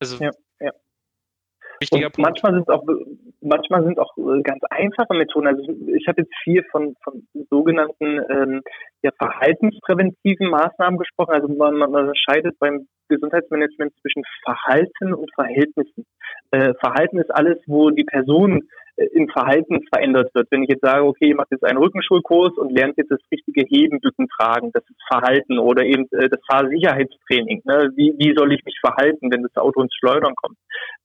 [0.00, 0.30] Also Ja,
[0.60, 0.72] ja.
[1.80, 2.28] Wichtiger Und Punkt.
[2.28, 2.84] manchmal sind auch
[3.40, 5.46] manchmal sind auch äh, ganz einfache Methoden.
[5.46, 8.62] Also ich habe jetzt viel von, von sogenannten ähm,
[9.02, 11.34] ja, verhaltenspräventiven Maßnahmen gesprochen.
[11.34, 16.04] Also man, man unterscheidet beim Gesundheitsmanagement zwischen Verhalten und Verhältnissen.
[16.50, 18.62] Äh, Verhalten ist alles, wo die Person
[18.96, 20.48] im Verhalten verändert wird.
[20.50, 23.64] Wenn ich jetzt sage, okay, ihr macht jetzt einen Rückenschulkurs und lernt jetzt das richtige
[23.68, 27.62] Heben, Bücken, Tragen, das ist Verhalten oder eben äh, das Fahrsicherheitstraining.
[27.64, 27.90] Ne?
[27.94, 30.56] Wie, wie soll ich mich verhalten, wenn das Auto ins Schleudern kommt?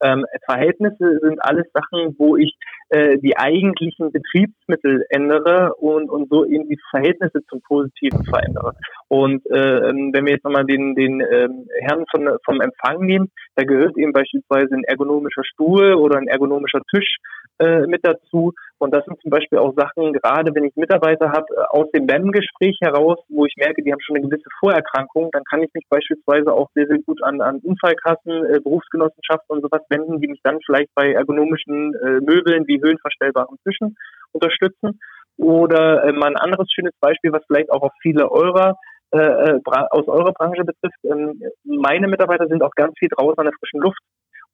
[0.01, 2.55] Ähm, Verhältnisse sind alles Sachen, wo ich
[2.89, 8.73] äh, die eigentlichen Betriebsmittel ändere und, und so eben die Verhältnisse zum Positiven verändere.
[9.11, 9.81] Und äh,
[10.13, 14.13] wenn wir jetzt nochmal den, den ähm, Herrn von, vom Empfang nehmen, da gehört eben
[14.13, 17.17] beispielsweise ein ergonomischer Stuhl oder ein ergonomischer Tisch
[17.59, 18.53] äh, mit dazu.
[18.77, 22.07] Und das sind zum Beispiel auch Sachen, gerade wenn ich Mitarbeiter habe, äh, aus dem
[22.07, 25.83] BEM-Gespräch heraus, wo ich merke, die haben schon eine gewisse Vorerkrankung, dann kann ich mich
[25.89, 30.39] beispielsweise auch sehr, sehr gut an, an Unfallkassen, äh, Berufsgenossenschaften und sowas wenden, die mich
[30.41, 33.97] dann vielleicht bei ergonomischen äh, Möbeln wie höhenverstellbaren Tischen
[34.31, 35.01] unterstützen.
[35.35, 38.77] Oder äh, mal ein anderes schönes Beispiel, was vielleicht auch auf viele eurer
[39.11, 40.97] äh, äh aus eurer Branche betrifft.
[41.03, 44.01] Ähm, meine Mitarbeiter sind auch ganz viel draußen an der frischen Luft.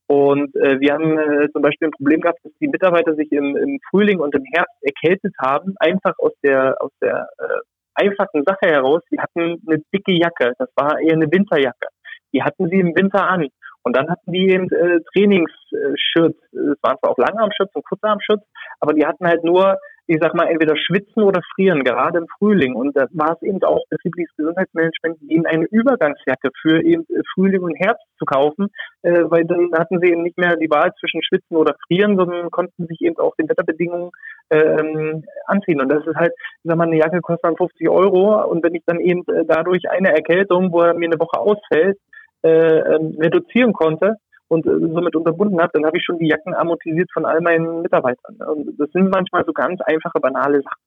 [0.08, 3.58] Und äh, wir haben äh, zum Beispiel ein Problem gehabt, dass die Mitarbeiter sich im,
[3.58, 7.60] im Frühling und im Herbst erkältet haben, einfach aus der aus der äh,
[7.96, 9.02] einfachen Sache heraus.
[9.12, 11.88] Die hatten eine dicke Jacke, das war eher eine Winterjacke.
[12.34, 13.48] Die hatten sie im Winter an.
[13.84, 16.38] Und dann hatten die eben äh, Trainingsshirts.
[16.52, 18.44] Es waren zwar auch Langarmschutz und Kurzarmschutz,
[18.80, 19.78] aber die hatten halt nur
[20.08, 22.76] ich sag mal, entweder schwitzen oder frieren, gerade im Frühling.
[22.76, 27.62] Und da war es eben auch betriebliches Gesundheitsmanagement, ihnen eine Übergangsjacke für eben äh, Frühling
[27.62, 28.68] und Herbst zu kaufen,
[29.04, 32.50] äh, weil dann hatten sie eben nicht mehr die Wahl zwischen schwitzen oder frieren, sondern
[32.52, 34.12] konnten sich eben auch den Wetterbedingungen
[34.50, 35.82] ähm, anziehen.
[35.82, 38.76] Und das ist halt, ich sag mal, eine Jacke kostet dann 50 Euro und wenn
[38.76, 41.98] ich dann eben äh, dadurch eine Erkältung, wo er mir eine Woche ausfällt,
[42.44, 44.16] äh, ähm, reduzieren konnte,
[44.50, 47.82] und äh, somit unterbunden habe, dann habe ich schon die Jacken amortisiert von all meinen
[47.82, 48.36] Mitarbeitern.
[48.48, 50.82] Und das sind manchmal so ganz einfache, banale Sachen.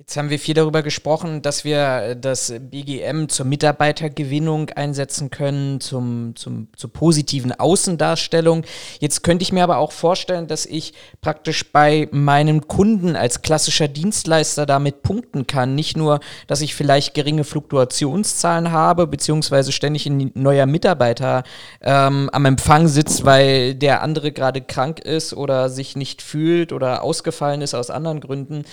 [0.00, 6.34] Jetzt haben wir viel darüber gesprochen, dass wir das BGM zur Mitarbeitergewinnung einsetzen können, zum,
[6.36, 8.64] zum, zur positiven Außendarstellung.
[8.98, 13.88] Jetzt könnte ich mir aber auch vorstellen, dass ich praktisch bei meinem Kunden als klassischer
[13.88, 15.74] Dienstleister damit punkten kann.
[15.74, 21.42] Nicht nur, dass ich vielleicht geringe Fluktuationszahlen habe, beziehungsweise ständig ein neuer Mitarbeiter
[21.82, 27.02] ähm, am Empfang sitzt, weil der andere gerade krank ist oder sich nicht fühlt oder
[27.02, 28.64] ausgefallen ist aus anderen Gründen.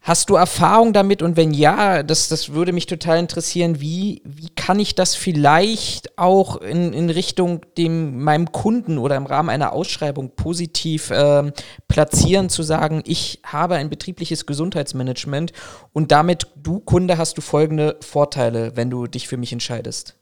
[0.00, 4.48] Hast du Erfahrung damit und wenn ja, das, das würde mich total interessieren, wie, wie
[4.50, 9.72] kann ich das vielleicht auch in, in Richtung dem, meinem Kunden oder im Rahmen einer
[9.72, 11.52] Ausschreibung positiv ähm,
[11.88, 15.52] platzieren, zu sagen, ich habe ein betriebliches Gesundheitsmanagement
[15.92, 20.14] und damit du Kunde hast du folgende Vorteile, wenn du dich für mich entscheidest.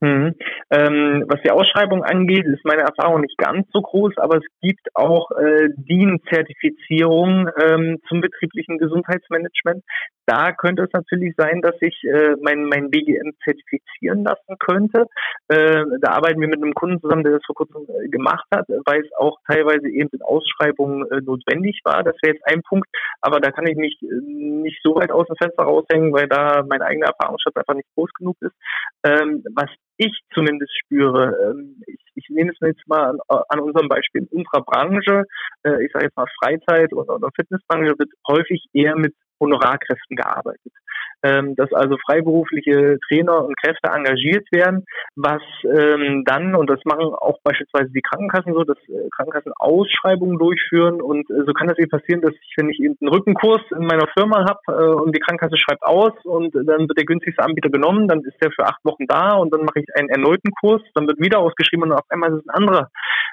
[0.00, 0.34] Mhm.
[0.70, 4.86] Ähm, was die Ausschreibung angeht, ist meine Erfahrung nicht ganz so groß, aber es gibt
[4.94, 9.82] auch äh, DIN-Zertifizierung ähm, zum betrieblichen Gesundheitsmanagement.
[10.26, 15.06] Da könnte es natürlich sein, dass ich äh, mein, mein BGM zertifizieren lassen könnte.
[15.48, 18.66] Äh, da arbeiten wir mit einem Kunden zusammen, der das vor kurzem äh, gemacht hat,
[18.86, 22.02] weil es auch teilweise eben in Ausschreibungen äh, notwendig war.
[22.02, 22.88] Das wäre jetzt ein Punkt,
[23.20, 26.64] aber da kann ich mich äh, nicht so weit aus dem Fenster raushängen, weil da
[26.68, 28.54] mein eigener Erfahrungsschatz einfach nicht groß genug ist.
[29.04, 33.60] Ähm, was ich zumindest spüre, ähm, ich, ich nehme es mir jetzt mal an, an
[33.60, 35.24] unserem Beispiel in unserer Branche,
[35.62, 40.72] äh, ich sage jetzt mal Freizeit oder, oder Fitnessbranche, wird häufig eher mit Honorarkräften gearbeitet.
[41.22, 44.84] ähm, dass also freiberufliche Trainer und Kräfte engagiert werden,
[45.16, 50.38] was ähm, dann, und das machen auch beispielsweise die Krankenkassen so, dass äh, Krankenkassen Ausschreibungen
[50.38, 53.62] durchführen und äh, so kann das eben passieren, dass ich, wenn ich eben einen Rückenkurs
[53.70, 57.42] in meiner Firma habe äh, und die Krankenkasse schreibt aus und dann wird der günstigste
[57.42, 60.50] Anbieter genommen, dann ist der für acht Wochen da und dann mache ich einen erneuten
[60.60, 62.90] Kurs, dann wird wieder ausgeschrieben und auf einmal ist es ein anderer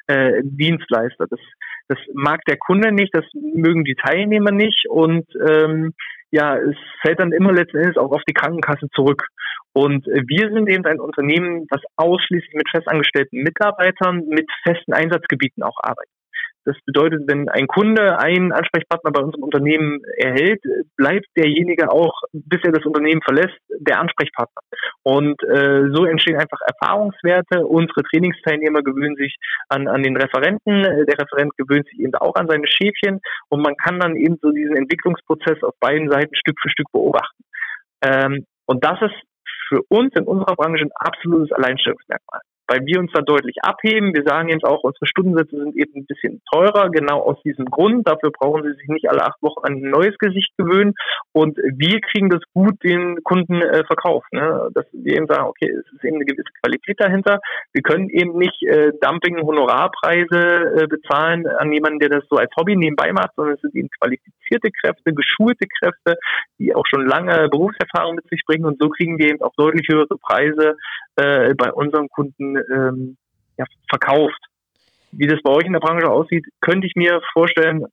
[0.08, 1.28] äh, Dienstleister.
[1.30, 1.40] Das,
[1.88, 5.94] das mag der Kunde nicht, das mögen die Teilnehmer nicht und ähm,
[6.32, 9.28] ja, es fällt dann immer letzten Endes auch auf die Krankenkasse zurück.
[9.74, 15.78] Und wir sind eben ein Unternehmen, das ausschließlich mit festangestellten Mitarbeitern mit festen Einsatzgebieten auch
[15.82, 16.23] arbeitet.
[16.66, 20.62] Das bedeutet, wenn ein Kunde einen Ansprechpartner bei unserem Unternehmen erhält,
[20.96, 24.62] bleibt derjenige auch, bis er das Unternehmen verlässt, der Ansprechpartner.
[25.04, 27.66] Und äh, so entstehen einfach Erfahrungswerte.
[27.66, 29.36] Unsere Trainingsteilnehmer gewöhnen sich
[29.68, 33.20] an, an den Referenten, der Referent gewöhnt sich eben auch an seine Schäfchen
[33.50, 37.44] und man kann dann eben so diesen Entwicklungsprozess auf beiden Seiten Stück für Stück beobachten.
[38.02, 39.16] Ähm, und das ist
[39.68, 44.14] für uns in unserer Branche ein absolutes Alleinstellungsmerkmal weil wir uns da deutlich abheben.
[44.14, 48.08] Wir sagen jetzt auch, unsere Stundensätze sind eben ein bisschen teurer, genau aus diesem Grund.
[48.08, 50.94] Dafür brauchen sie sich nicht alle acht Wochen an ein neues Gesicht gewöhnen.
[51.34, 54.32] Und wir kriegen das gut den Kunden äh, verkauft.
[54.32, 54.70] Ne?
[54.74, 57.40] Dass wir eben sagen, okay, es ist eben eine gewisse Qualität dahinter.
[57.74, 62.76] Wir können eben nicht äh, Dumping-Honorarpreise äh, bezahlen an jemanden, der das so als Hobby
[62.76, 66.18] nebenbei macht, sondern es sind eben qualifizierte Kräfte, geschulte Kräfte,
[66.60, 68.66] die auch schon lange Berufserfahrung mit sich bringen.
[68.66, 70.76] Und so kriegen wir eben auch deutlich höhere Preise
[71.16, 73.18] äh, bei unseren Kunden ähm,
[73.58, 74.40] ja, verkauft.
[75.16, 77.86] Wie das bei euch in der Branche aussieht, könnte ich mir vorstellen,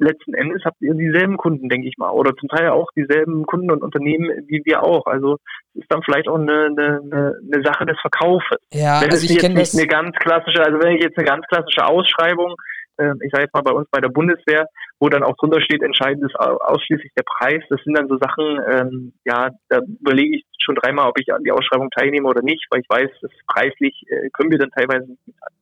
[0.00, 3.70] letzten Endes habt ihr dieselben Kunden, denke ich mal, oder zum Teil auch dieselben Kunden
[3.70, 5.04] und Unternehmen wie wir auch.
[5.04, 5.36] Also
[5.74, 8.56] es ist dann vielleicht auch eine, eine, eine Sache des Verkaufes.
[8.72, 9.78] Ja, wenn also ich jetzt nicht das.
[9.78, 12.54] eine ganz klassische, also wenn ich jetzt eine ganz klassische Ausschreibung
[12.98, 14.68] äh, ich sage jetzt mal bei uns bei der Bundeswehr,
[14.98, 17.62] wo dann auch drunter steht, entscheidend ist ausschließlich der Preis.
[17.68, 21.44] Das sind dann so Sachen, ähm, ja, da überlege ich schon dreimal, ob ich an
[21.44, 25.06] die Ausschreibung teilnehme oder nicht, weil ich weiß, dass preislich äh, können wir dann teilweise
[25.06, 25.58] nicht mithalten.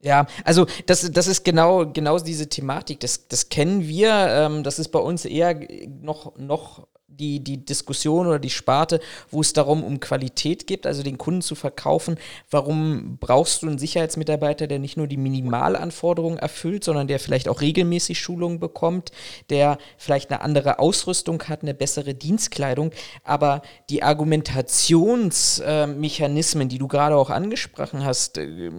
[0.00, 3.00] Ja, also das, das ist genau, genau diese Thematik.
[3.00, 4.10] Das, das kennen wir.
[4.10, 5.58] Ähm, das ist bei uns eher
[6.02, 11.02] noch, noch die, die Diskussion oder die Sparte, wo es darum um Qualität geht, also
[11.02, 12.18] den Kunden zu verkaufen.
[12.50, 17.62] Warum brauchst du einen Sicherheitsmitarbeiter, der nicht nur die Minimalanforderungen erfüllt, sondern der vielleicht auch
[17.62, 19.10] regelmäßig Schulungen bekommt,
[19.50, 22.90] der vielleicht eine andere Ausrüstung hat, eine bessere Dienstkleidung.
[23.24, 28.70] Aber die Argumentationsmechanismen, die du gerade auch angesprochen hast, äh,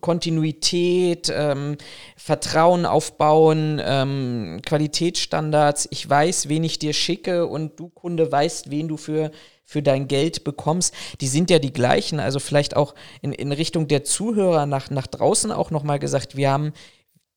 [0.00, 1.76] Kontinuität, äh,
[2.16, 8.88] Vertrauen aufbauen, ähm, Qualitätsstandards, ich weiß, wen ich dir schicke und du Kunde weißt, wen
[8.88, 9.30] du für,
[9.64, 12.20] für dein Geld bekommst, die sind ja die gleichen.
[12.20, 16.50] Also vielleicht auch in, in Richtung der Zuhörer nach, nach draußen auch nochmal gesagt, wir
[16.50, 16.72] haben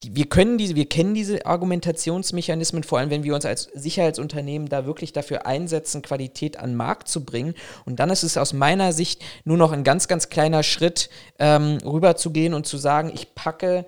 [0.03, 4.87] wir können diese, wir kennen diese Argumentationsmechanismen, vor allem wenn wir uns als Sicherheitsunternehmen da
[4.87, 7.53] wirklich dafür einsetzen, Qualität an den Markt zu bringen.
[7.85, 11.77] Und dann ist es aus meiner Sicht nur noch ein ganz, ganz kleiner Schritt, ähm,
[11.85, 13.85] rüberzugehen und zu sagen, ich packe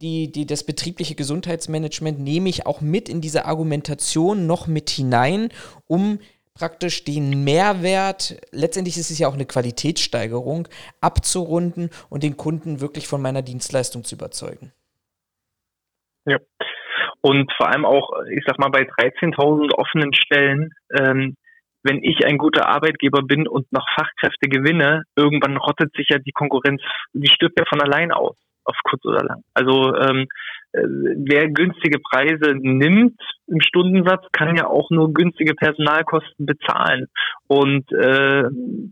[0.00, 5.48] die, die, das betriebliche Gesundheitsmanagement nehme ich auch mit in diese Argumentation noch mit hinein,
[5.86, 6.20] um
[6.54, 10.68] praktisch den Mehrwert, letztendlich ist es ja auch eine Qualitätssteigerung,
[11.00, 14.72] abzurunden und den Kunden wirklich von meiner Dienstleistung zu überzeugen.
[16.26, 16.38] Ja.
[17.20, 21.36] Und vor allem auch, ich sag mal, bei 13.000 offenen Stellen, ähm,
[21.84, 26.32] wenn ich ein guter Arbeitgeber bin und noch Fachkräfte gewinne, irgendwann rottet sich ja die
[26.32, 28.36] Konkurrenz, die stirbt ja von allein aus
[28.68, 29.42] auf kurz oder lang.
[29.54, 30.26] Also ähm,
[30.72, 37.06] äh, wer günstige Preise nimmt im Stundensatz, kann ja auch nur günstige Personalkosten bezahlen.
[37.46, 38.44] Und äh,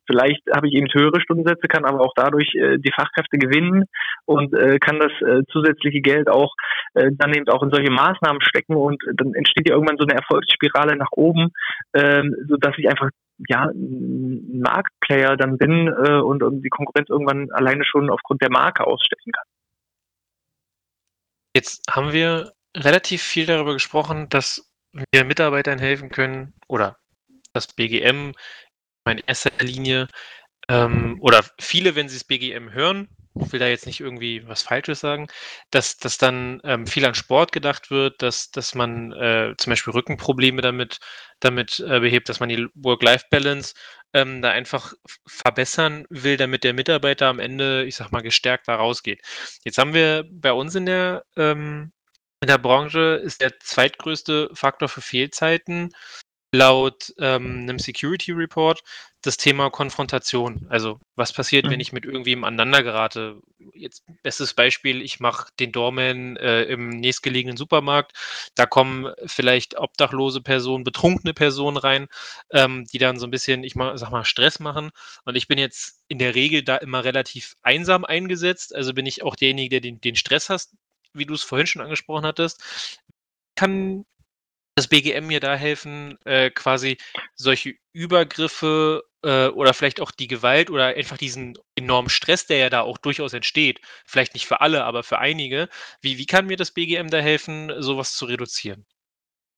[0.07, 3.85] vielleicht habe ich eben höhere Stundensätze, kann aber auch dadurch äh, die Fachkräfte gewinnen
[4.25, 6.55] und äh, kann das äh, zusätzliche Geld auch
[6.95, 10.17] äh, dann eben auch in solche Maßnahmen stecken und dann entsteht ja irgendwann so eine
[10.17, 11.51] Erfolgsspirale nach oben,
[11.93, 13.11] äh, so dass ich einfach
[13.49, 18.51] ja, ein Marktplayer dann bin äh, und, und die Konkurrenz irgendwann alleine schon aufgrund der
[18.51, 19.45] Marke ausstechen kann.
[21.57, 26.99] Jetzt haben wir relativ viel darüber gesprochen, dass wir Mitarbeitern helfen können oder
[27.55, 28.35] das BGM
[29.09, 30.07] in erster Linie
[30.69, 33.09] ähm, oder viele, wenn sie das BGM hören,
[33.41, 35.29] ich will da jetzt nicht irgendwie was Falsches sagen,
[35.71, 39.95] dass, dass dann ähm, viel an Sport gedacht wird, dass, dass man äh, zum Beispiel
[39.95, 40.99] Rückenprobleme damit,
[41.41, 43.73] damit äh, behebt, dass man die Work-Life-Balance
[44.13, 44.95] ähm, da einfach
[45.27, 49.23] verbessern will, damit der Mitarbeiter am Ende, ich sag mal, gestärkt da rausgeht.
[49.65, 51.93] Jetzt haben wir bei uns in der, ähm,
[52.41, 55.91] in der Branche ist der zweitgrößte Faktor für Fehlzeiten
[56.57, 58.83] laut ähm, einem Security Report
[59.23, 60.67] das Thema Konfrontation.
[60.69, 61.71] Also was passiert, mhm.
[61.71, 63.41] wenn ich mit irgendwem aneinander gerate?
[63.75, 68.13] jetzt bestes Beispiel, ich mache den Doorman äh, im nächstgelegenen Supermarkt,
[68.55, 72.07] da kommen vielleicht obdachlose Personen, betrunkene Personen rein,
[72.51, 74.91] ähm, die dann so ein bisschen, ich mal, sag mal, Stress machen.
[75.25, 79.23] Und ich bin jetzt in der Regel da immer relativ einsam eingesetzt, also bin ich
[79.23, 80.75] auch derjenige, der den, den Stress hast,
[81.13, 82.63] wie du es vorhin schon angesprochen hattest.
[83.55, 84.05] Kann
[84.77, 86.99] das BGM mir da helfen, äh, quasi
[87.35, 92.69] solche Übergriffe äh, oder vielleicht auch die Gewalt oder einfach diesen enormen Stress, der ja
[92.69, 95.69] da auch durchaus entsteht, vielleicht nicht für alle, aber für einige.
[96.03, 98.85] Wie, wie kann mir das BGM da helfen, sowas zu reduzieren?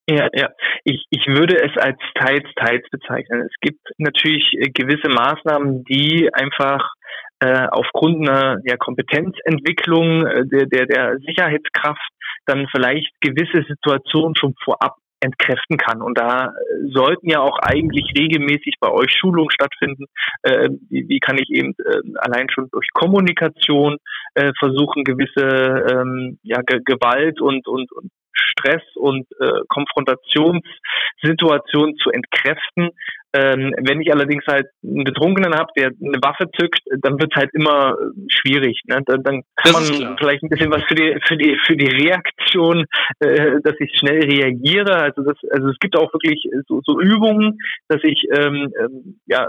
[0.09, 0.51] Ja, ja.
[0.85, 3.43] Ich, ich würde es als teils, teils bezeichnen.
[3.43, 6.95] Es gibt natürlich äh, gewisse Maßnahmen, die einfach
[7.41, 12.09] äh, aufgrund einer ja, Kompetenzentwicklung äh, der, der, der Sicherheitskraft
[12.47, 16.03] dann vielleicht gewisse Situationen schon vorab entkräften kann.
[16.03, 16.51] Und da äh,
[16.93, 20.07] sollten ja auch eigentlich regelmäßig bei euch Schulungen stattfinden.
[20.43, 23.99] Äh, wie, wie, kann ich eben äh, allein schon durch Kommunikation
[24.35, 32.11] äh, versuchen, gewisse ähm, ja, Ge Gewalt und, und, und Stress und äh, Konfrontationssituationen zu
[32.11, 32.91] entkräften.
[33.39, 37.41] Ähm, wenn ich allerdings halt einen Betrunkenen habe, der eine Waffe zückt, dann wird es
[37.41, 37.97] halt immer
[38.29, 38.81] schwierig.
[38.87, 39.01] Ne?
[39.07, 42.85] Dann, dann kann man vielleicht ein bisschen was für die für die für die Reaktion,
[43.21, 44.97] äh, dass ich schnell reagiere.
[44.97, 47.59] Also das, also es gibt auch wirklich so, so Übungen,
[47.89, 49.47] dass ich ähm, ähm, ja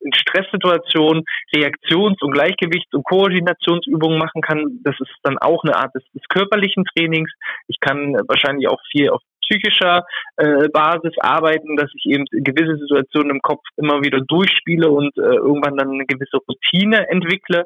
[0.00, 1.24] in Stresssituationen
[1.54, 4.80] Reaktions- und Gleichgewichts- und Koordinationsübungen machen kann.
[4.82, 7.30] Das ist dann auch eine Art des, des körperlichen Trainings.
[7.68, 10.04] Ich kann wahrscheinlich auch viel auf psychischer
[10.36, 15.36] äh, Basis arbeiten, dass ich eben gewisse Situationen im Kopf immer wieder durchspiele und äh,
[15.36, 17.64] irgendwann dann eine gewisse Routine entwickle.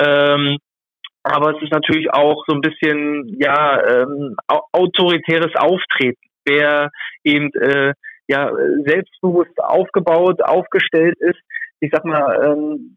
[0.00, 0.58] Ähm,
[1.22, 4.36] aber es ist natürlich auch so ein bisschen ja ähm,
[4.72, 6.20] autoritäres Auftreten.
[6.44, 6.90] Wer
[7.24, 7.92] eben äh,
[8.28, 8.50] ja
[8.84, 11.40] selbstbewusst aufgebaut, aufgestellt ist,
[11.80, 12.96] ich sag mal, ähm,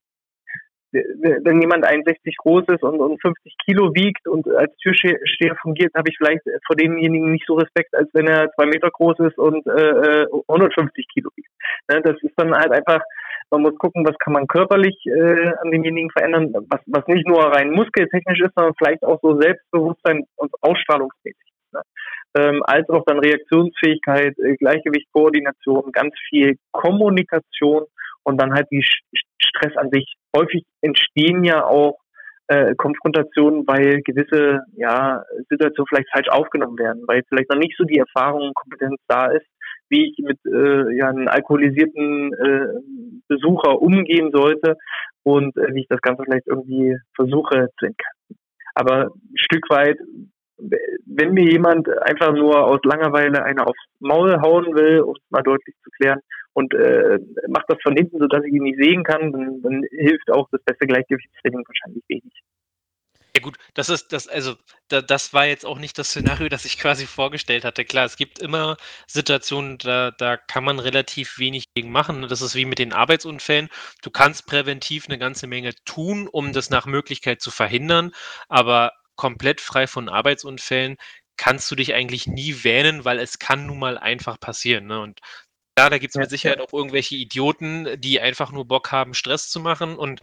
[0.92, 6.10] wenn jemand 61 groß ist und, und 50 Kilo wiegt und als Türsteher fungiert, habe
[6.10, 9.66] ich vielleicht vor demjenigen nicht so Respekt, als wenn er zwei Meter groß ist und
[9.68, 11.50] äh, 150 Kilo wiegt.
[11.92, 13.02] Ne, das ist dann halt einfach,
[13.52, 17.44] man muss gucken, was kann man körperlich äh, an demjenigen verändern, was, was nicht nur
[17.44, 21.54] rein muskeltechnisch ist, sondern vielleicht auch so Selbstbewusstsein und ausstrahlungsmäßig.
[21.74, 21.82] Ne?
[22.38, 27.86] Ähm, als auch dann Reaktionsfähigkeit, äh, Gleichgewicht, Koordination, ganz viel Kommunikation
[28.24, 28.84] und dann halt die
[29.40, 30.14] Stress an sich.
[30.36, 31.98] Häufig entstehen ja auch
[32.48, 37.84] äh, Konfrontationen, weil gewisse ja, Situationen vielleicht falsch aufgenommen werden, weil vielleicht noch nicht so
[37.84, 39.46] die Erfahrung und Kompetenz da ist,
[39.90, 42.68] wie ich mit äh, ja, einem alkoholisierten äh,
[43.28, 44.78] Besucher umgehen sollte
[45.24, 48.38] und äh, wie ich das Ganze vielleicht irgendwie versuche zu entkasten.
[48.76, 49.98] Aber ein Stück weit
[51.06, 55.44] wenn mir jemand einfach nur aus Langeweile eine aufs Maul hauen will, um es mal
[55.44, 56.20] deutlich zu klären,
[56.54, 60.30] und äh, macht das von hinten, sodass ich ihn nicht sehen kann, dann, dann hilft
[60.32, 62.34] auch das beste Gleichgewichtstraining wahrscheinlich wenig.
[63.36, 64.56] Ja gut, das ist das, also
[64.88, 67.86] da, das war jetzt auch nicht das Szenario, das ich quasi vorgestellt hatte.
[67.86, 68.76] Klar, es gibt immer
[69.08, 72.26] Situationen, da, da kann man relativ wenig gegen machen.
[72.28, 73.70] Das ist wie mit den Arbeitsunfällen.
[74.02, 78.12] Du kannst präventiv eine ganze Menge tun, um das nach Möglichkeit zu verhindern,
[78.48, 80.96] aber komplett frei von Arbeitsunfällen
[81.36, 84.88] kannst du dich eigentlich nie wähnen, weil es kann nun mal einfach passieren.
[84.88, 85.02] Ne?
[85.02, 85.20] Und
[85.76, 89.50] da, da gibt es mit Sicherheit auch irgendwelche Idioten, die einfach nur Bock haben, Stress
[89.50, 90.22] zu machen und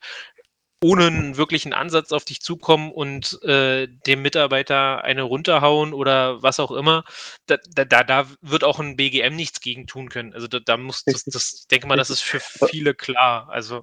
[0.82, 6.58] ohne einen wirklichen Ansatz auf dich zukommen und äh, dem Mitarbeiter eine runterhauen oder was
[6.58, 7.04] auch immer,
[7.44, 10.32] da, da, da wird auch ein BGM nichts gegen tun können.
[10.32, 13.48] Also da, da muss das, das, ich denke mal, das ist für viele klar.
[13.50, 13.82] Also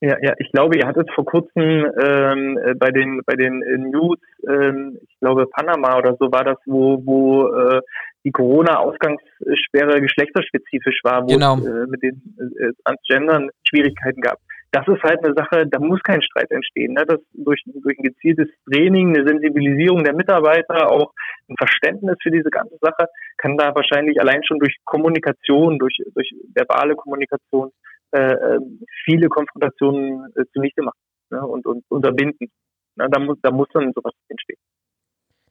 [0.00, 3.78] ja, ja, ich glaube, ihr hattet vor kurzem ähm, äh, bei den bei den äh,
[3.78, 4.18] News,
[4.48, 7.80] ähm, ich glaube Panama oder so war das, wo wo äh,
[8.24, 11.56] die Corona-Ausgangssperre geschlechterspezifisch war, wo genau.
[11.56, 14.38] es äh, mit den äh, Transgendern Schwierigkeiten gab.
[14.70, 16.92] Das ist halt eine Sache, da muss kein Streit entstehen.
[16.92, 17.04] Ne?
[17.06, 21.12] Das durch, durch ein gezieltes Training, eine Sensibilisierung der Mitarbeiter, auch
[21.48, 23.06] ein Verständnis für diese ganze Sache,
[23.38, 27.70] kann da wahrscheinlich allein schon durch Kommunikation, durch, durch verbale Kommunikation
[28.12, 28.58] äh, äh,
[29.04, 30.98] viele Konfrontationen äh, zunichte machen
[31.30, 32.50] ne, und, und unterbinden.
[32.96, 34.58] Na, da, muss, da muss dann sowas entstehen.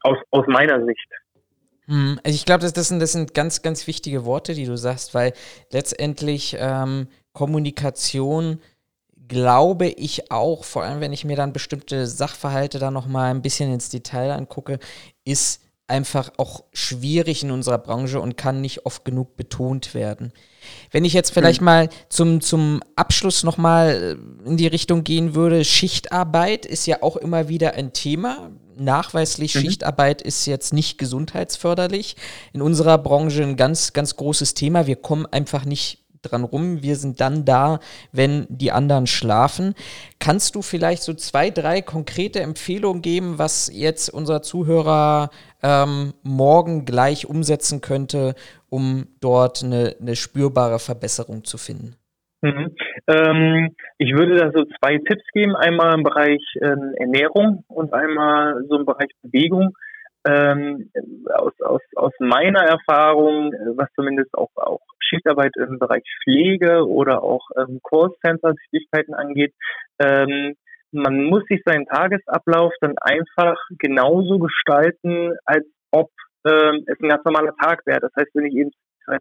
[0.02, 1.08] Aus, aus meiner Sicht.
[1.86, 4.76] Hm, also ich glaube, das, das, sind, das sind ganz, ganz wichtige Worte, die du
[4.76, 5.34] sagst, weil
[5.72, 8.60] letztendlich ähm, Kommunikation
[9.28, 13.72] glaube ich auch, vor allem wenn ich mir dann bestimmte Sachverhalte da nochmal ein bisschen
[13.72, 14.80] ins Detail angucke,
[15.26, 20.34] ist einfach auch schwierig in unserer Branche und kann nicht oft genug betont werden.
[20.92, 21.66] Wenn ich jetzt vielleicht mhm.
[21.66, 27.16] mal zum, zum Abschluss nochmal äh, in die Richtung gehen würde, Schichtarbeit ist ja auch
[27.16, 28.52] immer wieder ein Thema.
[28.78, 29.62] Nachweislich mhm.
[29.62, 32.18] Schichtarbeit ist jetzt nicht gesundheitsförderlich.
[32.52, 34.88] In unserer Branche ein ganz, ganz großes Thema.
[34.88, 36.82] Wir kommen einfach nicht dran rum.
[36.82, 37.80] Wir sind dann da,
[38.12, 39.74] wenn die anderen schlafen.
[40.20, 45.30] Kannst du vielleicht so zwei, drei konkrete Empfehlungen geben, was jetzt unser Zuhörer
[45.64, 48.36] ähm, morgen gleich umsetzen könnte,
[48.70, 51.96] um dort eine, eine spürbare Verbesserung zu finden?
[52.42, 52.76] Mhm.
[53.08, 55.56] Ähm, ich würde da so zwei Tipps geben.
[55.56, 59.74] Einmal im Bereich ähm, Ernährung und einmal so im Bereich Bewegung.
[60.28, 60.92] Ähm,
[61.34, 67.48] aus, aus, aus meiner Erfahrung, was zumindest auch, auch Schichtarbeit im Bereich Pflege oder auch
[67.58, 69.54] ähm, Callcenter-Tätigkeiten angeht,
[70.00, 70.56] ähm,
[70.92, 76.10] man muss sich seinen Tagesablauf dann einfach genauso gestalten, als ob
[76.46, 78.00] ähm, es ein ganz normaler Tag wäre.
[78.00, 78.72] Das heißt, wenn ich eben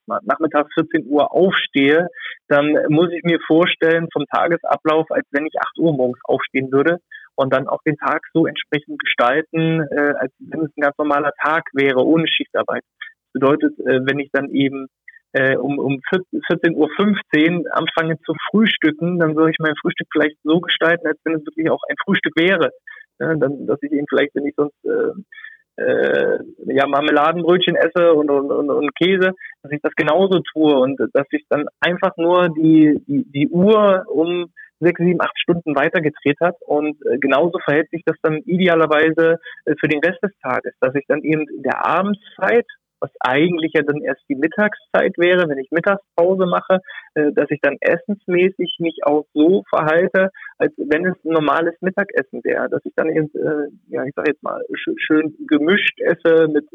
[0.07, 2.09] mal, nachmittags 14 Uhr aufstehe,
[2.49, 6.99] dann muss ich mir vorstellen vom Tagesablauf, als wenn ich 8 Uhr morgens aufstehen würde
[7.37, 11.33] und dann auch den Tag so entsprechend gestalten, äh, als wenn es ein ganz normaler
[11.43, 12.83] Tag wäre, ohne Schichtarbeit.
[12.83, 14.89] Das bedeutet, äh, wenn ich dann eben
[15.33, 20.61] äh, um, um 14.15 Uhr anfange zu frühstücken, dann würde ich mein Frühstück vielleicht so
[20.61, 22.71] gestalten, als wenn es wirklich auch ein Frühstück wäre.
[23.19, 28.31] Ja, dann, dass ich eben vielleicht, wenn ich sonst äh, äh, ja, Marmeladenbrötchen esse und,
[28.31, 29.33] und, und, und Käse,
[29.63, 34.05] dass ich das genauso tue und dass ich dann einfach nur die, die, die Uhr
[34.09, 36.57] um sechs, sieben, acht Stunden weitergedreht hat.
[36.67, 40.95] Und äh, genauso verhält sich das dann idealerweise äh, für den Rest des Tages, dass
[40.95, 42.67] ich dann eben in der Abendszeit
[43.01, 46.81] was eigentlich ja dann erst die Mittagszeit wäre, wenn ich Mittagspause mache,
[47.15, 52.43] äh, dass ich dann essensmäßig mich auch so verhalte, als wenn es ein normales Mittagessen
[52.45, 56.67] wäre, dass ich dann eben, äh, ja, ich sag jetzt mal, schön, gemischt esse mit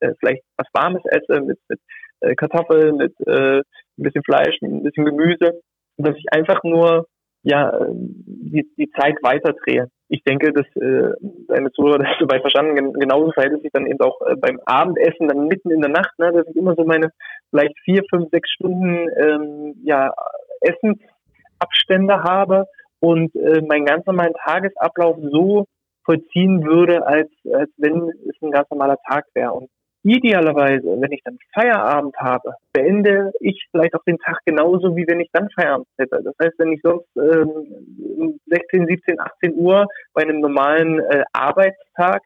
[0.00, 1.80] äh, vielleicht was Warmes esse, mit, mit
[2.20, 5.60] äh, Kartoffeln, mit äh, ein bisschen Fleisch, ein bisschen Gemüse,
[5.96, 7.06] dass ich einfach nur
[7.42, 11.12] ja die, die Zeit weiterdrehe ich denke, dass äh,
[11.48, 15.28] deine Zuhörer das soweit verstanden, genauso verhält es sich dann eben auch äh, beim Abendessen,
[15.28, 17.10] dann mitten in der Nacht, ne, dass ich immer so meine
[17.50, 20.12] vielleicht vier, fünf, sechs Stunden ähm, ja,
[20.60, 22.66] Essensabstände habe
[23.00, 25.66] und äh, meinen ganz normalen Tagesablauf so
[26.04, 29.52] vollziehen würde, als, als wenn es ein ganz normaler Tag wäre.
[29.52, 29.70] Und
[30.04, 35.20] idealerweise, wenn ich dann Feierabend habe, beende ich vielleicht auch den Tag genauso, wie wenn
[35.20, 36.20] ich dann Feierabend hätte.
[36.22, 42.22] Das heißt, wenn ich sonst ähm, 16, 17, 18 Uhr bei einem normalen äh, Arbeitstag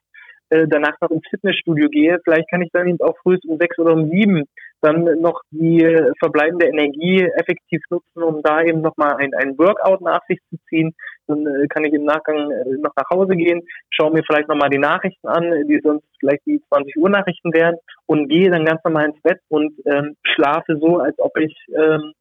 [0.51, 3.79] äh, danach noch ins Fitnessstudio gehe, vielleicht kann ich dann eben auch früh um sechs
[3.79, 4.45] oder um sieben
[4.81, 5.85] dann noch die
[6.19, 10.95] verbleibende Energie effektiv nutzen, um da eben nochmal ein, ein Workout nach sich zu ziehen.
[11.27, 14.71] Dann äh, kann ich im Nachgang äh, noch nach Hause gehen, schaue mir vielleicht nochmal
[14.71, 17.77] die Nachrichten an, die sonst vielleicht die 20 Uhr Nachrichten wären
[18.07, 22.13] und gehe dann ganz normal ins Bett und ähm, schlafe so, als ob ich ähm,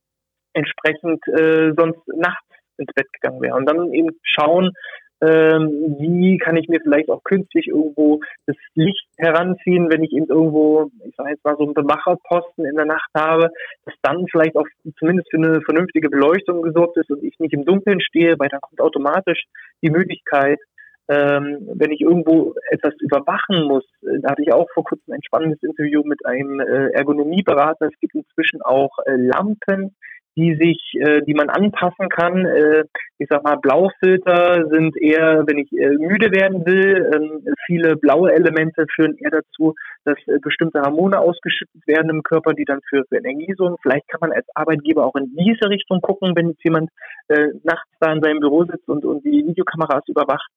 [0.53, 2.43] entsprechend äh, sonst nachts
[2.77, 3.55] ins Bett gegangen wäre.
[3.55, 4.71] Und dann eben schauen,
[5.21, 10.27] ähm, wie kann ich mir vielleicht auch künstlich irgendwo das Licht heranziehen, wenn ich eben
[10.27, 13.49] irgendwo, ich sage jetzt mal so einen Bemacherposten in der Nacht habe,
[13.85, 14.67] dass dann vielleicht auch
[14.99, 18.61] zumindest für eine vernünftige Beleuchtung gesorgt ist und ich nicht im Dunkeln stehe, weil dann
[18.61, 19.45] kommt automatisch
[19.81, 20.59] die Möglichkeit,
[21.09, 25.23] ähm, wenn ich irgendwo etwas überwachen muss, äh, da hatte ich auch vor kurzem ein
[25.23, 27.87] spannendes Interview mit einem äh, Ergonomieberater.
[27.87, 29.95] Es gibt inzwischen auch äh, Lampen,
[30.37, 32.45] die sich, äh, die man anpassen kann.
[32.45, 32.83] Äh,
[33.17, 37.11] ich sag mal, Blaufilter sind eher, wenn ich äh, müde werden will.
[37.13, 39.73] Ähm, viele blaue Elemente führen eher dazu,
[40.05, 43.77] dass äh, bestimmte Hormone ausgeschüttet werden im Körper, die dann für, für Energie sorgen.
[43.81, 46.91] Vielleicht kann man als Arbeitgeber auch in diese Richtung gucken, wenn jetzt jemand
[47.29, 50.49] äh, nachts da in seinem Büro sitzt und, und die Videokameras überwacht.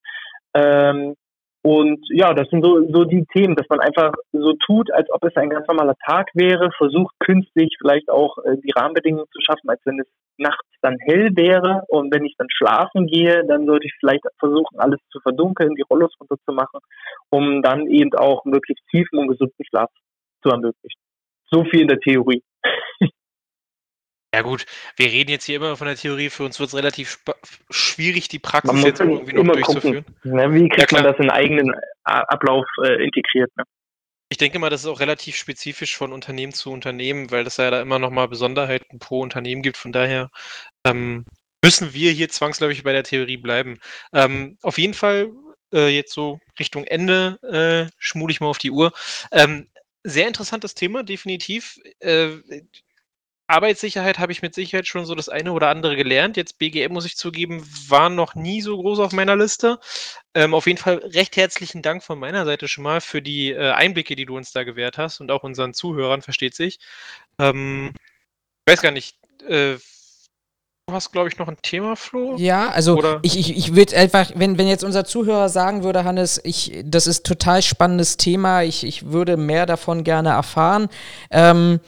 [0.53, 1.15] Ähm,
[1.63, 5.23] und ja, das sind so, so die Themen, dass man einfach so tut, als ob
[5.23, 9.69] es ein ganz normaler Tag wäre, versucht künstlich vielleicht auch äh, die Rahmenbedingungen zu schaffen,
[9.69, 10.07] als wenn es
[10.37, 11.83] nachts dann hell wäre.
[11.87, 15.83] Und wenn ich dann schlafen gehe, dann sollte ich vielleicht versuchen, alles zu verdunkeln, die
[15.87, 16.79] Rollos runterzumachen,
[17.29, 19.91] um dann eben auch möglichst tiefen und gesunden Schlaf
[20.41, 20.99] zu ermöglichen.
[21.51, 22.41] So viel in der Theorie.
[24.33, 27.19] Ja gut, wir reden jetzt hier immer von der Theorie, für uns wird es relativ
[27.69, 30.05] schwierig, die Praxis jetzt irgendwie noch durchzuführen.
[30.23, 31.73] ne, wie kriegt ja, man das in eigenen
[32.05, 33.51] Ablauf äh, integriert?
[33.57, 33.65] Ne?
[34.29, 37.69] Ich denke mal, das ist auch relativ spezifisch von Unternehmen zu Unternehmen, weil es ja
[37.69, 39.75] da immer noch mal Besonderheiten pro Unternehmen gibt.
[39.75, 40.31] Von daher
[40.85, 41.25] ähm,
[41.61, 43.79] müssen wir hier zwangsläufig bei der Theorie bleiben.
[44.13, 45.31] Ähm, auf jeden Fall
[45.73, 48.93] äh, jetzt so Richtung Ende äh, schmule ich mal auf die Uhr.
[49.33, 49.67] Ähm,
[50.05, 51.77] sehr interessantes Thema, definitiv.
[51.99, 52.29] Äh,
[53.51, 56.37] Arbeitssicherheit habe ich mit Sicherheit schon so das eine oder andere gelernt.
[56.37, 59.79] Jetzt BGM, muss ich zugeben, war noch nie so groß auf meiner Liste.
[60.33, 63.71] Ähm, auf jeden Fall recht herzlichen Dank von meiner Seite schon mal für die äh,
[63.71, 66.79] Einblicke, die du uns da gewährt hast und auch unseren Zuhörern, versteht sich.
[67.39, 67.93] Ähm,
[68.65, 69.17] ich weiß gar nicht,
[69.47, 69.77] äh,
[70.87, 72.35] Du hast, glaube ich, noch ein Thema, Flo?
[72.37, 73.19] Ja, also Oder?
[73.21, 77.07] ich, ich, ich würde einfach, wenn, wenn jetzt unser Zuhörer sagen würde, Hannes, ich, das
[77.07, 80.89] ist total spannendes Thema, ich, ich würde mehr davon gerne erfahren.
[81.29, 81.79] Ähm,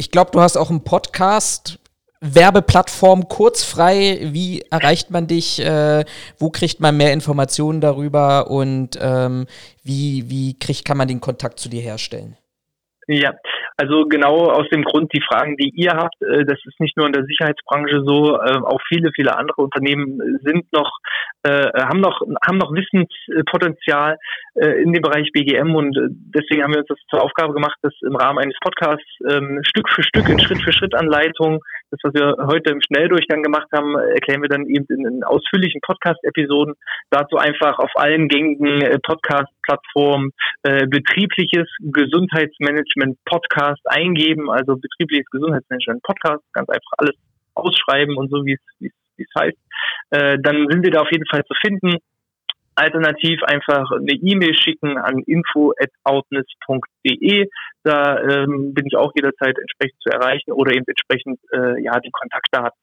[0.00, 1.78] ich glaube, du hast auch einen Podcast.
[2.22, 4.18] Werbeplattform kurzfrei.
[4.32, 5.60] Wie erreicht man dich?
[5.60, 6.04] Äh,
[6.38, 8.50] wo kriegt man mehr Informationen darüber?
[8.50, 9.46] Und ähm,
[9.82, 12.38] wie, wie kriegt, kann man den Kontakt zu dir herstellen?
[13.08, 13.34] Ja,
[13.80, 17.06] also genau aus dem Grund, die Fragen, die ihr habt, äh, das ist nicht nur
[17.06, 20.98] in der Sicherheitsbranche so, äh, auch viele, viele andere Unternehmen sind noch,
[21.44, 24.18] äh, haben noch, haben noch Wissenspotenzial
[24.54, 25.96] in dem Bereich BGM und
[26.34, 29.88] deswegen haben wir uns das zur Aufgabe gemacht, das im Rahmen eines Podcasts ähm, Stück
[29.88, 31.60] für Stück in Schritt für Schritt Anleitung,
[31.90, 35.80] das was wir heute im Schnelldurchgang gemacht haben, erklären wir dann eben in, in ausführlichen
[35.80, 36.74] Podcast-Episoden.
[37.10, 40.30] Dazu einfach auf allen gängigen äh, Podcast-Plattformen
[40.62, 47.16] äh, betriebliches Gesundheitsmanagement Podcast eingeben, also betriebliches Gesundheitsmanagement Podcast, ganz einfach alles
[47.54, 49.58] ausschreiben und so wie es wie es heißt.
[50.10, 51.96] Äh, dann sind wir da auf jeden Fall zu finden.
[52.80, 57.48] Alternativ einfach eine E-Mail schicken an info@outness.de.
[57.84, 62.10] Da ähm, bin ich auch jederzeit entsprechend zu erreichen oder eben entsprechend äh, ja die
[62.10, 62.78] Kontaktdaten.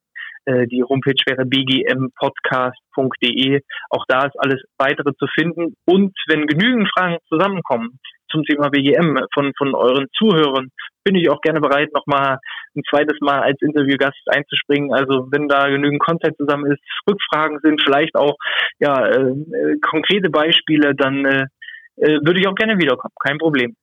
[0.46, 3.62] Äh, die Homepage wäre bgmpodcast.de.
[3.90, 5.76] Auch da ist alles weitere zu finden.
[5.86, 8.00] Und wenn genügend Fragen zusammenkommen,
[8.30, 10.70] zum Thema BGM von, von euren Zuhörern,
[11.04, 12.40] bin ich auch gerne bereit, nochmal
[12.76, 14.94] ein zweites Mal als Interviewgast einzuspringen.
[14.94, 18.36] Also wenn da genügend Content zusammen ist, Rückfragen sind, vielleicht auch
[18.80, 19.34] ja äh,
[19.82, 21.46] konkrete Beispiele, dann äh,
[21.98, 23.14] äh, würde ich auch gerne wiederkommen.
[23.24, 23.76] Kein Problem.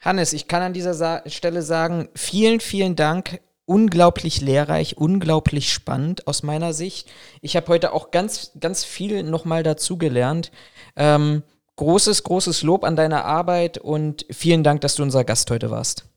[0.00, 3.40] Hannes, ich kann an dieser Sa Stelle sagen, vielen, vielen Dank.
[3.64, 7.10] Unglaublich lehrreich, unglaublich spannend aus meiner Sicht.
[7.40, 10.50] Ich habe heute auch ganz, ganz viel nochmal dazugelernt.
[10.96, 11.44] Ähm,
[11.76, 16.08] großes, großes Lob an deine Arbeit und vielen Dank, dass du unser Gast heute warst.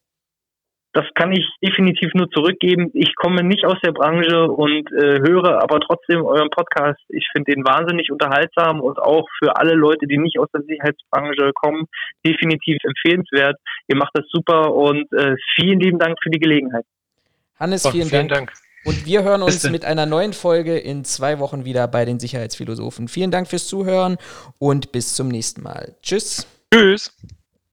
[0.95, 2.89] Das kann ich definitiv nur zurückgeben.
[2.93, 7.01] Ich komme nicht aus der Branche und äh, höre aber trotzdem euren Podcast.
[7.09, 11.51] Ich finde den wahnsinnig unterhaltsam und auch für alle Leute, die nicht aus der Sicherheitsbranche
[11.53, 11.83] kommen,
[12.25, 13.57] definitiv empfehlenswert.
[13.89, 16.85] Ihr macht das super und äh, vielen lieben Dank für die Gelegenheit.
[17.59, 18.51] Hannes, vielen, vielen Dank.
[18.51, 18.64] Dank.
[18.85, 23.07] Und wir hören uns mit einer neuen Folge in zwei Wochen wieder bei den Sicherheitsphilosophen.
[23.07, 24.17] Vielen Dank fürs Zuhören
[24.59, 25.95] und bis zum nächsten Mal.
[26.03, 26.45] Tschüss.
[26.71, 27.11] Tschüss.